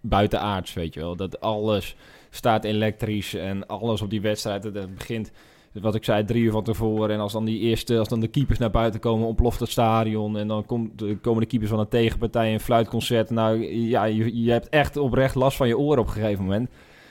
buitenaards, 0.00 0.72
weet 0.72 0.94
je 0.94 1.00
wel. 1.00 1.16
Dat 1.16 1.40
alles 1.40 1.96
staat 2.30 2.64
elektrisch 2.64 3.34
en 3.34 3.66
alles 3.66 4.02
op 4.02 4.10
die 4.10 4.20
wedstrijd. 4.20 4.94
Begint, 4.94 5.32
wat 5.80 5.94
ik 5.94 6.04
zei, 6.04 6.24
drie 6.24 6.42
uur 6.42 6.50
van 6.52 6.64
tevoren. 6.64 7.10
En 7.14 7.20
als 7.20 7.32
dan 7.32 7.44
die 7.44 7.58
eerste, 7.60 7.98
als 7.98 8.08
dan 8.08 8.20
de 8.20 8.28
keepers 8.28 8.58
naar 8.58 8.70
buiten 8.70 9.00
komen, 9.00 9.26
ontploft 9.26 9.60
het 9.60 9.70
stadion. 9.70 10.36
En 10.36 10.48
dan 10.48 10.66
komt, 10.66 10.98
de- 10.98 11.16
komen 11.16 11.40
de 11.40 11.46
keepers 11.46 11.70
van 11.70 11.80
een 11.80 11.88
tegenpartij 11.88 12.52
een 12.52 12.60
fluitconcert. 12.60 13.30
Nou 13.30 13.64
ja, 13.74 14.04
je, 14.04 14.42
je 14.42 14.50
hebt 14.50 14.68
echt 14.68 14.96
oprecht 14.96 15.34
last 15.34 15.56
van 15.56 15.68
je 15.68 15.78
oren 15.78 15.98
op 15.98 16.06
een 16.06 16.12
gegeven 16.12 16.44
moment. 16.44 16.70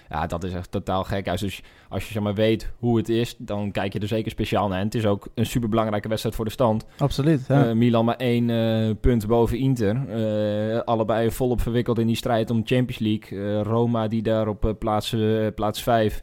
Ja, 0.09 0.27
dat 0.27 0.43
is 0.43 0.53
echt 0.53 0.71
totaal 0.71 1.03
gek. 1.03 1.39
Dus 1.39 1.61
als 1.89 2.05
je 2.07 2.13
zeg 2.13 2.23
maar 2.23 2.33
weet 2.33 2.71
hoe 2.79 2.97
het 2.97 3.09
is, 3.09 3.35
dan 3.37 3.71
kijk 3.71 3.93
je 3.93 3.99
er 3.99 4.07
zeker 4.07 4.31
speciaal 4.31 4.67
naar. 4.67 4.79
En 4.79 4.85
het 4.85 4.95
is 4.95 5.05
ook 5.05 5.27
een 5.33 5.45
superbelangrijke 5.45 6.07
wedstrijd 6.07 6.35
voor 6.35 6.45
de 6.45 6.51
stand. 6.51 6.85
Absoluut, 6.97 7.45
ja. 7.47 7.65
Eh, 7.65 7.73
Milan 7.73 8.05
maar 8.05 8.15
één 8.15 8.49
eh, 8.49 8.89
punt 9.01 9.27
boven 9.27 9.57
Inter. 9.57 10.09
Eh, 10.09 10.79
allebei 10.79 11.31
volop 11.31 11.61
verwikkeld 11.61 11.99
in 11.99 12.07
die 12.07 12.15
strijd 12.15 12.49
om 12.49 12.57
de 12.61 12.75
Champions 12.75 12.99
League. 12.99 13.63
Roma 13.63 14.07
die 14.07 14.21
daar 14.21 14.47
op 14.47 14.75
plaats, 14.79 15.15
plaats 15.55 15.83
vijf 15.83 16.21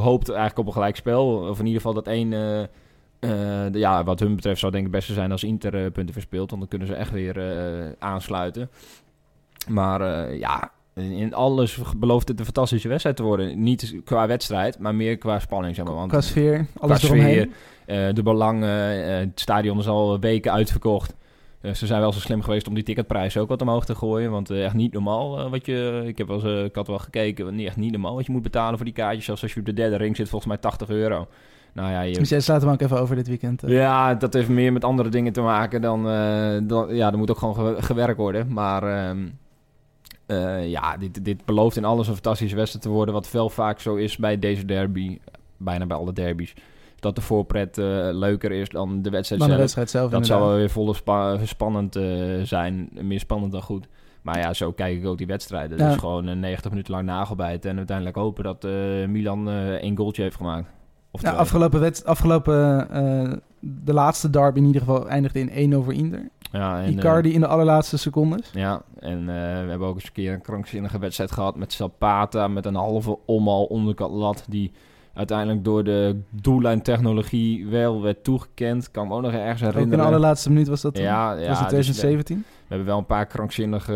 hoopt 0.00 0.28
eigenlijk 0.28 0.58
op 0.58 0.66
een 0.66 0.72
gelijkspel. 0.72 1.26
Of 1.36 1.58
in 1.58 1.66
ieder 1.66 1.80
geval 1.80 1.94
dat 1.94 2.06
één... 2.06 2.32
eh, 2.32 2.60
eh, 2.62 3.72
de- 3.72 3.78
ja, 3.78 4.04
wat 4.04 4.20
hun 4.20 4.34
betreft 4.34 4.60
zou 4.60 4.72
denk 4.72 4.86
ik 4.86 4.92
het 4.92 5.00
beste 5.00 5.14
zijn 5.14 5.32
als 5.32 5.44
Inter 5.44 5.74
eh, 5.84 5.90
punten 5.92 6.12
verspeelt. 6.14 6.48
Want 6.50 6.60
dan 6.60 6.70
kunnen 6.70 6.88
ze 6.88 6.94
echt 6.94 7.10
weer 7.10 7.38
eh, 7.38 7.88
aansluiten. 7.98 8.70
Maar 9.68 10.00
eh, 10.00 10.38
ja, 10.38 10.70
in 10.94 11.34
alles 11.34 11.78
belooft 11.96 12.28
het 12.28 12.38
een 12.38 12.44
fantastische 12.44 12.88
wedstrijd 12.88 13.16
te 13.16 13.22
worden. 13.22 13.62
Niet 13.62 13.94
qua 14.04 14.26
wedstrijd, 14.26 14.78
maar 14.78 14.94
meer 14.94 15.16
qua 15.18 15.38
spanning. 15.38 15.74
Zeg 15.74 15.84
maar. 15.84 15.94
Want 15.94 16.10
Qua 16.10 16.20
sfeer, 16.20 16.66
alles 16.78 16.98
qua 16.98 17.08
eromheen. 17.08 17.52
eh, 17.86 18.14
de 18.14 18.22
belangen, 18.22 19.04
eh, 19.04 19.16
het 19.18 19.40
stadion 19.40 19.78
is 19.78 19.88
al 19.88 20.20
weken 20.20 20.52
uitverkocht. 20.52 21.14
Eh, 21.66 21.74
ze 21.74 21.86
zijn 21.86 22.00
wel 22.00 22.12
zo 22.12 22.20
slim 22.20 22.42
geweest 22.42 22.68
om 22.68 22.74
die 22.74 22.82
ticketprijs 22.82 23.36
ook 23.36 23.48
wat 23.48 23.62
omhoog 23.62 23.84
te 23.84 23.94
gooien. 23.94 24.30
Want 24.30 24.50
eh, 24.50 24.64
echt 24.64 24.74
niet 24.74 24.92
normaal 24.92 25.38
eh, 25.38 25.50
wat 25.50 25.66
je... 25.66 26.02
Ik, 26.06 26.18
heb 26.18 26.26
wel 26.26 26.44
eens, 26.44 26.64
ik 26.68 26.74
had 26.74 26.86
wel 26.86 26.98
gekeken, 26.98 27.54
niet, 27.54 27.66
echt 27.66 27.76
niet 27.76 27.92
normaal 27.92 28.14
wat 28.14 28.26
je 28.26 28.32
moet 28.32 28.42
betalen 28.42 28.76
voor 28.76 28.84
die 28.84 28.94
kaartjes. 28.94 29.24
Zelfs 29.24 29.42
als 29.42 29.52
je 29.54 29.60
op 29.60 29.66
de 29.66 29.72
derde 29.72 29.96
ring 29.96 30.16
zit, 30.16 30.28
volgens 30.28 30.50
mij 30.52 30.60
80 30.60 30.88
euro. 30.88 31.26
Nou 31.72 31.90
ja, 31.90 32.00
je, 32.00 32.12
Dus 32.14 32.28
jij 32.28 32.40
slaat 32.40 32.62
hem 32.62 32.70
ook 32.70 32.80
even 32.80 33.00
over 33.00 33.16
dit 33.16 33.28
weekend. 33.28 33.62
ja, 33.66 34.14
dat 34.14 34.32
heeft 34.32 34.48
meer 34.48 34.72
met 34.72 34.84
andere 34.84 35.08
dingen 35.08 35.32
te 35.32 35.40
maken 35.40 35.80
dan... 35.80 36.02
dan 36.66 36.94
ja, 36.94 37.12
er 37.12 37.18
moet 37.18 37.30
ook 37.30 37.38
gewoon 37.38 37.54
ge- 37.54 37.82
gewerkt 37.82 38.16
worden. 38.16 38.52
Maar 38.52 38.82
ehm, 38.82 39.26
eh, 40.26 40.68
ja, 40.70 40.96
dit, 40.96 41.24
dit 41.24 41.44
belooft 41.44 41.76
in 41.76 41.84
alles 41.84 42.08
een 42.08 42.14
fantastische 42.14 42.56
wedstrijd 42.56 42.84
te 42.84 42.90
worden. 42.90 43.14
Wat 43.14 43.30
wel 43.30 43.48
vaak 43.48 43.80
zo 43.80 43.94
is 43.94 44.16
bij 44.16 44.38
deze 44.38 44.64
derby. 44.64 45.18
Bijna 45.56 45.86
bij 45.86 45.96
alle 45.96 46.12
derbies. 46.12 46.54
Dat 47.00 47.14
de 47.14 47.20
voorpret 47.20 47.78
eh, 47.78 47.84
leuker 48.12 48.52
is 48.52 48.68
dan 48.68 49.02
de 49.02 49.10
wedstrijd 49.10 49.40
Dan 49.40 49.50
de 49.50 49.56
zelf. 49.56 49.58
wedstrijd 49.58 49.90
zelf, 49.90 50.10
Dat 50.10 50.26
zou 50.26 50.44
wel 50.48 50.56
weer 50.56 50.70
volle 50.70 50.94
spa- 50.94 51.38
spannend 51.46 51.96
eh, 51.96 52.04
zijn. 52.42 52.88
Meer 53.00 53.20
spannend 53.20 53.52
dan 53.52 53.62
goed. 53.62 53.86
Maar 54.22 54.38
ja, 54.38 54.52
zo 54.54 54.72
kijk 54.72 54.98
ik 54.98 55.06
ook 55.06 55.18
die 55.18 55.26
wedstrijden. 55.26 55.78
Ja. 55.78 55.88
Dus 55.88 55.96
gewoon 55.96 56.26
een 56.26 56.40
90 56.40 56.70
minuten 56.70 56.92
lang 56.92 57.04
nagelbijten. 57.06 57.70
En 57.70 57.76
uiteindelijk 57.76 58.16
hopen 58.16 58.44
dat 58.44 58.64
eh, 58.64 58.72
Milan 59.08 59.48
eh 59.48 59.68
één 59.70 59.96
goaltje 59.96 60.22
heeft 60.22 60.36
gemaakt. 60.36 60.68
Of 61.10 61.22
Ja, 61.22 61.30
afgelopen, 61.32 61.80
wet, 61.80 62.04
afgelopen 62.04 62.90
eh, 62.90 63.32
de 63.60 63.92
laatste 63.92 64.30
derby 64.30 64.58
in 64.58 64.64
ieder 64.66 64.80
geval 64.80 65.08
eindigde 65.08 65.40
in 65.40 65.50
1 65.50 65.74
over 65.74 65.92
Inter. 65.92 66.28
Ja, 66.52 66.82
en, 66.82 66.92
Icardi 66.92 67.28
eh, 67.28 67.34
in 67.34 67.40
de 67.40 67.46
allerlaatste 67.46 67.96
secondes. 67.98 68.50
Ja, 68.52 68.82
en 68.98 69.18
eh, 69.18 69.24
we 69.64 69.68
hebben 69.68 69.88
ook 69.88 69.94
eens 69.94 70.04
een 70.06 70.12
keer 70.12 70.32
een 70.32 70.40
krankzinnige 70.40 70.98
wedstrijd 70.98 71.32
gehad 71.32 71.56
met 71.56 71.72
Zapata. 71.72 72.48
Met 72.48 72.66
een 72.66 72.74
halve 72.74 73.18
omhaal 73.26 73.64
onderkant 73.64 74.12
lat. 74.14 74.44
Die 74.48 74.72
uiteindelijk 75.16 75.64
door 75.64 75.84
de 75.84 76.16
doellijntechnologie 76.76 77.66
wel 77.66 78.02
werd 78.02 78.24
toegekend. 78.24 78.90
Kan 78.90 79.08
me 79.08 79.14
ook 79.14 79.22
nog 79.22 79.32
ergens 79.32 79.62
Ook 79.62 79.68
in 79.68 79.74
herinneren. 79.74 79.98
de 80.04 80.08
allerlaatste 80.10 80.48
minuut 80.50 80.68
was 80.68 80.80
dat 80.80 80.94
toen? 80.94 81.04
Ja, 81.04 81.28
Was 81.34 81.40
ja 81.44 81.48
het 81.48 81.48
dus 81.48 81.58
we- 81.58 81.64
2017? 81.66 82.36
we, 82.36 82.44
hebben 82.68 82.86
wel 82.86 82.98
een 82.98 83.06
paar 83.06 83.26
krankzinnige 83.26 83.92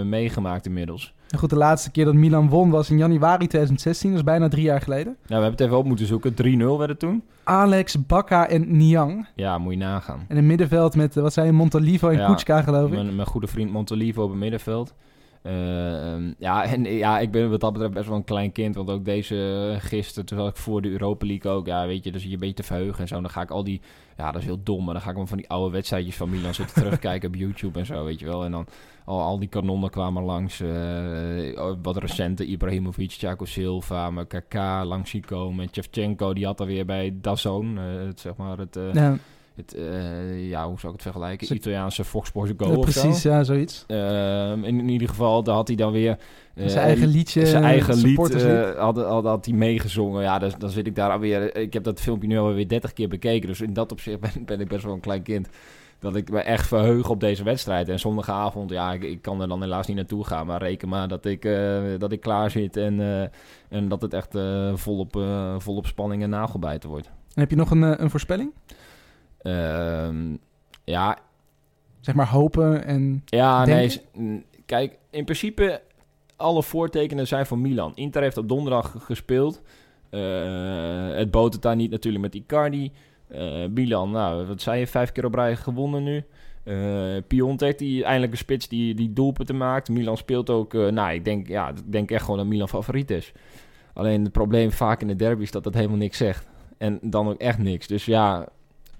eh, 0.00 0.04
meegemaakt 0.06 0.66
inmiddels. 0.66 1.14
En 1.30 1.38
goed, 1.38 1.50
de 1.50 1.56
laatste 1.56 1.90
keer 1.90 2.04
dat 2.04 2.14
Milan 2.14 2.48
won 2.48 2.70
was 2.70 2.90
in 2.90 2.98
januari 2.98 3.46
2016. 3.46 4.08
Dat 4.10 4.18
is 4.18 4.24
bijna 4.24 4.48
drie 4.48 4.62
jaar 4.62 4.80
geleden. 4.80 5.04
Nou, 5.04 5.16
we 5.26 5.32
hebben 5.34 5.50
het 5.50 5.60
even 5.60 5.76
op 5.78 5.84
moeten 5.84 6.06
zoeken. 6.06 6.32
3-0 6.34 6.78
werd 6.78 6.90
het 6.90 6.98
toen. 6.98 7.22
Alex, 7.44 8.06
Bakka 8.06 8.48
en 8.48 8.76
Niang. 8.76 9.26
Ja, 9.34 9.58
moet 9.58 9.72
je 9.72 9.78
nagaan. 9.78 10.24
En 10.28 10.36
een 10.36 10.46
middenveld 10.46 10.96
met, 10.96 11.16
eh, 11.16 11.22
wat 11.22 11.32
zei 11.32 11.46
je, 11.46 11.52
Montalivo 11.52 12.08
en 12.08 12.18
Ja, 12.18 12.26
Kuchka 12.26 12.62
geloof 12.62 12.88
ik. 12.88 12.94
Mijn, 12.94 13.14
mijn 13.16 13.28
goede 13.28 13.46
vriend 13.46 13.70
Montolivo 13.72 14.22
op 14.22 14.30
het 14.30 14.38
middenveld. 14.38 14.94
Eh, 15.42 16.12
ehm, 16.12 16.32
ja, 16.38 16.64
en 16.72 16.84
ja, 16.84 17.18
ik 17.18 17.30
ben 17.30 17.50
wat 17.50 17.60
dat 17.60 17.72
betreft 17.72 17.94
best 17.94 18.08
wel 18.08 18.16
een 18.16 18.24
klein 18.24 18.52
kind. 18.52 18.74
Want 18.74 18.90
ook 18.90 19.04
deze 19.04 19.70
eh, 19.72 19.88
gisteren, 19.88 20.26
terwijl 20.26 20.48
ik 20.48 20.56
voor 20.56 20.82
de 20.82 20.90
Europa 20.90 21.26
League 21.26 21.52
ook, 21.52 21.66
ja, 21.66 21.86
weet 21.86 22.04
je, 22.04 22.12
dus 22.12 22.22
je 22.22 22.32
een 22.32 22.38
beetje 22.38 22.54
te 22.54 22.62
verheugen 22.62 23.00
en 23.00 23.08
zo. 23.08 23.20
Dan 23.20 23.30
ga 23.30 23.42
ik 23.42 23.50
al 23.50 23.64
die, 23.64 23.80
ja, 24.16 24.32
dat 24.32 24.40
is 24.40 24.46
heel 24.46 24.62
dom, 24.62 24.84
maar 24.84 24.94
dan 24.94 25.02
ga 25.02 25.10
ik 25.10 25.16
me 25.16 25.26
van 25.26 25.36
die 25.36 25.48
oude 25.48 25.72
wedstrijdjes 25.72 26.16
van 26.16 26.30
Milan 26.30 26.54
zitten 26.54 26.74
terugkijken 26.82 27.28
op 27.28 27.34
YouTube 27.34 27.78
en 27.78 27.86
zo, 27.86 28.04
weet 28.04 28.20
je 28.20 28.26
wel. 28.26 28.44
En 28.44 28.50
dan 28.50 28.66
al, 29.04 29.20
al 29.20 29.38
die 29.38 29.48
kanonnen 29.48 29.90
kwamen 29.90 30.22
langs. 30.22 30.60
eh, 30.60 31.74
wat 31.82 31.96
recente, 31.96 32.46
Ibrahimovic, 32.46 33.10
Thiago 33.10 33.44
Silva, 33.44 34.24
KK 34.28 34.54
langs 34.84 35.10
zien 35.10 35.24
komen. 35.24 35.68
Shevchenko, 35.72 36.32
die 36.32 36.46
had 36.46 36.60
er 36.60 36.66
weer 36.66 36.86
bij 36.86 37.14
Dazon, 37.20 37.76
het, 37.76 38.20
zeg 38.20 38.36
maar, 38.36 38.58
het... 38.58 38.78
Ja. 38.92 39.16
Het, 39.58 39.74
eh, 39.74 40.48
ja, 40.48 40.66
hoe 40.68 40.78
zou 40.78 40.92
ik 40.94 41.02
het 41.02 41.02
vergelijken? 41.02 41.46
Ze- 41.46 41.54
Italiaanse 41.54 42.04
Fox 42.04 42.28
Sports 42.28 42.52
Go 42.56 42.66
Ja, 42.70 42.76
of 42.76 42.90
zo. 42.90 43.00
precies, 43.00 43.22
ja, 43.22 43.42
zoiets. 43.44 43.84
Ehm, 43.86 44.64
in, 44.64 44.78
in 44.78 44.88
ieder 44.88 45.08
geval, 45.08 45.42
daar 45.42 45.54
had 45.54 45.68
hij 45.68 45.76
dan 45.76 45.92
weer... 45.92 46.18
eh, 46.54 46.66
Zijn 46.66 46.84
eigen 46.84 47.06
liedje, 47.08 47.46
Zijn 47.46 47.64
eigen 47.64 47.94
lied 47.94 48.34
eh, 48.34 48.70
had, 48.78 48.96
had, 48.96 49.24
had 49.24 49.44
hij 49.44 49.54
meegezongen. 49.54 50.22
Ja, 50.22 50.38
dus, 50.38 50.54
dan 50.58 50.70
zit 50.70 50.86
ik 50.86 50.94
daar 50.94 51.10
alweer... 51.10 51.56
Ik 51.56 51.72
heb 51.72 51.84
dat 51.84 52.00
filmpje 52.00 52.28
nu 52.28 52.38
alweer 52.38 52.68
30 52.68 52.92
keer 52.92 53.08
bekeken. 53.08 53.48
Dus 53.48 53.60
in 53.60 53.72
dat 53.72 53.92
opzicht 53.92 54.20
ben, 54.34 54.44
ben 54.44 54.60
ik 54.60 54.68
best 54.68 54.84
wel 54.84 54.94
een 54.94 55.00
klein 55.00 55.22
kind. 55.22 55.48
Dat 56.00 56.16
ik 56.16 56.30
me 56.30 56.38
echt 56.40 56.66
verheug 56.66 57.10
op 57.10 57.20
deze 57.20 57.42
wedstrijd. 57.44 57.88
En 57.88 57.98
zondagavond, 57.98 58.70
ja, 58.70 58.92
ik, 58.92 59.02
ik 59.02 59.22
kan 59.22 59.40
er 59.40 59.48
dan 59.48 59.60
helaas 59.62 59.86
niet 59.86 59.96
naartoe 59.96 60.24
gaan. 60.24 60.46
Maar 60.46 60.62
reken 60.62 60.88
maar 60.88 61.08
dat 61.08 61.24
ik, 61.24 61.44
eh, 61.44 61.78
dat 61.98 62.12
ik 62.12 62.20
klaar 62.20 62.50
zit. 62.50 62.76
En, 62.76 63.00
eh, 63.00 63.78
en 63.78 63.88
dat 63.88 64.02
het 64.02 64.14
echt 64.14 64.34
eh, 64.34 64.72
volop, 64.74 65.16
eh, 65.16 65.54
volop 65.58 65.86
spanning 65.86 66.22
en 66.22 66.30
nagelbijten 66.30 66.88
wordt. 66.88 67.06
En 67.06 67.40
heb 67.40 67.50
je 67.50 67.56
nog 67.56 67.70
een, 67.70 67.84
eh, 67.84 67.92
een 67.96 68.10
voorspelling? 68.10 68.50
Ehm, 69.48 70.36
ja, 70.84 71.18
Zeg 72.00 72.14
maar 72.14 72.28
hopen 72.28 72.84
en 72.84 73.22
Ja, 73.24 73.64
denken? 73.64 74.00
nee. 74.12 74.44
Kijk, 74.66 74.98
in 75.10 75.24
principe, 75.24 75.80
alle 76.36 76.62
voortekenen 76.62 77.26
zijn 77.26 77.46
voor 77.46 77.58
Milan. 77.58 77.92
Inter 77.94 78.22
heeft 78.22 78.36
op 78.36 78.48
donderdag 78.48 78.94
gespeeld. 78.98 79.62
Eh, 80.10 80.20
het 81.10 81.30
boot 81.30 81.52
het 81.52 81.62
daar 81.62 81.76
niet 81.76 81.90
natuurlijk 81.90 82.24
met 82.24 82.34
Icardi. 82.34 82.92
Eh 83.28 83.64
Milan, 83.70 84.10
nou, 84.10 84.46
wat 84.46 84.60
zei 84.60 84.78
je, 84.80 84.86
vijf 84.86 85.12
keer 85.12 85.24
op 85.24 85.34
rij 85.34 85.56
gewonnen 85.56 86.02
nu. 86.02 86.24
Eh 86.64 87.16
Piontek, 87.26 87.78
die 87.78 88.04
eindelijk 88.04 88.32
een 88.32 88.38
spits 88.38 88.68
die, 88.68 88.94
die 88.94 89.12
doelpunten 89.12 89.56
maakt. 89.56 89.88
Milan 89.88 90.16
speelt 90.16 90.50
ook, 90.50 90.72
nou, 90.72 91.12
ik 91.12 91.24
denk, 91.24 91.48
ja, 91.48 91.68
ik 91.68 91.92
denk 91.92 92.10
echt 92.10 92.22
gewoon 92.22 92.38
dat 92.38 92.46
Milan 92.46 92.68
favoriet 92.68 93.10
is. 93.10 93.32
Alleen 93.94 94.22
het 94.22 94.32
probleem 94.32 94.72
vaak 94.72 95.00
in 95.00 95.06
de 95.06 95.16
derby 95.16 95.42
is 95.42 95.50
dat 95.50 95.64
dat 95.64 95.74
helemaal 95.74 95.96
niks 95.96 96.16
zegt. 96.16 96.48
En 96.78 96.98
dan 97.02 97.28
ook 97.28 97.38
echt 97.38 97.58
niks. 97.58 97.86
Dus 97.86 98.04
ja, 98.04 98.48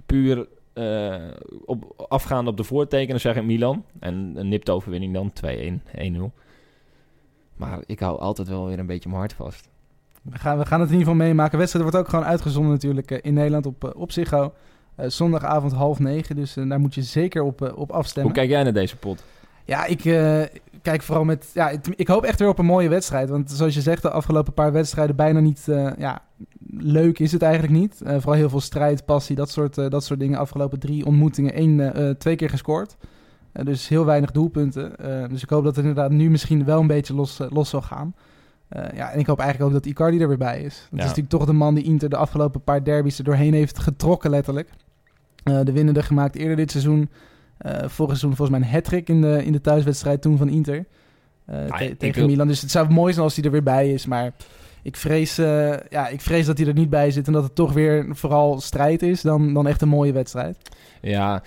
puur 0.08 0.46
eh, 0.72 1.14
op, 1.64 2.06
afgaande 2.08 2.50
op 2.50 2.56
de 2.56 2.64
voortekenen 2.64 3.20
zeg 3.20 3.36
ik 3.36 3.44
Milan. 3.44 3.84
En 4.00 4.32
een 4.34 4.48
nipte 4.48 4.72
overwinning 4.72 5.14
dan, 5.14 5.32
2-1, 5.46 6.16
1-0. 6.16 6.22
Maar 7.56 7.78
ik 7.86 8.00
hou 8.00 8.20
altijd 8.20 8.48
wel 8.48 8.66
weer 8.66 8.78
een 8.78 8.86
beetje 8.86 9.08
mijn 9.08 9.20
hart 9.20 9.32
vast. 9.32 9.68
We 10.22 10.38
gaan, 10.38 10.58
we 10.58 10.66
gaan 10.66 10.80
het 10.80 10.88
in 10.90 10.98
ieder 10.98 11.12
geval 11.12 11.26
meemaken. 11.26 11.58
Wedstrijd 11.58 11.84
wordt 11.84 12.00
ook 12.00 12.08
gewoon 12.10 12.24
uitgezonden 12.24 12.72
natuurlijk 12.72 13.10
eh, 13.10 13.18
in 13.22 13.34
Nederland 13.34 13.66
op, 13.66 13.84
eh, 13.84 14.00
op 14.00 14.12
Ziggo. 14.12 14.52
Zondagavond 15.06 15.72
half 15.72 15.98
negen, 15.98 16.36
dus 16.36 16.54
daar 16.54 16.80
moet 16.80 16.94
je 16.94 17.02
zeker 17.02 17.42
op, 17.42 17.72
op 17.76 17.90
afstemmen. 17.90 18.32
Hoe 18.32 18.40
kijk 18.40 18.50
jij 18.50 18.62
naar 18.62 18.72
deze 18.72 18.96
pot? 18.96 19.24
Ja, 19.68 19.84
ik 19.84 20.04
eh, 20.04 20.42
kijk 20.82 21.02
vooral 21.02 21.24
met... 21.24 21.50
Ja, 21.54 21.68
ik, 21.96 22.08
hoop 22.08 22.24
echt 22.24 22.38
weer 22.38 22.48
op 22.48 22.58
een 22.58 22.64
mooie 22.64 22.88
wedstrijd. 22.88 23.28
Want 23.28 23.50
zoals 23.50 23.74
je 23.74 23.80
zegt, 23.80 24.02
de 24.02 24.10
afgelopen 24.10 24.52
paar 24.52 24.72
wedstrijden 24.72 25.16
bijna 25.16 25.40
niet... 25.40 25.68
eh, 25.68 25.90
ja, 25.98 26.22
leuk 26.70 27.18
is 27.18 27.32
het 27.32 27.42
eigenlijk 27.42 27.72
niet. 27.74 28.00
Eh, 28.00 28.14
vooral 28.14 28.32
heel 28.32 28.48
veel 28.48 28.60
strijd, 28.60 29.04
passie, 29.04 29.36
dat 29.36 29.50
soort, 29.50 29.74
dat 29.74 30.04
soort 30.04 30.20
dingen. 30.20 30.38
Afgelopen 30.38 30.78
drie 30.78 31.06
ontmoetingen, 31.06 31.52
één, 31.52 32.18
twee 32.18 32.36
keer 32.36 32.50
gescoord. 32.50 32.96
Dus 33.52 33.88
heel 33.88 34.04
weinig 34.04 34.30
doelpunten. 34.30 34.92
Dus 35.30 35.42
ik 35.42 35.50
hoop 35.50 35.64
dat 35.64 35.76
het 35.76 35.84
inderdaad 35.84 36.10
nu 36.10 36.30
misschien 36.30 36.64
wel 36.64 36.80
een 36.80 36.86
beetje 36.86 37.14
los, 37.14 37.40
los 37.48 37.68
zal 37.70 37.82
gaan. 37.82 38.14
Ja, 38.94 39.10
en 39.10 39.18
ik 39.18 39.26
hoop 39.26 39.38
eigenlijk 39.38 39.70
ook 39.70 39.82
dat 39.82 39.92
Icardi 39.92 40.20
er 40.20 40.28
weer 40.28 40.38
bij 40.38 40.62
is. 40.62 40.74
Dat 40.74 40.88
Ja. 40.90 40.96
is 40.98 41.02
natuurlijk 41.02 41.28
toch 41.28 41.44
de 41.44 41.52
man 41.52 41.74
die 41.74 41.84
Inter 41.84 42.08
de 42.08 42.16
afgelopen 42.16 42.62
paar 42.62 42.84
derbies 42.84 43.18
er 43.18 43.24
doorheen 43.24 43.54
heeft 43.54 43.78
getrokken, 43.78 44.30
letterlijk. 44.30 44.68
De 45.42 45.72
winnende 45.72 46.02
gemaakt 46.02 46.36
eerder 46.36 46.56
dit 46.56 46.70
seizoen. 46.70 47.08
Eh 47.58 47.72
vorig 47.78 48.16
seizoen 48.18 48.36
volgens 48.36 48.58
mij 48.58 48.68
een 48.68 48.74
hat-trick 48.74 49.08
in 49.08 49.20
de, 49.20 49.44
in 49.44 49.52
de 49.52 49.60
thuiswedstrijd 49.60 50.22
toen 50.22 50.36
van 50.38 50.48
Inter. 50.48 50.84
Eh, 51.46 51.64
te- 51.64 51.84
ik 51.84 51.98
tegen 51.98 52.14
wil- 52.20 52.26
Milan. 52.26 52.48
Dus 52.48 52.60
het 52.60 52.70
zou 52.70 52.88
mooi 52.88 53.12
zijn 53.12 53.24
als 53.24 53.36
hij 53.36 53.44
er 53.44 53.50
weer 53.50 53.62
bij 53.62 53.92
is. 53.92 54.06
Maar 54.06 54.32
ik 54.82 54.96
vrees, 54.96 55.38
eh, 55.38 55.74
ja, 55.90 56.08
ik 56.08 56.20
vrees 56.20 56.46
dat 56.46 56.58
hij 56.58 56.66
er 56.66 56.74
niet 56.74 56.90
bij 56.90 57.10
zit. 57.10 57.26
En 57.26 57.32
dat 57.32 57.42
het 57.42 57.54
toch 57.54 57.72
weer 57.72 58.06
vooral 58.10 58.60
strijd 58.60 59.02
is 59.02 59.22
dan, 59.22 59.54
dan 59.54 59.66
echt 59.66 59.82
een 59.82 59.88
mooie 59.88 60.12
wedstrijd. 60.12 60.56
Ja, 61.00 61.42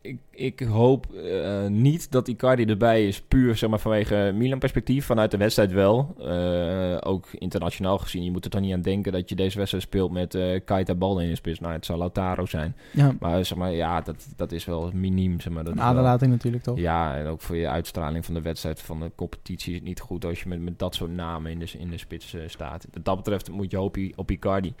ik, 0.00 0.18
ik 0.30 0.60
hoop 0.60 1.12
eh, 1.12 1.66
niet 1.66 2.10
dat 2.10 2.28
Icardi 2.28 2.64
erbij 2.64 3.06
is, 3.06 3.20
puur 3.20 3.56
zeg 3.56 3.70
maar, 3.70 3.78
vanwege 3.78 4.32
Milan-perspectief. 4.34 5.06
Vanuit 5.06 5.30
de 5.30 5.36
wedstrijd 5.36 5.72
wel. 5.72 6.14
Eh, 6.18 6.96
ook 7.00 7.28
internationaal 7.32 7.98
gezien. 7.98 8.24
Je 8.24 8.30
moet 8.30 8.44
er 8.44 8.50
toch 8.50 8.60
niet 8.60 8.72
aan 8.72 8.82
denken 8.82 9.12
dat 9.12 9.28
je 9.28 9.34
deze 9.34 9.56
wedstrijd 9.56 9.84
speelt 9.84 10.10
met 10.10 10.34
eh 10.34 10.60
Keita 10.64 10.94
Balde 10.94 11.22
in 11.22 11.28
de 11.28 11.34
spits. 11.34 11.60
Nou, 11.60 11.72
het 11.72 11.84
zou 11.84 11.98
Lautaro 11.98 12.46
zijn. 12.46 12.76
Ja. 12.92 13.14
Maar 13.20 13.44
zeg 13.44 13.58
maar, 13.58 13.72
ja, 13.72 14.00
dat, 14.00 14.28
dat 14.36 14.52
is 14.52 14.64
wel 14.64 14.90
miniem. 14.94 15.40
Zeg 15.40 15.52
maar, 15.52 15.64
dat 15.64 15.78
aderlating 15.78 16.30
natuurlijk 16.30 16.62
toch? 16.62 16.78
Ja, 16.78 17.16
en 17.16 17.26
ook 17.26 17.40
voor 17.40 17.56
je 17.56 17.68
uitstraling 17.68 18.24
van 18.24 18.34
de 18.34 18.42
wedstrijd, 18.42 18.80
van 18.80 19.00
de 19.00 19.10
competitie 19.14 19.72
is 19.72 19.78
het 19.78 19.88
niet 19.88 20.00
goed 20.00 20.24
als 20.24 20.42
je 20.42 20.48
met, 20.48 20.60
met 20.60 20.78
dat 20.78 20.94
soort 20.94 21.10
namen 21.10 21.50
in 21.50 21.58
de, 21.58 21.72
in 21.78 21.90
de 21.90 21.98
spits 21.98 22.36
staat. 22.46 22.86
Wat 22.92 23.04
dat 23.04 23.16
betreft 23.16 23.50
moet 23.50 23.70
je 23.70 23.76
hopen 23.76 24.06
op, 24.06 24.18
op 24.18 24.30
Icardi. 24.30 24.74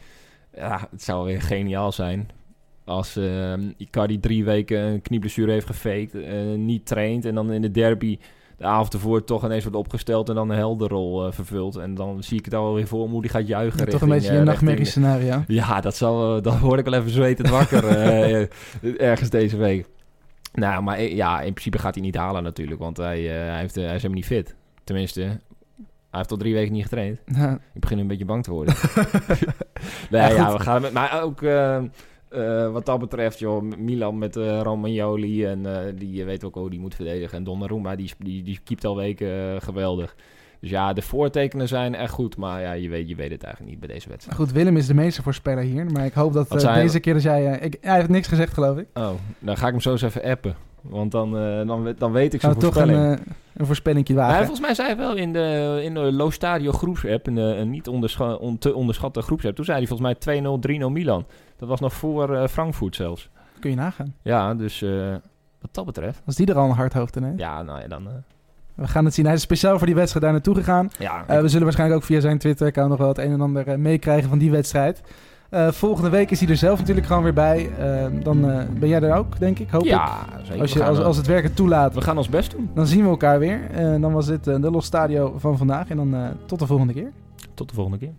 Ja, 0.54 0.88
het 0.90 1.02
zou 1.02 1.24
weer 1.24 1.42
geniaal 1.42 1.92
zijn 1.92 2.30
als 2.84 3.16
eh, 3.16 3.52
Icardi 3.76 4.20
drie 4.20 4.44
weken 4.44 4.78
een 4.80 5.02
knieblessure 5.02 5.52
heeft 5.52 5.66
gefaked, 5.66 6.14
eh, 6.14 6.34
niet 6.56 6.86
traint 6.86 7.24
en 7.24 7.34
dan 7.34 7.52
in 7.52 7.62
de 7.62 7.70
derby 7.70 8.18
de 8.56 8.64
avond 8.66 8.92
ervoor 8.94 9.24
toch 9.24 9.44
ineens 9.44 9.62
wordt 9.62 9.78
opgesteld 9.78 10.28
en 10.28 10.34
dan 10.34 10.50
een 10.50 10.56
helderrol 10.56 11.26
eh, 11.26 11.32
vervult. 11.32 11.76
En 11.76 11.94
dan 11.94 12.22
zie 12.22 12.38
ik 12.38 12.44
het 12.44 12.54
alweer 12.54 12.86
voor 12.86 13.06
me 13.06 13.12
hoe 13.12 13.20
die 13.22 13.30
gaat 13.30 13.46
juichen. 13.46 13.78
Ja, 13.78 13.84
toch 13.90 14.00
een 14.00 14.08
beetje 14.08 14.28
eh, 14.28 14.32
je 14.34 14.38
richting- 14.40 14.44
nachtmerriescenario. 14.54 15.44
Ja, 15.46 15.80
dat 15.80 15.96
zal, 15.96 16.42
dan 16.42 16.58
word 16.58 16.78
ik 16.78 16.84
wel 16.84 16.94
even 16.94 17.10
zwetend 17.10 17.48
wakker 17.48 17.84
ergens 19.10 19.30
deze 19.30 19.56
week. 19.56 19.86
Nou, 20.52 20.82
maar 20.82 21.02
ja, 21.02 21.40
in 21.40 21.50
principe 21.52 21.78
gaat 21.78 21.94
hij 21.94 22.02
niet 22.04 22.16
halen 22.16 22.42
natuurlijk, 22.42 22.80
want 22.80 22.96
hij, 22.96 23.20
hij, 23.22 23.58
heeft, 23.60 23.74
hij 23.74 23.84
is 23.84 23.90
helemaal 23.90 24.14
niet 24.16 24.26
fit. 24.26 24.54
Tenminste, 24.84 25.20
hij 25.20 25.38
heeft 26.10 26.30
al 26.30 26.36
drie 26.36 26.54
weken 26.54 26.72
niet 26.72 26.82
getraind. 26.82 27.18
Ja. 27.24 27.58
Ik 27.74 27.80
begin 27.80 27.98
een 27.98 28.06
beetje 28.06 28.24
bang 28.24 28.42
te 28.44 28.50
worden. 28.50 28.74
nee, 30.10 30.32
Ja, 30.34 30.52
we 30.52 30.58
gaan 30.62 30.80
met, 30.82 30.92
maar 30.92 31.22
ook 31.22 31.40
eh, 32.30 32.72
wat 32.72 32.86
dat 32.86 32.98
betreft, 32.98 33.38
joh, 33.38 33.62
Milan 33.78 34.18
met 34.18 34.36
eh 34.36 34.60
Romagnoli 34.62 35.44
en 35.44 35.66
eh, 35.66 35.92
die 35.94 36.24
weet 36.24 36.44
ook 36.44 36.54
hoe 36.54 36.70
die 36.70 36.80
moet 36.80 36.94
verdedigen. 36.94 37.38
En 37.38 37.44
Donnarumma, 37.44 37.96
die, 37.96 38.12
die, 38.18 38.42
die 38.42 38.60
keept 38.64 38.84
al 38.84 38.96
weken 38.96 39.62
geweldig. 39.62 40.16
Dus 40.60 40.70
ja, 40.70 40.92
de 40.92 41.02
voortekenen 41.02 41.68
zijn 41.68 41.94
echt 41.94 42.12
goed, 42.12 42.36
maar 42.36 42.60
ja, 42.60 42.72
je 42.72 42.88
weet, 42.88 43.08
je 43.08 43.14
weet 43.14 43.30
het 43.30 43.42
eigenlijk 43.42 43.72
niet 43.72 43.86
bij 43.86 43.94
deze 43.94 44.08
wedstrijd. 44.08 44.38
Goed, 44.38 44.52
Willem 44.52 44.76
is 44.76 44.86
de 44.86 44.94
meeste 44.94 45.22
voorspeller 45.22 45.62
hier. 45.62 45.86
Maar 45.92 46.04
ik 46.04 46.12
hoop 46.12 46.32
dat 46.32 46.50
deze 46.50 47.00
keer 47.00 47.14
dat 47.14 47.22
jij... 47.22 47.58
ik, 47.58 47.76
hij 47.80 47.96
heeft 47.96 48.08
niks 48.08 48.28
gezegd, 48.28 48.54
geloof 48.54 48.78
ik. 48.78 48.86
Oh, 48.94 49.10
dan 49.38 49.56
ga 49.56 49.66
ik 49.66 49.72
hem 49.72 49.80
zo 49.80 49.90
eens 49.90 50.02
even 50.02 50.22
appen. 50.22 50.54
Want 50.80 51.12
dan, 51.12 51.32
dan, 51.66 51.94
dan 51.98 52.12
weet 52.12 52.34
ik 52.34 52.40
zijn 52.40 52.52
we 52.52 52.58
toch 52.60 52.76
een, 52.76 52.88
voorspelling. 52.88 53.20
een 53.54 53.66
voorspellingje 53.66 54.14
Maar 54.14 54.22
wagen. 54.26 54.38
volgens 54.46 54.66
mij 54.66 54.74
zei 54.74 54.88
hij 54.88 54.96
wel 54.96 55.16
in 55.16 55.32
de, 55.32 55.80
in 55.82 55.94
de 55.94 56.00
Low 56.00 56.30
Stadio 56.30 56.72
groepsapp, 56.72 57.26
een, 57.26 57.36
een 57.36 57.70
niet 57.70 57.88
onderscha 57.88 58.34
on, 58.34 58.58
te 58.58 58.74
onderschatte 58.74 59.22
groepsapp, 59.22 59.56
toen 59.56 59.64
zei 59.64 59.78
hij 59.78 59.86
volgens 59.86 60.26
mij 60.26 60.40
2-0, 60.42 60.80
3-0 60.80 60.86
Milan. 60.92 61.26
Dat 61.60 61.68
was 61.68 61.80
nog 61.80 61.92
voor 61.92 62.34
eh, 62.36 62.46
Frankfurt 62.48 62.96
zelfs. 62.96 63.30
Kun 63.60 63.70
je 63.70 63.76
nagaan. 63.76 64.14
Ja, 64.22 64.54
dus 64.54 64.82
eh, 64.82 64.90
wat 65.60 65.70
dat 65.74 65.84
betreft. 65.84 66.22
Als 66.26 66.36
die 66.36 66.46
er 66.46 66.56
al 66.58 66.68
een 66.68 66.74
hard 66.76 66.92
hoofd 66.92 67.16
in 67.16 67.22
heeft. 67.22 67.38
Ja, 67.38 67.62
nou 67.62 67.80
ja, 67.80 67.88
dan... 67.88 68.06
eh, 68.06 68.12
We 68.74 68.88
gaan 68.88 69.04
het 69.04 69.14
zien. 69.14 69.24
Hij 69.24 69.34
is 69.34 69.40
speciaal 69.40 69.76
voor 69.78 69.86
die 69.86 69.94
wedstrijd 69.96 70.24
daar 70.24 70.32
naartoe 70.34 70.54
gegaan. 70.54 70.90
Ja, 70.98 71.24
we 71.26 71.48
zullen 71.48 71.64
waarschijnlijk 71.64 72.00
ook 72.00 72.06
via 72.06 72.20
zijn 72.20 72.38
Twitter-account 72.38 72.90
nog 72.90 72.98
wel 72.98 73.08
het 73.08 73.18
een 73.18 73.32
en 73.32 73.40
ander 73.40 73.80
meekrijgen 73.80 74.28
van 74.28 74.38
die 74.38 74.50
wedstrijd. 74.50 75.02
Volgende 75.70 76.10
week 76.10 76.30
is 76.30 76.40
hij 76.40 76.48
er 76.48 76.56
zelf 76.56 76.78
natuurlijk 76.78 77.06
gewoon 77.06 77.22
weer 77.22 77.32
bij. 77.32 77.70
Eh, 77.78 78.06
dan 78.22 78.40
ben 78.78 78.88
jij 78.88 79.00
er 79.02 79.14
ook, 79.16 79.38
denk 79.38 79.58
ik, 79.58 79.70
hoop 79.70 79.84
Ja, 79.84 80.18
ik. 80.38 80.44
zeker. 80.46 80.60
Als, 80.60 80.72
je, 80.72 80.84
als, 80.84 80.98
als 80.98 81.16
het 81.16 81.26
werk 81.26 81.42
het 81.42 81.56
toelaat. 81.56 81.94
We 81.94 82.00
gaan 82.00 82.16
ons 82.16 82.28
best 82.28 82.50
doen. 82.50 82.70
Dan 82.74 82.86
zien 82.86 83.02
we 83.02 83.08
elkaar 83.08 83.38
weer. 83.38 83.60
Dan 84.00 84.12
was 84.12 84.26
dit 84.26 84.44
de 84.44 84.70
Los 84.70 84.84
Stadio 84.84 85.34
van 85.38 85.56
vandaag. 85.58 85.88
En 85.90 85.96
dan 85.96 86.16
tot 86.46 86.58
de 86.58 86.66
volgende 86.66 86.92
keer. 86.92 87.10
Tot 87.54 87.68
de 87.68 87.74
volgende 87.74 87.98
keer. 87.98 88.12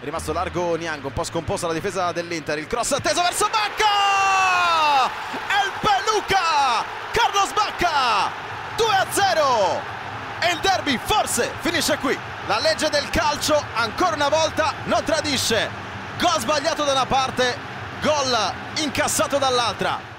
È 0.00 0.04
rimasto 0.04 0.32
largo 0.32 0.76
Niango, 0.76 1.08
un 1.08 1.12
po' 1.12 1.24
scomposta 1.24 1.66
la 1.66 1.72
difesa 1.72 2.12
dell'Inter. 2.12 2.56
Il 2.56 2.68
cross 2.68 2.92
atteso 2.92 3.20
verso 3.20 3.48
Bacca! 3.48 5.06
El 5.60 5.72
Peluca! 5.80 6.84
Carlos 7.10 7.52
Bacca! 7.52 8.30
2 8.76 8.86
a 8.94 9.06
0! 9.10 9.80
E 10.38 10.52
il 10.52 10.60
derby 10.60 10.96
forse 11.02 11.50
finisce 11.58 11.98
qui. 11.98 12.16
La 12.46 12.60
legge 12.60 12.88
del 12.90 13.10
calcio 13.10 13.60
ancora 13.74 14.14
una 14.14 14.28
volta 14.28 14.72
non 14.84 15.02
tradisce. 15.02 15.68
Gol 16.16 16.38
sbagliato 16.38 16.84
da 16.84 16.92
una 16.92 17.06
parte, 17.06 17.58
gol 18.00 18.52
incassato 18.76 19.38
dall'altra. 19.38 20.17